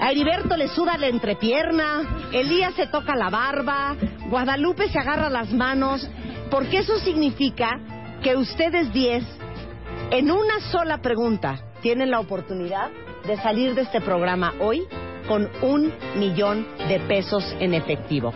a 0.00 0.10
Heriberto 0.12 0.56
le 0.56 0.68
suda 0.68 0.96
la 0.96 1.08
entrepierna, 1.08 2.28
Elías 2.32 2.74
se 2.74 2.86
toca 2.86 3.16
la 3.16 3.30
barba, 3.30 3.96
Guadalupe 4.28 4.88
se 4.88 4.98
agarra 4.98 5.28
las 5.28 5.52
manos, 5.52 6.08
porque 6.50 6.78
eso 6.78 6.98
significa 7.00 7.80
que 8.22 8.36
ustedes 8.36 8.92
10, 8.92 9.24
en 10.10 10.30
una 10.30 10.60
sola 10.70 10.98
pregunta, 10.98 11.60
tienen 11.80 12.10
la 12.10 12.20
oportunidad 12.20 12.90
de 13.26 13.36
salir 13.38 13.74
de 13.74 13.82
este 13.82 14.00
programa 14.00 14.54
hoy 14.60 14.86
con 15.26 15.50
un 15.62 15.92
millón 16.16 16.66
de 16.88 17.00
pesos 17.00 17.44
en 17.58 17.74
efectivo. 17.74 18.32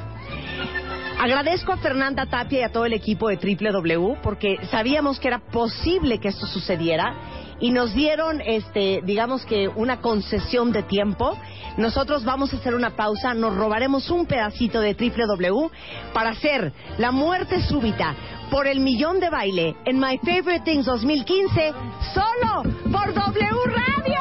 Agradezco 1.18 1.72
a 1.72 1.76
Fernanda 1.76 2.26
Tapia 2.26 2.60
y 2.60 2.62
a 2.62 2.72
todo 2.72 2.86
el 2.86 2.94
equipo 2.94 3.28
de 3.28 3.36
W 3.36 4.16
porque 4.22 4.58
sabíamos 4.70 5.20
que 5.20 5.28
era 5.28 5.38
posible 5.38 6.18
que 6.18 6.28
esto 6.28 6.46
sucediera 6.46 7.14
y 7.60 7.70
nos 7.70 7.94
dieron, 7.94 8.40
este, 8.40 9.00
digamos 9.04 9.44
que 9.44 9.68
una 9.68 10.00
concesión 10.00 10.72
de 10.72 10.82
tiempo. 10.82 11.36
Nosotros 11.76 12.24
vamos 12.24 12.52
a 12.52 12.56
hacer 12.56 12.74
una 12.74 12.96
pausa, 12.96 13.34
nos 13.34 13.54
robaremos 13.54 14.10
un 14.10 14.26
pedacito 14.26 14.80
de 14.80 14.94
W 14.94 15.70
para 16.12 16.30
hacer 16.30 16.72
la 16.98 17.10
muerte 17.10 17.62
súbita 17.62 18.14
por 18.50 18.66
el 18.66 18.80
millón 18.80 19.20
de 19.20 19.30
baile 19.30 19.76
en 19.84 19.98
My 19.98 20.18
Favorite 20.18 20.60
Things 20.64 20.84
2015 20.86 21.72
solo 22.12 22.62
por 22.90 23.14
W 23.14 23.50
Radio. 23.66 24.20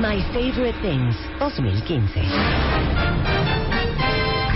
My 0.00 0.22
Favorite 0.32 0.78
Things 0.82 1.16
2015. 1.38 2.22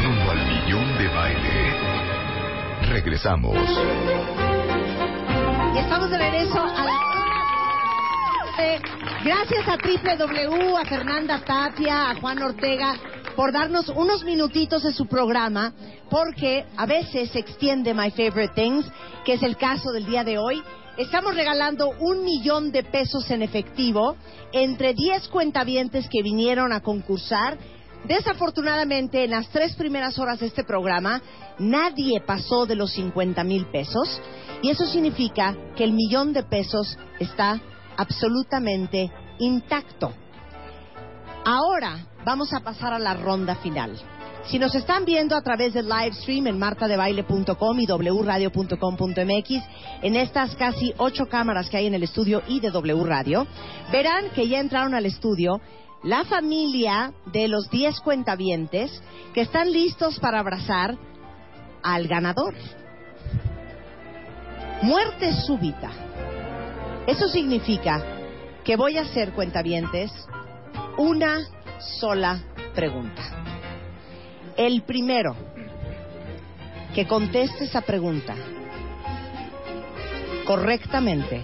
Rumbo 0.03 0.31
al 0.31 0.47
millón 0.47 0.99
de 0.99 1.09
baile. 1.09 1.61
Regresamos. 2.89 4.50
Y 5.75 5.79
estamos 5.79 6.11
de 6.11 6.19
regreso 6.19 6.61
a 6.61 6.85
la 6.85 7.11
Gracias 9.25 9.69
a 9.69 9.77
Triple 9.77 10.17
W, 10.17 10.77
a 10.77 10.85
Fernanda 10.87 11.43
Tapia, 11.45 12.11
a 12.11 12.15
Juan 12.21 12.43
Ortega 12.43 12.95
por 13.37 13.53
darnos 13.53 13.89
unos 13.89 14.25
minutitos 14.25 14.83
de 14.83 14.93
su 14.93 15.07
programa, 15.07 15.73
porque 16.11 16.65
a 16.77 16.87
veces 16.87 17.31
se 17.31 17.39
extiende 17.39 17.95
My 17.95 18.11
Favorite 18.11 18.55
Things, 18.55 18.87
que 19.25 19.35
es 19.35 19.43
el 19.43 19.57
caso 19.57 19.93
del 19.93 20.07
día 20.07 20.25
de 20.25 20.39
hoy. 20.39 20.63
Estamos 20.97 21.35
regalando 21.35 21.91
un 22.01 22.25
millón 22.25 22.73
de 22.73 22.83
pesos 22.83 23.31
en 23.31 23.43
efectivo 23.43 24.17
entre 24.53 24.95
10 24.95 25.29
cuentavientes 25.29 26.09
que 26.09 26.23
vinieron 26.23 26.73
a 26.73 26.81
concursar. 26.81 27.57
Desafortunadamente, 28.05 29.25
en 29.25 29.31
las 29.31 29.49
tres 29.51 29.75
primeras 29.75 30.19
horas 30.19 30.41
de 30.41 30.47
este 30.47 30.65
programa, 30.65 31.23
nadie 31.59 32.21
pasó 32.21 32.67
de 32.67 32.75
los 32.75 32.93
50 32.93 33.45
mil 33.45 33.67
pesos. 33.67 34.21
Y 34.63 34.71
eso 34.71 34.87
significa 34.87 35.57
que 35.77 35.85
el 35.85 35.93
millón 35.93 36.33
de 36.33 36.43
pesos 36.43 36.99
está 37.19 37.61
absolutamente 37.97 39.11
intacto. 39.39 40.13
Ahora 41.45 42.07
vamos 42.25 42.53
a 42.53 42.61
pasar 42.61 42.93
a 42.93 42.99
la 42.99 43.15
ronda 43.15 43.57
final. 43.57 43.99
Si 44.45 44.59
nos 44.59 44.75
están 44.75 45.05
viendo 45.05 45.37
a 45.37 45.43
través 45.43 45.75
del 45.75 45.89
live 45.89 46.13
stream 46.15 46.47
en 46.47 46.59
martadebaile.com 46.59 47.79
y 47.79 47.87
wradio.com.mx, 47.87 49.51
en 50.03 50.17
estas 50.17 50.57
casi 50.57 50.95
ocho 50.97 51.27
cámaras 51.27 51.69
que 51.69 51.77
hay 51.77 51.87
en 51.87 51.95
el 51.95 52.03
estudio 52.03 52.43
y 52.49 52.61
de 52.61 52.71
W 52.71 53.05
Radio, 53.05 53.47
verán 53.93 54.31
que 54.31 54.49
ya 54.49 54.61
entraron 54.61 54.95
al 54.95 55.07
estudio 55.07 55.61
la 56.03 56.25
familia 56.25 57.13
de 57.27 57.49
los 57.49 57.69
10 57.71 58.01
cuentavientes 58.01 59.03
que 59.35 59.43
están 59.43 59.71
listos 59.71 60.19
para 60.19 60.41
abrazar 60.41 60.97
al 61.83 62.09
ganador. 62.09 62.55
Muerte 64.83 65.33
súbita. 65.47 65.91
Eso 67.07 67.29
significa 67.29 68.03
que 68.65 68.77
voy 68.77 68.97
a 68.97 69.03
hacer 69.03 69.33
cuentavientes 69.33 70.11
una 70.97 71.41
sola 71.99 72.43
pregunta. 72.75 73.23
El 74.57 74.83
primero 74.83 75.37
que 76.95 77.07
conteste 77.07 77.65
esa 77.65 77.83
pregunta 77.83 78.35
correctamente 80.47 81.43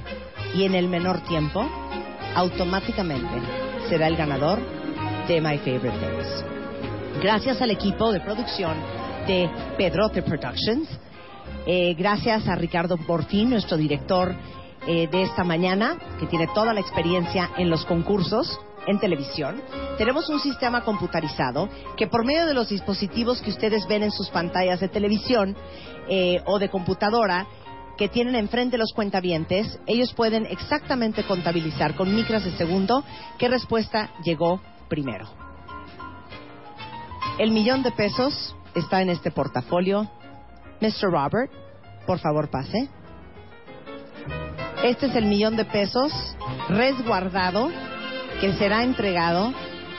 y 0.55 0.65
en 0.65 0.75
el 0.75 0.89
menor 0.89 1.21
tiempo, 1.21 1.65
automáticamente 2.35 3.66
será 3.89 4.09
el 4.09 4.17
ganador 4.17 4.59
de 5.29 5.41
My 5.41 5.59
Favorite 5.59 5.91
Things. 5.91 6.45
Gracias 7.23 7.61
al 7.63 7.71
equipo 7.71 8.13
de 8.13 8.21
producción 8.21 8.75
de 9.27 9.49
Pedrote 9.77 10.23
Productions, 10.23 10.89
eh, 11.67 11.95
gracias 11.95 12.47
a 12.49 12.55
Ricardo 12.57 12.97
Porfín, 12.97 13.51
nuestro 13.51 13.77
director 13.77 14.35
eh, 14.87 15.09
de 15.09 15.23
esta 15.23 15.45
mañana, 15.45 15.97
que 16.19 16.27
tiene 16.27 16.49
toda 16.55 16.75
la 16.75 16.81
experiencia 16.81 17.51
en 17.57 17.71
los 17.71 17.85
concursos 17.87 18.59
en 18.87 18.99
televisión. 18.99 19.61
Tenemos 19.99 20.29
un 20.29 20.41
sistema 20.41 20.83
computarizado 20.83 21.69
que 21.97 22.07
por 22.07 22.25
medio 22.25 22.47
de 22.47 22.55
los 22.55 22.69
dispositivos 22.69 23.41
que 23.41 23.51
ustedes 23.51 23.87
ven 23.89 24.03
en 24.03 24.13
sus 24.13 24.29
pantallas 24.31 24.81
de 24.81 24.89
televisión 24.89 25.57
eh, 26.09 26.41
o 26.45 26.59
de 26.59 26.69
computadora, 26.69 27.47
que 27.97 28.09
tienen 28.09 28.35
enfrente 28.35 28.79
los 28.79 28.93
cuentavientes, 28.93 29.79
ellos 29.87 30.13
pueden 30.13 30.47
exactamente 30.47 31.25
contabilizar 31.25 31.95
con 31.95 32.15
micras 32.15 32.45
de 32.45 32.57
segundo 32.57 33.05
qué 33.39 33.49
respuesta 33.49 34.11
llegó 34.23 34.61
primero. 34.89 35.29
El 37.39 37.51
millón 37.51 37.83
de 37.83 37.93
pesos 37.93 38.55
está 38.75 39.03
en 39.03 39.11
este 39.11 39.31
portafolio. 39.31 40.11
Mr. 40.81 41.11
Robert, 41.11 41.53
por 42.07 42.19
favor 42.19 42.51
pase. 42.51 42.89
Este 44.83 45.07
es 45.07 45.17
el 45.17 45.27
millón 45.27 45.57
de 45.57 45.65
pesos 45.65 46.13
resguardado 46.69 47.71
que 48.41 48.53
será 48.55 48.85
entregado 48.85 49.53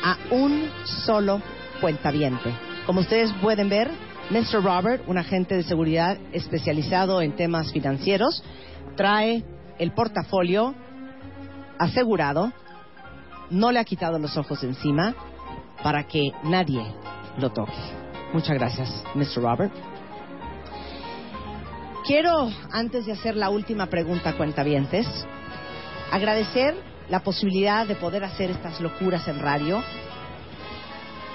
a 0.03 0.17
un 0.31 0.69
solo 1.05 1.41
cuentaviente. 1.81 2.53
Como 2.85 3.01
ustedes 3.01 3.33
pueden 3.41 3.69
ver, 3.69 3.89
Mr. 4.29 4.61
Robert, 4.61 5.03
un 5.07 5.17
agente 5.17 5.55
de 5.55 5.63
seguridad 5.63 6.17
especializado 6.33 7.21
en 7.21 7.35
temas 7.37 7.71
financieros, 7.71 8.43
trae 8.97 9.45
el 9.79 9.93
portafolio 9.93 10.75
asegurado, 11.79 12.51
no 13.49 13.71
le 13.71 13.79
ha 13.79 13.85
quitado 13.85 14.19
los 14.19 14.35
ojos 14.35 14.63
encima 14.63 15.15
para 15.81 16.07
que 16.07 16.31
nadie 16.43 16.83
lo 17.37 17.51
toque. 17.51 17.71
Muchas 18.33 18.57
gracias, 18.57 19.03
Mr. 19.15 19.41
Robert. 19.41 19.73
Quiero, 22.05 22.49
antes 22.71 23.05
de 23.05 23.13
hacer 23.13 23.37
la 23.37 23.49
última 23.49 23.87
pregunta, 23.87 24.35
cuentavientes, 24.35 25.07
agradecer 26.11 26.75
la 27.09 27.21
posibilidad 27.21 27.87
de 27.87 27.95
poder 27.95 28.25
hacer 28.25 28.51
estas 28.51 28.81
locuras 28.81 29.25
en 29.27 29.39
radio, 29.39 29.81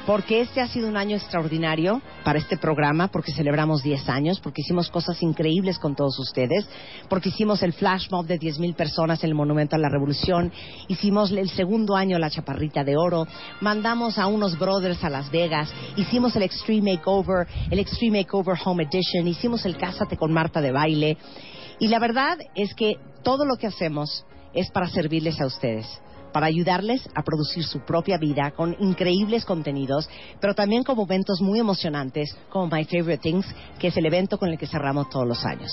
porque 0.06 0.40
este 0.40 0.60
ha 0.60 0.68
sido 0.68 0.88
un 0.88 0.96
año 0.96 1.16
extraordinario 1.16 2.02
para 2.24 2.38
este 2.38 2.56
programa, 2.56 3.08
porque 3.08 3.32
celebramos 3.32 3.82
10 3.82 4.08
años, 4.08 4.40
porque 4.40 4.62
hicimos 4.62 4.90
cosas 4.90 5.22
increíbles 5.22 5.78
con 5.78 5.94
todos 5.94 6.18
ustedes, 6.18 6.66
porque 7.08 7.28
hicimos 7.28 7.62
el 7.62 7.72
flash 7.72 8.08
mob 8.10 8.26
de 8.26 8.38
10.000 8.38 8.74
personas 8.74 9.22
en 9.22 9.30
el 9.30 9.34
Monumento 9.34 9.76
a 9.76 9.78
la 9.78 9.88
Revolución, 9.88 10.52
hicimos 10.88 11.30
el 11.30 11.50
segundo 11.50 11.94
año 11.96 12.18
la 12.18 12.30
Chaparrita 12.30 12.84
de 12.84 12.96
Oro, 12.96 13.26
mandamos 13.60 14.18
a 14.18 14.26
unos 14.26 14.58
brothers 14.58 15.02
a 15.04 15.10
Las 15.10 15.30
Vegas, 15.30 15.72
hicimos 15.96 16.34
el 16.36 16.42
Extreme 16.42 16.94
Makeover, 16.94 17.46
el 17.70 17.78
Extreme 17.78 18.18
Makeover 18.20 18.56
Home 18.64 18.84
Edition, 18.84 19.26
hicimos 19.28 19.64
el 19.64 19.76
Cásate 19.76 20.16
con 20.16 20.32
Marta 20.32 20.60
de 20.60 20.72
Baile, 20.72 21.16
y 21.78 21.88
la 21.88 21.98
verdad 21.98 22.38
es 22.54 22.74
que 22.74 22.96
todo 23.22 23.44
lo 23.44 23.56
que 23.56 23.68
hacemos 23.68 24.24
es 24.54 24.70
para 24.70 24.88
servirles 24.88 25.40
a 25.40 25.46
ustedes. 25.46 25.86
Para 26.32 26.46
ayudarles 26.46 27.08
a 27.14 27.22
producir 27.22 27.64
su 27.64 27.80
propia 27.80 28.18
vida 28.18 28.52
con 28.52 28.76
increíbles 28.80 29.44
contenidos, 29.44 30.08
pero 30.40 30.54
también 30.54 30.82
con 30.82 30.96
momentos 30.96 31.40
muy 31.40 31.58
emocionantes 31.58 32.34
como 32.48 32.66
My 32.66 32.84
Favorite 32.84 33.18
Things, 33.18 33.46
que 33.78 33.88
es 33.88 33.96
el 33.96 34.06
evento 34.06 34.38
con 34.38 34.48
el 34.48 34.58
que 34.58 34.66
cerramos 34.66 35.08
todos 35.10 35.26
los 35.26 35.44
años. 35.44 35.70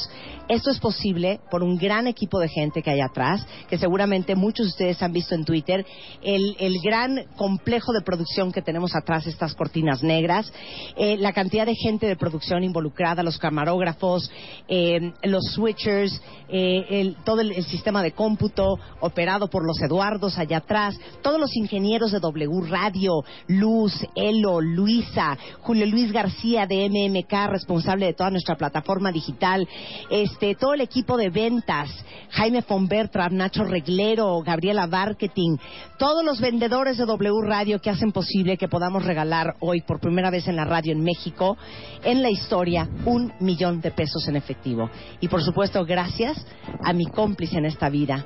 Esto 0.47 0.71
es 0.71 0.79
posible 0.79 1.39
por 1.51 1.63
un 1.63 1.77
gran 1.77 2.07
equipo 2.07 2.39
de 2.39 2.49
gente 2.49 2.81
que 2.81 2.89
hay 2.89 3.01
atrás, 3.01 3.45
que 3.69 3.77
seguramente 3.77 4.35
muchos 4.35 4.65
de 4.65 4.69
ustedes 4.71 5.01
han 5.03 5.13
visto 5.13 5.35
en 5.35 5.45
Twitter, 5.45 5.85
el, 6.21 6.55
el 6.59 6.75
gran 6.83 7.25
complejo 7.35 7.93
de 7.93 8.01
producción 8.01 8.51
que 8.51 8.61
tenemos 8.61 8.95
atrás, 8.95 9.27
estas 9.27 9.53
cortinas 9.53 10.03
negras, 10.03 10.51
eh, 10.97 11.17
la 11.17 11.33
cantidad 11.33 11.65
de 11.65 11.75
gente 11.75 12.07
de 12.07 12.15
producción 12.15 12.63
involucrada, 12.63 13.23
los 13.23 13.37
camarógrafos, 13.37 14.31
eh, 14.67 15.13
los 15.23 15.43
switchers, 15.53 16.21
eh, 16.49 17.13
todo 17.23 17.41
el, 17.41 17.51
el 17.51 17.65
sistema 17.65 18.01
de 18.01 18.11
cómputo 18.11 18.79
operado 19.01 19.49
por 19.49 19.65
los 19.65 19.79
Eduardos 19.81 20.37
allá 20.37 20.48
atrás, 20.55 20.99
todos 21.21 21.39
los 21.39 21.55
ingenieros 21.55 22.11
de 22.11 22.19
W 22.19 22.61
Radio, 22.67 23.23
Luz, 23.47 23.93
Elo, 24.15 24.61
Luisa, 24.61 25.37
Julio 25.61 25.85
Luis 25.85 26.11
García 26.11 26.65
de 26.65 26.89
MMK, 26.89 27.49
responsable 27.49 28.07
de 28.07 28.13
toda 28.13 28.31
nuestra 28.31 28.55
plataforma 28.55 29.11
digital, 29.11 29.67
este, 30.09 30.55
todo 30.55 30.73
el 30.73 30.81
equipo 30.81 31.17
de 31.17 31.29
ventas, 31.29 31.89
Jaime 32.31 32.63
von 32.67 32.87
Bertram, 32.87 33.35
Nacho 33.35 33.63
Reglero, 33.63 34.41
Gabriela 34.41 34.87
Marketing, 34.87 35.57
todos 35.97 36.23
los 36.23 36.39
vendedores 36.39 36.97
de 36.97 37.05
W 37.05 37.41
Radio 37.41 37.79
que 37.79 37.89
hacen 37.89 38.11
posible 38.11 38.57
que 38.57 38.67
podamos 38.67 39.05
regalar 39.05 39.55
hoy 39.59 39.81
por 39.81 39.99
primera 39.99 40.29
vez 40.29 40.47
en 40.47 40.55
la 40.55 40.65
radio 40.65 40.93
en 40.93 41.03
México, 41.03 41.57
en 42.03 42.21
la 42.21 42.29
historia, 42.29 42.87
un 43.05 43.33
millón 43.39 43.81
de 43.81 43.91
pesos 43.91 44.27
en 44.27 44.35
efectivo. 44.35 44.89
Y 45.19 45.27
por 45.27 45.43
supuesto, 45.43 45.85
gracias 45.85 46.45
a 46.83 46.93
mi 46.93 47.05
cómplice 47.05 47.57
en 47.57 47.65
esta 47.65 47.89
vida, 47.89 48.25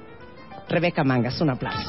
Rebeca 0.70 1.03
Mangas. 1.03 1.39
Un 1.41 1.51
aplauso. 1.51 1.80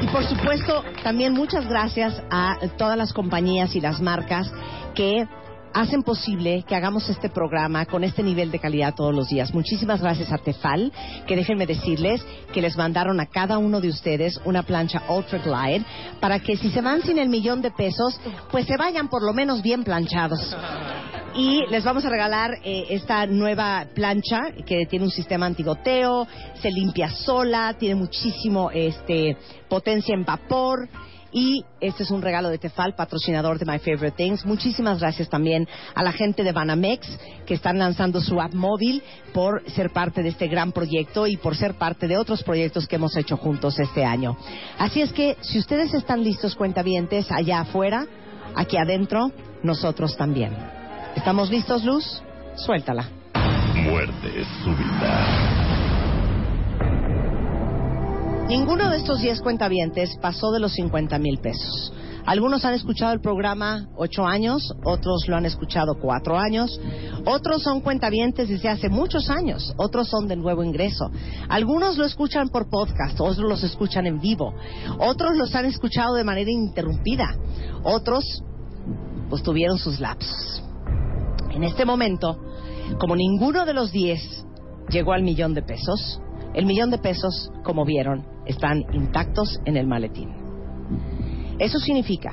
Y 0.00 0.06
por 0.08 0.24
supuesto, 0.24 0.84
también 1.02 1.32
muchas 1.32 1.66
gracias 1.66 2.22
a 2.30 2.58
todas 2.76 2.96
las 2.96 3.12
compañías 3.12 3.74
y 3.74 3.80
las 3.80 4.00
marcas 4.00 4.52
que 4.94 5.26
hacen 5.74 6.02
posible 6.02 6.64
que 6.66 6.76
hagamos 6.76 7.10
este 7.10 7.28
programa 7.28 7.84
con 7.84 8.04
este 8.04 8.22
nivel 8.22 8.50
de 8.50 8.60
calidad 8.60 8.94
todos 8.94 9.14
los 9.14 9.28
días. 9.28 9.52
Muchísimas 9.52 10.00
gracias 10.00 10.32
a 10.32 10.38
Tefal, 10.38 10.92
que 11.26 11.36
déjenme 11.36 11.66
decirles 11.66 12.24
que 12.52 12.62
les 12.62 12.76
mandaron 12.76 13.20
a 13.20 13.26
cada 13.26 13.58
uno 13.58 13.80
de 13.80 13.88
ustedes 13.88 14.40
una 14.44 14.62
plancha 14.62 15.02
Ultra 15.08 15.40
Glide 15.40 15.84
para 16.20 16.38
que 16.38 16.56
si 16.56 16.70
se 16.70 16.80
van 16.80 17.02
sin 17.02 17.18
el 17.18 17.28
millón 17.28 17.60
de 17.60 17.72
pesos, 17.72 18.18
pues 18.50 18.66
se 18.66 18.76
vayan 18.76 19.08
por 19.08 19.22
lo 19.22 19.34
menos 19.34 19.62
bien 19.62 19.82
planchados. 19.82 20.56
Y 21.34 21.66
les 21.68 21.82
vamos 21.82 22.04
a 22.04 22.10
regalar 22.10 22.52
eh, 22.62 22.86
esta 22.90 23.26
nueva 23.26 23.86
plancha 23.92 24.52
que 24.64 24.86
tiene 24.86 25.06
un 25.06 25.10
sistema 25.10 25.46
antigoteo, 25.46 26.28
se 26.62 26.70
limpia 26.70 27.10
sola, 27.10 27.74
tiene 27.76 27.96
muchísimo 27.96 28.70
este, 28.70 29.36
potencia 29.68 30.14
en 30.14 30.24
vapor. 30.24 30.88
Y 31.36 31.64
este 31.80 32.04
es 32.04 32.12
un 32.12 32.22
regalo 32.22 32.48
de 32.48 32.58
Tefal, 32.58 32.94
patrocinador 32.94 33.58
de 33.58 33.66
My 33.66 33.80
Favorite 33.80 34.12
Things. 34.12 34.46
Muchísimas 34.46 35.00
gracias 35.00 35.28
también 35.28 35.66
a 35.92 36.04
la 36.04 36.12
gente 36.12 36.44
de 36.44 36.52
Banamex 36.52 37.08
que 37.44 37.54
están 37.54 37.76
lanzando 37.76 38.20
su 38.20 38.40
app 38.40 38.54
móvil 38.54 39.02
por 39.32 39.68
ser 39.72 39.90
parte 39.90 40.22
de 40.22 40.28
este 40.28 40.46
gran 40.46 40.70
proyecto 40.70 41.26
y 41.26 41.36
por 41.36 41.56
ser 41.56 41.74
parte 41.74 42.06
de 42.06 42.16
otros 42.18 42.44
proyectos 42.44 42.86
que 42.86 42.96
hemos 42.96 43.16
hecho 43.16 43.36
juntos 43.36 43.80
este 43.80 44.04
año. 44.04 44.36
Así 44.78 45.00
es 45.00 45.12
que 45.12 45.36
si 45.40 45.58
ustedes 45.58 45.92
están 45.92 46.22
listos, 46.22 46.54
cuentavientes, 46.54 47.26
allá 47.32 47.62
afuera, 47.62 48.06
aquí 48.54 48.76
adentro, 48.76 49.32
nosotros 49.64 50.16
también. 50.16 50.56
¿Estamos 51.16 51.50
listos, 51.50 51.82
Luz? 51.82 52.22
Suéltala. 52.54 53.08
Muerte 53.74 54.44
súbita. 54.62 55.63
Ninguno 58.48 58.90
de 58.90 58.98
estos 58.98 59.22
10 59.22 59.40
cuentavientes 59.40 60.16
pasó 60.20 60.52
de 60.52 60.60
los 60.60 60.74
50 60.74 61.18
mil 61.18 61.38
pesos. 61.38 61.92
Algunos 62.26 62.64
han 62.66 62.74
escuchado 62.74 63.14
el 63.14 63.20
programa 63.20 63.88
ocho 63.96 64.26
años, 64.26 64.74
otros 64.84 65.26
lo 65.28 65.36
han 65.36 65.46
escuchado 65.46 65.94
cuatro 65.98 66.38
años, 66.38 66.78
otros 67.24 67.62
son 67.62 67.80
cuentavientes 67.80 68.48
desde 68.48 68.68
hace 68.68 68.90
muchos 68.90 69.30
años, 69.30 69.74
otros 69.78 70.08
son 70.08 70.28
de 70.28 70.36
nuevo 70.36 70.62
ingreso. 70.62 71.10
Algunos 71.48 71.96
lo 71.96 72.04
escuchan 72.04 72.50
por 72.50 72.68
podcast, 72.68 73.18
otros 73.18 73.48
los 73.48 73.62
escuchan 73.62 74.06
en 74.06 74.20
vivo, 74.20 74.54
otros 74.98 75.36
los 75.36 75.54
han 75.54 75.64
escuchado 75.64 76.14
de 76.14 76.24
manera 76.24 76.50
ininterrumpida, 76.50 77.36
otros 77.82 78.24
pues 79.30 79.42
tuvieron 79.42 79.78
sus 79.78 80.00
lapsos. 80.00 80.62
En 81.50 81.64
este 81.64 81.84
momento, 81.86 82.38
como 82.98 83.16
ninguno 83.16 83.64
de 83.64 83.74
los 83.74 83.90
10 83.90 84.46
llegó 84.90 85.12
al 85.12 85.22
millón 85.22 85.54
de 85.54 85.62
pesos, 85.62 86.20
el 86.54 86.66
millón 86.66 86.90
de 86.90 86.98
pesos, 86.98 87.50
como 87.64 87.84
vieron, 87.84 88.24
están 88.46 88.84
intactos 88.92 89.60
en 89.64 89.76
el 89.76 89.86
maletín. 89.86 90.30
Eso 91.58 91.78
significa 91.78 92.32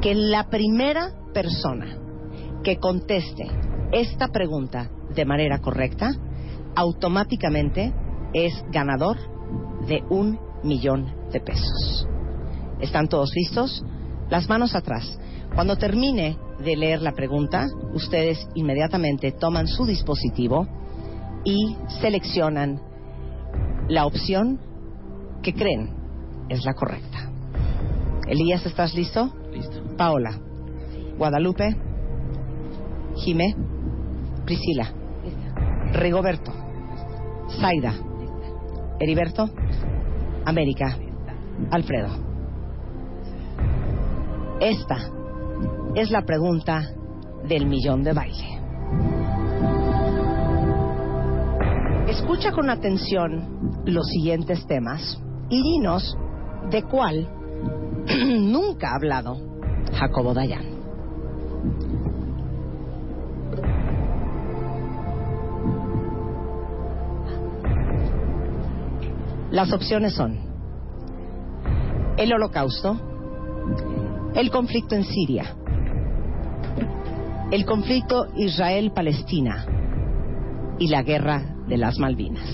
que 0.00 0.14
la 0.14 0.48
primera 0.48 1.12
persona 1.32 1.98
que 2.62 2.78
conteste 2.78 3.46
esta 3.92 4.28
pregunta 4.28 4.90
de 5.14 5.24
manera 5.24 5.58
correcta, 5.58 6.12
automáticamente 6.74 7.92
es 8.32 8.64
ganador 8.70 9.18
de 9.86 10.02
un 10.08 10.38
millón 10.62 11.12
de 11.30 11.40
pesos. 11.40 12.06
¿Están 12.80 13.08
todos 13.08 13.30
listos? 13.34 13.84
Las 14.30 14.48
manos 14.48 14.74
atrás. 14.74 15.18
Cuando 15.54 15.76
termine 15.76 16.38
de 16.64 16.76
leer 16.76 17.02
la 17.02 17.12
pregunta, 17.12 17.66
ustedes 17.94 18.38
inmediatamente 18.54 19.32
toman 19.32 19.66
su 19.66 19.84
dispositivo 19.84 20.66
y 21.44 21.76
seleccionan 22.00 22.80
la 23.88 24.06
opción 24.06 24.58
que 25.42 25.52
creen 25.54 25.90
es 26.48 26.64
la 26.64 26.74
correcta. 26.74 27.30
Elías, 28.28 28.64
¿estás 28.64 28.94
listo? 28.94 29.32
Listo. 29.52 29.82
Paola. 29.96 30.38
Guadalupe. 31.18 31.76
Jimé. 33.16 33.54
Priscila. 34.44 34.92
Rigoberto. 35.92 36.52
Zaida. 37.60 37.94
Heriberto. 39.00 39.50
América. 40.44 40.96
Alfredo. 41.70 42.08
Esta 44.60 45.10
es 45.94 46.10
la 46.10 46.22
pregunta 46.22 46.92
del 47.46 47.66
millón 47.66 48.02
de 48.02 48.12
baile. 48.12 48.61
Escucha 52.12 52.52
con 52.52 52.68
atención 52.68 53.80
los 53.86 54.06
siguientes 54.08 54.66
temas 54.66 55.18
y 55.48 55.62
dinos 55.62 56.14
de 56.70 56.82
cuál 56.82 57.26
nunca 58.38 58.90
ha 58.90 58.96
hablado 58.96 59.38
Jacobo 59.94 60.34
Dayan. 60.34 60.62
Las 69.50 69.72
opciones 69.72 70.12
son 70.12 70.38
el 72.18 72.30
holocausto, 72.30 73.00
el 74.34 74.50
conflicto 74.50 74.96
en 74.96 75.04
Siria, 75.04 75.56
el 77.50 77.64
conflicto 77.64 78.26
Israel-Palestina 78.36 79.64
y 80.78 80.88
la 80.88 81.02
guerra 81.02 81.51
de 81.66 81.76
las 81.76 81.98
Malvinas. 81.98 82.48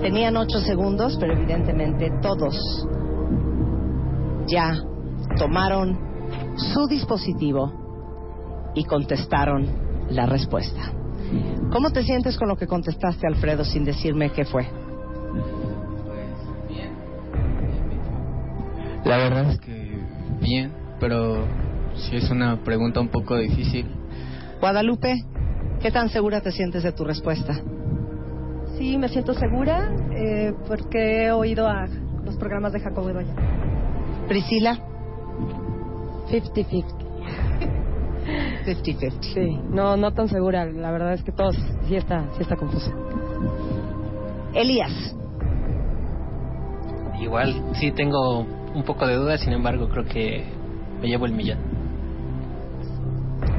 Tenían 0.00 0.36
ocho 0.36 0.58
segundos, 0.60 1.16
pero 1.20 1.34
evidentemente 1.34 2.10
todos 2.20 2.56
ya 4.48 4.74
tomaron 5.38 5.96
su 6.56 6.86
dispositivo 6.88 7.72
y 8.74 8.84
contestaron 8.84 9.66
la 10.10 10.26
respuesta. 10.26 10.92
¿Cómo 11.70 11.90
te 11.90 12.02
sientes 12.02 12.36
con 12.36 12.48
lo 12.48 12.56
que 12.56 12.66
contestaste, 12.66 13.26
Alfredo, 13.26 13.64
sin 13.64 13.84
decirme 13.84 14.30
qué 14.30 14.44
fue? 14.44 14.66
La 19.04 19.16
verdad 19.16 19.50
es 19.50 19.60
que 19.60 19.98
bien, 20.40 20.72
pero 21.00 21.44
sí 21.94 22.16
es 22.16 22.30
una 22.30 22.62
pregunta 22.62 23.00
un 23.00 23.08
poco 23.08 23.36
difícil. 23.36 23.86
Guadalupe, 24.62 25.24
¿qué 25.80 25.90
tan 25.90 26.08
segura 26.08 26.40
te 26.40 26.52
sientes 26.52 26.84
de 26.84 26.92
tu 26.92 27.02
respuesta? 27.02 27.52
Sí, 28.78 28.96
me 28.96 29.08
siento 29.08 29.34
segura 29.34 29.90
eh, 30.12 30.54
porque 30.68 31.24
he 31.24 31.32
oído 31.32 31.66
a 31.66 31.88
los 32.24 32.36
programas 32.36 32.72
de 32.72 32.78
Jacobo 32.78 33.10
Idoya. 33.10 33.34
Priscila, 34.28 34.78
50-50. 36.30 36.84
50-50. 38.64 39.20
Sí, 39.34 39.58
no, 39.70 39.96
no 39.96 40.12
tan 40.14 40.28
segura. 40.28 40.64
La 40.64 40.92
verdad 40.92 41.14
es 41.14 41.24
que 41.24 41.32
todos 41.32 41.56
sí 41.88 41.96
está, 41.96 42.28
sí 42.36 42.42
está 42.42 42.54
confuso. 42.54 42.92
Elías, 44.54 45.16
Igual 47.20 47.74
sí 47.80 47.90
tengo 47.90 48.46
un 48.74 48.84
poco 48.84 49.08
de 49.08 49.16
duda, 49.16 49.38
sin 49.38 49.54
embargo 49.54 49.88
creo 49.88 50.04
que 50.04 50.44
me 51.00 51.08
llevo 51.08 51.26
el 51.26 51.32
millón. 51.32 51.58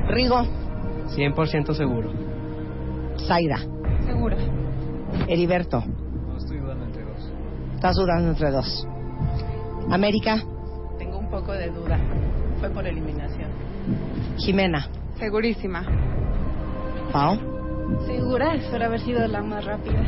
Rigo, 0.08 0.44
100% 1.16 1.74
seguro. 1.74 2.12
Zaira, 3.28 3.58
Segura. 4.06 4.38
Heriberto, 5.28 5.84
No 5.86 6.38
estoy 6.38 6.58
dudando 6.58 6.86
entre 6.86 7.04
dos. 7.04 7.32
estás 7.76 7.96
dudando 7.96 8.30
entre 8.32 8.52
dos. 8.52 8.88
América, 9.92 10.42
Tengo 10.98 11.18
un 11.20 11.30
poco 11.30 11.52
de 11.54 11.70
duda. 11.70 12.00
Fue 12.60 12.70
por 12.70 12.86
eliminación. 12.88 13.50
Jimena, 14.38 14.88
Segurísima. 15.20 15.84
Pau. 17.12 17.38
Segura, 18.08 18.56
espero 18.56 18.86
haber 18.86 19.00
sido 19.02 19.28
la 19.28 19.42
más 19.44 19.64
rápida. 19.66 20.02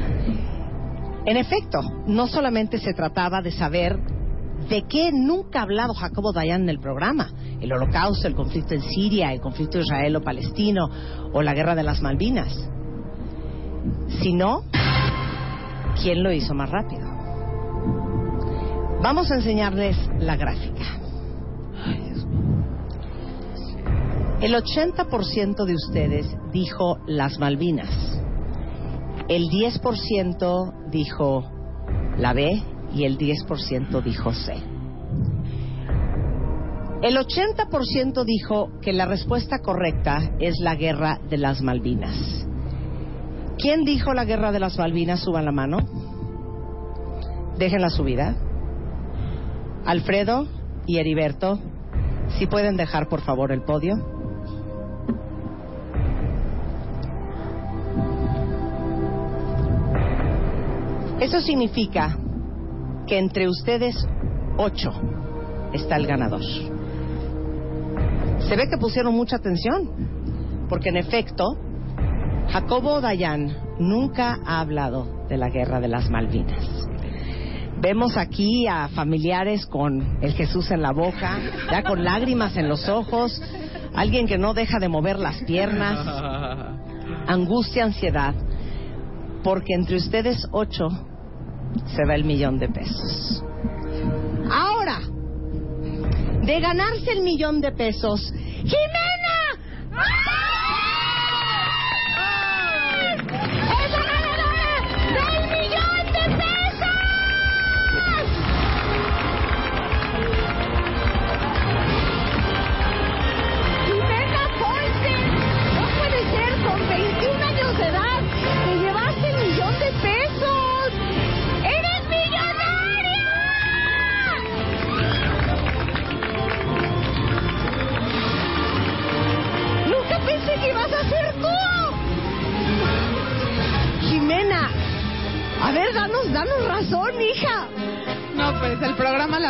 En 1.25 1.37
efecto, 1.37 1.81
no 2.07 2.27
solamente 2.27 2.79
se 2.79 2.93
trataba 2.93 3.41
de 3.41 3.51
saber 3.51 3.99
de 4.69 4.83
qué 4.83 5.11
nunca 5.11 5.59
ha 5.59 5.63
hablado 5.63 5.93
Jacobo 5.93 6.31
Dayan 6.33 6.63
en 6.63 6.69
el 6.69 6.79
programa, 6.79 7.31
el 7.61 7.71
holocausto, 7.71 8.27
el 8.27 8.35
conflicto 8.35 8.73
en 8.73 8.81
Siria, 8.81 9.31
el 9.31 9.41
conflicto 9.41 9.79
israelo-palestino 9.79 10.89
o 11.33 11.41
la 11.41 11.53
guerra 11.53 11.75
de 11.75 11.83
las 11.83 12.01
Malvinas, 12.01 12.69
sino 14.21 14.63
quién 16.01 16.23
lo 16.23 16.31
hizo 16.31 16.53
más 16.53 16.69
rápido. 16.69 17.05
Vamos 19.01 19.31
a 19.31 19.35
enseñarles 19.35 19.97
la 20.19 20.35
gráfica. 20.35 20.83
El 24.41 24.53
80% 24.53 25.65
de 25.65 25.73
ustedes 25.73 26.27
dijo 26.51 26.97
las 27.07 27.39
Malvinas. 27.39 27.89
El 29.27 29.49
10% 29.49 30.89
dijo 30.89 31.43
la 32.17 32.33
B 32.33 32.61
y 32.95 33.03
el 33.03 33.17
10% 33.17 34.01
dijo 34.01 34.33
C. 34.33 34.53
El 37.01 37.17
80% 37.17 38.23
dijo 38.23 38.71
que 38.81 38.93
la 38.93 39.05
respuesta 39.05 39.59
correcta 39.59 40.31
es 40.39 40.55
la 40.61 40.75
guerra 40.75 41.19
de 41.29 41.37
las 41.37 41.61
Malvinas. 41.61 42.47
¿Quién 43.59 43.83
dijo 43.83 44.13
la 44.13 44.25
guerra 44.25 44.51
de 44.51 44.59
las 44.59 44.77
Malvinas? 44.77 45.19
Suban 45.19 45.45
la 45.45 45.51
mano. 45.51 45.79
Dejen 47.57 47.81
la 47.81 47.89
subida. 47.89 48.35
Alfredo 49.85 50.47
y 50.87 50.97
Heriberto, 50.97 51.59
si 52.39 52.47
pueden 52.47 52.77
dejar 52.77 53.07
por 53.07 53.21
favor 53.21 53.51
el 53.51 53.61
podio. 53.61 53.95
Eso 61.19 61.39
significa 61.41 62.17
que 63.07 63.17
entre 63.17 63.47
ustedes 63.47 63.95
ocho 64.57 64.91
está 65.73 65.97
el 65.97 66.07
ganador. 66.07 66.43
Se 68.47 68.55
ve 68.55 68.69
que 68.69 68.77
pusieron 68.77 69.15
mucha 69.15 69.37
atención, 69.37 70.65
porque 70.69 70.89
en 70.89 70.97
efecto, 70.97 71.57
Jacobo 72.49 73.01
Dayan 73.01 73.57
nunca 73.79 74.39
ha 74.45 74.59
hablado 74.59 75.25
de 75.27 75.37
la 75.37 75.49
guerra 75.49 75.79
de 75.79 75.87
las 75.87 76.09
Malvinas. 76.09 76.87
Vemos 77.81 78.17
aquí 78.17 78.67
a 78.67 78.87
familiares 78.89 79.65
con 79.65 80.19
el 80.21 80.33
Jesús 80.33 80.71
en 80.71 80.81
la 80.81 80.91
boca, 80.91 81.37
ya 81.69 81.83
con 81.83 82.03
lágrimas 82.03 82.55
en 82.57 82.69
los 82.69 82.87
ojos, 82.87 83.41
alguien 83.93 84.27
que 84.27 84.37
no 84.37 84.53
deja 84.53 84.79
de 84.79 84.89
mover 84.89 85.19
las 85.19 85.43
piernas, 85.43 85.99
angustia, 87.27 87.83
ansiedad, 87.83 88.33
porque 89.43 89.73
entre 89.73 89.97
ustedes 89.97 90.47
ocho 90.51 90.87
se 91.87 92.05
va 92.05 92.15
el 92.15 92.23
millón 92.23 92.59
de 92.59 92.69
pesos. 92.69 93.43
Ahora, 94.49 94.99
de 96.43 96.59
ganarse 96.59 97.11
el 97.11 97.23
millón 97.23 97.61
de 97.61 97.71
pesos, 97.71 98.31
Jimena. 98.63 99.14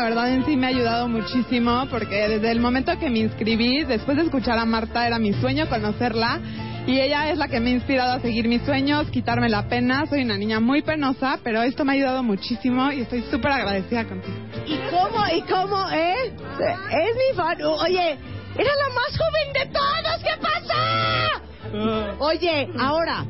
Verdad 0.06 0.32
en 0.32 0.46
sí 0.46 0.56
me 0.56 0.68
ha 0.68 0.70
ayudado 0.70 1.08
muchísimo 1.08 1.88
porque 1.90 2.28
desde 2.28 2.52
el 2.52 2.60
momento 2.60 2.92
que 3.00 3.10
me 3.10 3.20
inscribí, 3.20 3.84
después 3.86 4.16
de 4.18 4.24
escuchar 4.24 4.56
a 4.60 4.64
Marta, 4.64 5.08
era 5.08 5.18
mi 5.18 5.34
sueño 5.34 5.68
conocerla 5.68 6.40
y 6.86 7.00
ella 7.00 7.32
es 7.32 7.40
la 7.40 7.48
que 7.48 7.60
me 7.60 7.72
ha 7.72 7.74
inspirado 7.74 8.14
a 8.14 8.20
seguir 8.20 8.48
mis 8.48 8.62
sueños, 8.62 9.10
quitarme 9.10 9.50
la 9.50 9.68
pena. 9.68 10.06
Soy 10.06 10.22
una 10.22 10.38
niña 10.38 10.60
muy 10.60 10.84
penosa, 10.84 11.40
pero 11.44 11.64
esto 11.64 11.84
me 11.84 11.94
ha 11.94 11.96
ayudado 11.96 12.22
muchísimo 12.22 12.92
y 12.92 13.02
estoy 13.02 13.24
súper 13.32 13.52
agradecida 13.54 14.06
contigo. 14.06 14.38
¿Y 14.68 14.78
cómo, 14.92 15.26
y 15.34 15.42
cómo, 15.42 15.90
eh? 15.90 16.28
Es 16.28 17.16
mi 17.16 17.36
fan. 17.36 17.58
Oye, 17.64 18.12
era 18.12 18.72
la 18.76 18.90
más 18.94 19.18
joven 19.18 19.54
de 19.54 19.66
todos. 19.74 20.24
¿Qué 20.24 20.40
pasa? 20.40 22.16
Oye, 22.20 22.70
ahora, 22.78 23.26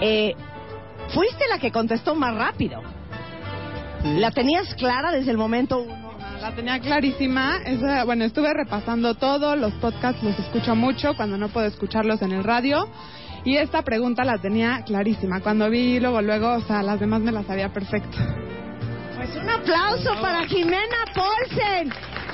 eh, 0.00 0.36
fuiste 1.08 1.48
la 1.50 1.58
que 1.58 1.72
contestó 1.72 2.14
más 2.14 2.36
rápido. 2.36 2.93
¿La 4.04 4.30
tenías 4.30 4.74
clara 4.74 5.10
desde 5.12 5.30
el 5.30 5.38
momento 5.38 5.78
uno? 5.80 6.12
La 6.40 6.54
tenía 6.54 6.78
clarísima. 6.78 7.58
Esa- 7.64 8.04
bueno, 8.04 8.24
estuve 8.24 8.52
repasando 8.52 9.14
todo, 9.14 9.56
los 9.56 9.72
podcasts 9.74 10.22
los 10.22 10.38
escucho 10.38 10.74
mucho 10.76 11.14
cuando 11.16 11.38
no 11.38 11.48
puedo 11.48 11.66
escucharlos 11.66 12.20
en 12.22 12.32
el 12.32 12.44
radio. 12.44 12.88
Y 13.44 13.56
esta 13.56 13.82
pregunta 13.82 14.24
la 14.24 14.38
tenía 14.38 14.82
clarísima. 14.84 15.40
Cuando 15.40 15.68
vi 15.70 16.00
luego, 16.00 16.20
luego, 16.22 16.52
o 16.54 16.60
sea, 16.62 16.82
las 16.82 17.00
demás 17.00 17.20
me 17.20 17.32
las 17.32 17.46
sabía 17.46 17.72
perfecto. 17.72 18.16
Pues 19.16 19.36
un 19.36 19.48
aplauso 19.48 20.14
para 20.20 20.46
Jimena 20.46 21.04
Paulsen, 21.14 21.90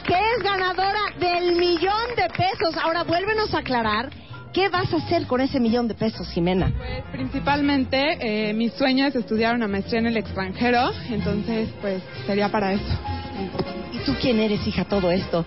que 0.07 0.14
es 0.14 0.43
ganadora 0.43 1.01
del 1.18 1.57
millón 1.57 2.14
de 2.16 2.29
pesos. 2.37 2.77
Ahora, 2.83 3.03
vuélvenos 3.05 3.53
a 3.55 3.59
aclarar, 3.59 4.11
¿qué 4.53 4.69
vas 4.69 4.93
a 4.93 4.97
hacer 4.97 5.27
con 5.27 5.41
ese 5.41 5.61
millón 5.61 5.89
de 5.89 5.95
pesos, 5.95 6.29
Jimena? 6.31 6.73
Pues 6.77 7.05
principalmente 7.13 8.49
eh, 8.49 8.53
mi 8.53 8.69
sueño 8.69 9.07
es 9.07 9.15
estudiar 9.15 9.55
una 9.55 9.69
maestría 9.69 10.01
en 10.01 10.07
el 10.07 10.17
extranjero, 10.17 10.91
entonces 11.11 11.69
pues 11.81 12.03
sería 12.27 12.49
para 12.49 12.73
eso. 12.73 12.99
¿Y 13.93 13.99
tú 14.05 14.15
quién 14.21 14.41
eres, 14.41 14.67
hija, 14.67 14.85
todo 14.85 15.11
esto? 15.11 15.45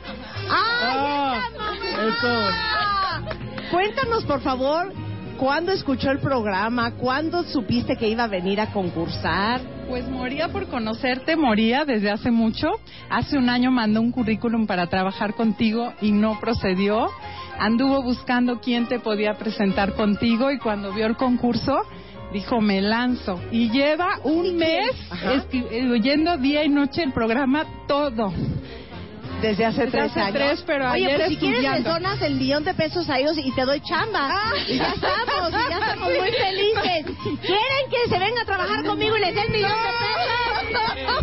¡Ay, 0.49 1.39
esa 2.07 2.27
mamá! 2.27 2.63
Cuéntanos, 3.71 4.23
por 4.25 4.41
favor, 4.41 4.93
¿cuándo 5.37 5.71
escuchó 5.71 6.11
el 6.11 6.19
programa? 6.19 6.91
¿Cuándo 6.91 7.43
supiste 7.43 7.95
que 7.97 8.07
iba 8.07 8.25
a 8.25 8.27
venir 8.27 8.61
a 8.61 8.67
concursar? 8.71 9.61
Pues 9.87 10.07
moría 10.07 10.49
por 10.49 10.67
conocerte, 10.67 11.35
moría 11.35 11.85
desde 11.85 12.09
hace 12.09 12.31
mucho. 12.31 12.69
Hace 13.09 13.37
un 13.37 13.49
año 13.49 13.71
mandó 13.71 14.01
un 14.01 14.11
currículum 14.11 14.65
para 14.65 14.87
trabajar 14.87 15.33
contigo 15.33 15.93
y 16.01 16.11
no 16.11 16.39
procedió. 16.39 17.09
Anduvo 17.59 18.01
buscando 18.01 18.59
quién 18.59 18.87
te 18.87 18.99
podía 18.99 19.35
presentar 19.35 19.93
contigo 19.93 20.51
y 20.51 20.57
cuando 20.59 20.91
vio 20.91 21.05
el 21.05 21.15
concurso 21.15 21.81
dijo 22.33 22.59
me 22.61 22.81
lanzo. 22.81 23.39
Y 23.51 23.69
lleva 23.69 24.19
un 24.23 24.57
mes 24.57 24.89
eh, 25.53 25.89
oyendo 25.91 26.35
día 26.37 26.63
y 26.63 26.69
noche 26.69 27.03
el 27.03 27.13
programa 27.13 27.65
todo. 27.87 28.33
Desde 29.41 29.65
hace 29.65 29.81
Desde 29.85 29.91
tres 29.91 30.11
hace 30.11 30.19
años. 30.21 30.33
tres, 30.33 30.63
pero 30.65 30.89
Oye, 30.91 31.05
ayer 31.05 31.17
pues 31.17 31.29
si 31.29 31.37
quieres 31.37 31.61
les 31.61 31.71
estudiando. 31.71 31.99
donas 32.07 32.21
el 32.21 32.35
millón 32.35 32.63
de 32.63 32.73
pesos 32.73 33.09
a 33.09 33.19
ellos 33.19 33.37
y 33.37 33.51
te 33.53 33.65
doy 33.65 33.81
chamba. 33.81 34.31
y 34.67 34.77
ya 34.77 34.93
estamos, 34.93 35.49
y 35.49 35.69
ya 35.69 35.79
estamos 35.79 36.09
muy 36.09 36.31
felices. 36.31 37.05
¿Quieren 37.41 37.89
que 37.91 38.09
se 38.09 38.19
venga 38.19 38.41
a 38.41 38.45
trabajar 38.45 38.83
conmigo 38.85 39.17
y 39.17 39.19
les 39.19 39.35
dé 39.35 39.41
el 39.41 39.51
millón 39.51 39.71
de 39.71 39.89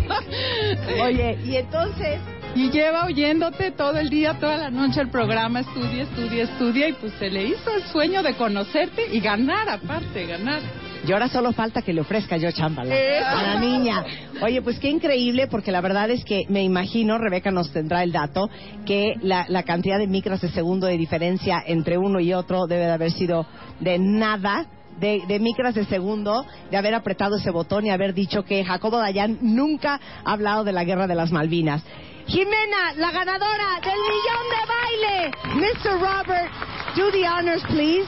pesos? 0.07 1.01
Oye, 1.01 1.37
y 1.45 1.55
entonces... 1.57 2.19
Y 2.53 2.69
lleva 2.69 3.05
oyéndote 3.05 3.71
todo 3.71 3.97
el 3.97 4.09
día, 4.09 4.33
toda 4.39 4.57
la 4.57 4.69
noche 4.69 4.99
el 5.01 5.09
programa, 5.09 5.61
estudia, 5.61 6.03
estudia, 6.03 6.43
estudia 6.43 6.89
y 6.89 6.93
pues 6.93 7.13
se 7.13 7.29
le 7.29 7.45
hizo 7.45 7.73
el 7.75 7.83
sueño 7.83 8.21
de 8.23 8.33
conocerte 8.35 9.03
y 9.11 9.21
ganar 9.21 9.69
aparte, 9.69 10.25
ganar. 10.25 10.59
Y 11.07 11.11
ahora 11.13 11.29
solo 11.29 11.53
falta 11.53 11.81
que 11.81 11.93
le 11.93 12.01
ofrezca 12.01 12.35
yo 12.37 12.51
chamba 12.51 12.81
a 12.83 12.85
la- 12.85 12.95
Eso. 12.95 13.25
a 13.27 13.41
la 13.43 13.59
niña. 13.59 14.03
Oye, 14.41 14.61
pues 14.61 14.79
qué 14.79 14.89
increíble, 14.89 15.47
porque 15.47 15.71
la 15.71 15.79
verdad 15.81 16.09
es 16.11 16.25
que 16.25 16.41
me 16.49 16.61
imagino, 16.63 17.17
Rebeca 17.17 17.51
nos 17.51 17.71
tendrá 17.71 18.03
el 18.03 18.11
dato, 18.11 18.49
que 18.85 19.13
la, 19.21 19.45
la 19.47 19.63
cantidad 19.63 19.97
de 19.97 20.07
micras 20.07 20.41
de 20.41 20.49
segundo 20.49 20.87
de 20.87 20.97
diferencia 20.97 21.63
entre 21.65 21.97
uno 21.97 22.19
y 22.19 22.33
otro 22.33 22.67
debe 22.67 22.85
de 22.85 22.91
haber 22.91 23.11
sido 23.11 23.45
de 23.79 23.97
nada. 23.97 24.65
De, 24.99 25.21
de 25.25 25.39
micras 25.39 25.73
de 25.73 25.85
segundo, 25.85 26.45
de 26.69 26.77
haber 26.77 26.93
apretado 26.93 27.37
ese 27.37 27.49
botón 27.49 27.85
y 27.85 27.89
haber 27.89 28.13
dicho 28.13 28.43
que 28.43 28.63
Jacobo 28.63 28.97
Dayan 28.99 29.39
nunca 29.41 29.99
ha 30.25 30.31
hablado 30.33 30.63
de 30.65 30.73
la 30.73 30.83
guerra 30.83 31.07
de 31.07 31.15
las 31.15 31.31
Malvinas. 31.31 31.81
Jimena, 32.27 32.93
la 32.97 33.11
ganadora 33.11 33.79
del 33.83 33.99
millón 34.11 34.45
de 34.51 34.61
baile, 34.73 35.31
Mr. 35.55 35.99
Robert 35.99 36.51
Do 36.95 37.09
the 37.09 37.25
honors, 37.25 37.63
please. 37.69 38.07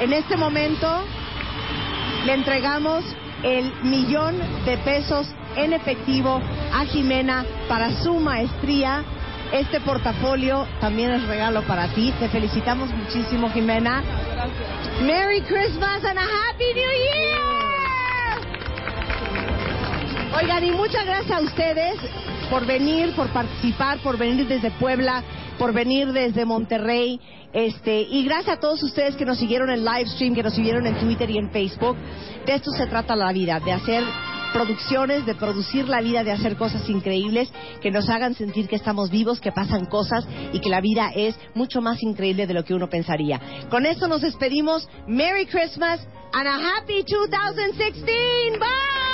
En 0.00 0.12
este 0.12 0.36
momento 0.36 1.04
le 2.24 2.32
entregamos 2.32 3.04
el 3.42 3.70
millón 3.82 4.38
de 4.64 4.78
pesos 4.78 5.26
en 5.56 5.74
efectivo 5.74 6.40
a 6.72 6.86
Jimena 6.86 7.44
para 7.68 7.90
su 8.02 8.14
maestría. 8.14 9.04
Este 9.52 9.78
portafolio 9.80 10.66
también 10.80 11.10
es 11.10 11.22
regalo 11.28 11.62
para 11.64 11.88
ti. 11.88 12.14
Te 12.18 12.30
felicitamos 12.30 12.88
muchísimo, 12.90 13.50
Jimena. 13.50 14.02
Merry 15.02 15.42
Christmas 15.42 16.02
and 16.04 16.18
a 16.18 16.22
Happy 16.22 16.72
New 16.74 16.92
Year. 17.04 17.44
Oigan, 20.42 20.64
y 20.64 20.70
muchas 20.70 21.04
gracias 21.04 21.38
a 21.38 21.40
ustedes 21.42 21.96
por 22.50 22.66
venir, 22.66 23.14
por 23.14 23.28
participar, 23.28 23.98
por 23.98 24.18
venir 24.18 24.46
desde 24.46 24.70
Puebla, 24.72 25.22
por 25.58 25.72
venir 25.72 26.12
desde 26.12 26.44
Monterrey. 26.44 27.20
Este, 27.52 28.00
y 28.02 28.24
gracias 28.24 28.56
a 28.56 28.60
todos 28.60 28.82
ustedes 28.82 29.16
que 29.16 29.24
nos 29.24 29.38
siguieron 29.38 29.70
en 29.70 29.84
live 29.84 30.06
stream, 30.08 30.34
que 30.34 30.42
nos 30.42 30.54
siguieron 30.54 30.86
en 30.86 30.94
Twitter 30.96 31.30
y 31.30 31.38
en 31.38 31.50
Facebook. 31.50 31.96
De 32.46 32.54
esto 32.54 32.70
se 32.72 32.86
trata 32.86 33.14
la 33.14 33.32
vida, 33.32 33.60
de 33.60 33.72
hacer 33.72 34.02
producciones, 34.52 35.26
de 35.26 35.34
producir 35.34 35.88
la 35.88 36.00
vida, 36.00 36.22
de 36.22 36.30
hacer 36.30 36.56
cosas 36.56 36.88
increíbles 36.88 37.50
que 37.82 37.90
nos 37.90 38.08
hagan 38.08 38.34
sentir 38.34 38.68
que 38.68 38.76
estamos 38.76 39.10
vivos, 39.10 39.40
que 39.40 39.50
pasan 39.50 39.86
cosas 39.86 40.24
y 40.52 40.60
que 40.60 40.70
la 40.70 40.80
vida 40.80 41.10
es 41.14 41.34
mucho 41.54 41.80
más 41.80 42.02
increíble 42.02 42.46
de 42.46 42.54
lo 42.54 42.64
que 42.64 42.72
uno 42.72 42.88
pensaría. 42.88 43.40
Con 43.68 43.84
esto 43.84 44.06
nos 44.06 44.22
despedimos. 44.22 44.88
Merry 45.08 45.46
Christmas 45.46 46.00
and 46.32 46.46
a 46.46 46.54
happy 46.54 47.02
2016. 47.02 48.58
Bye. 48.58 49.13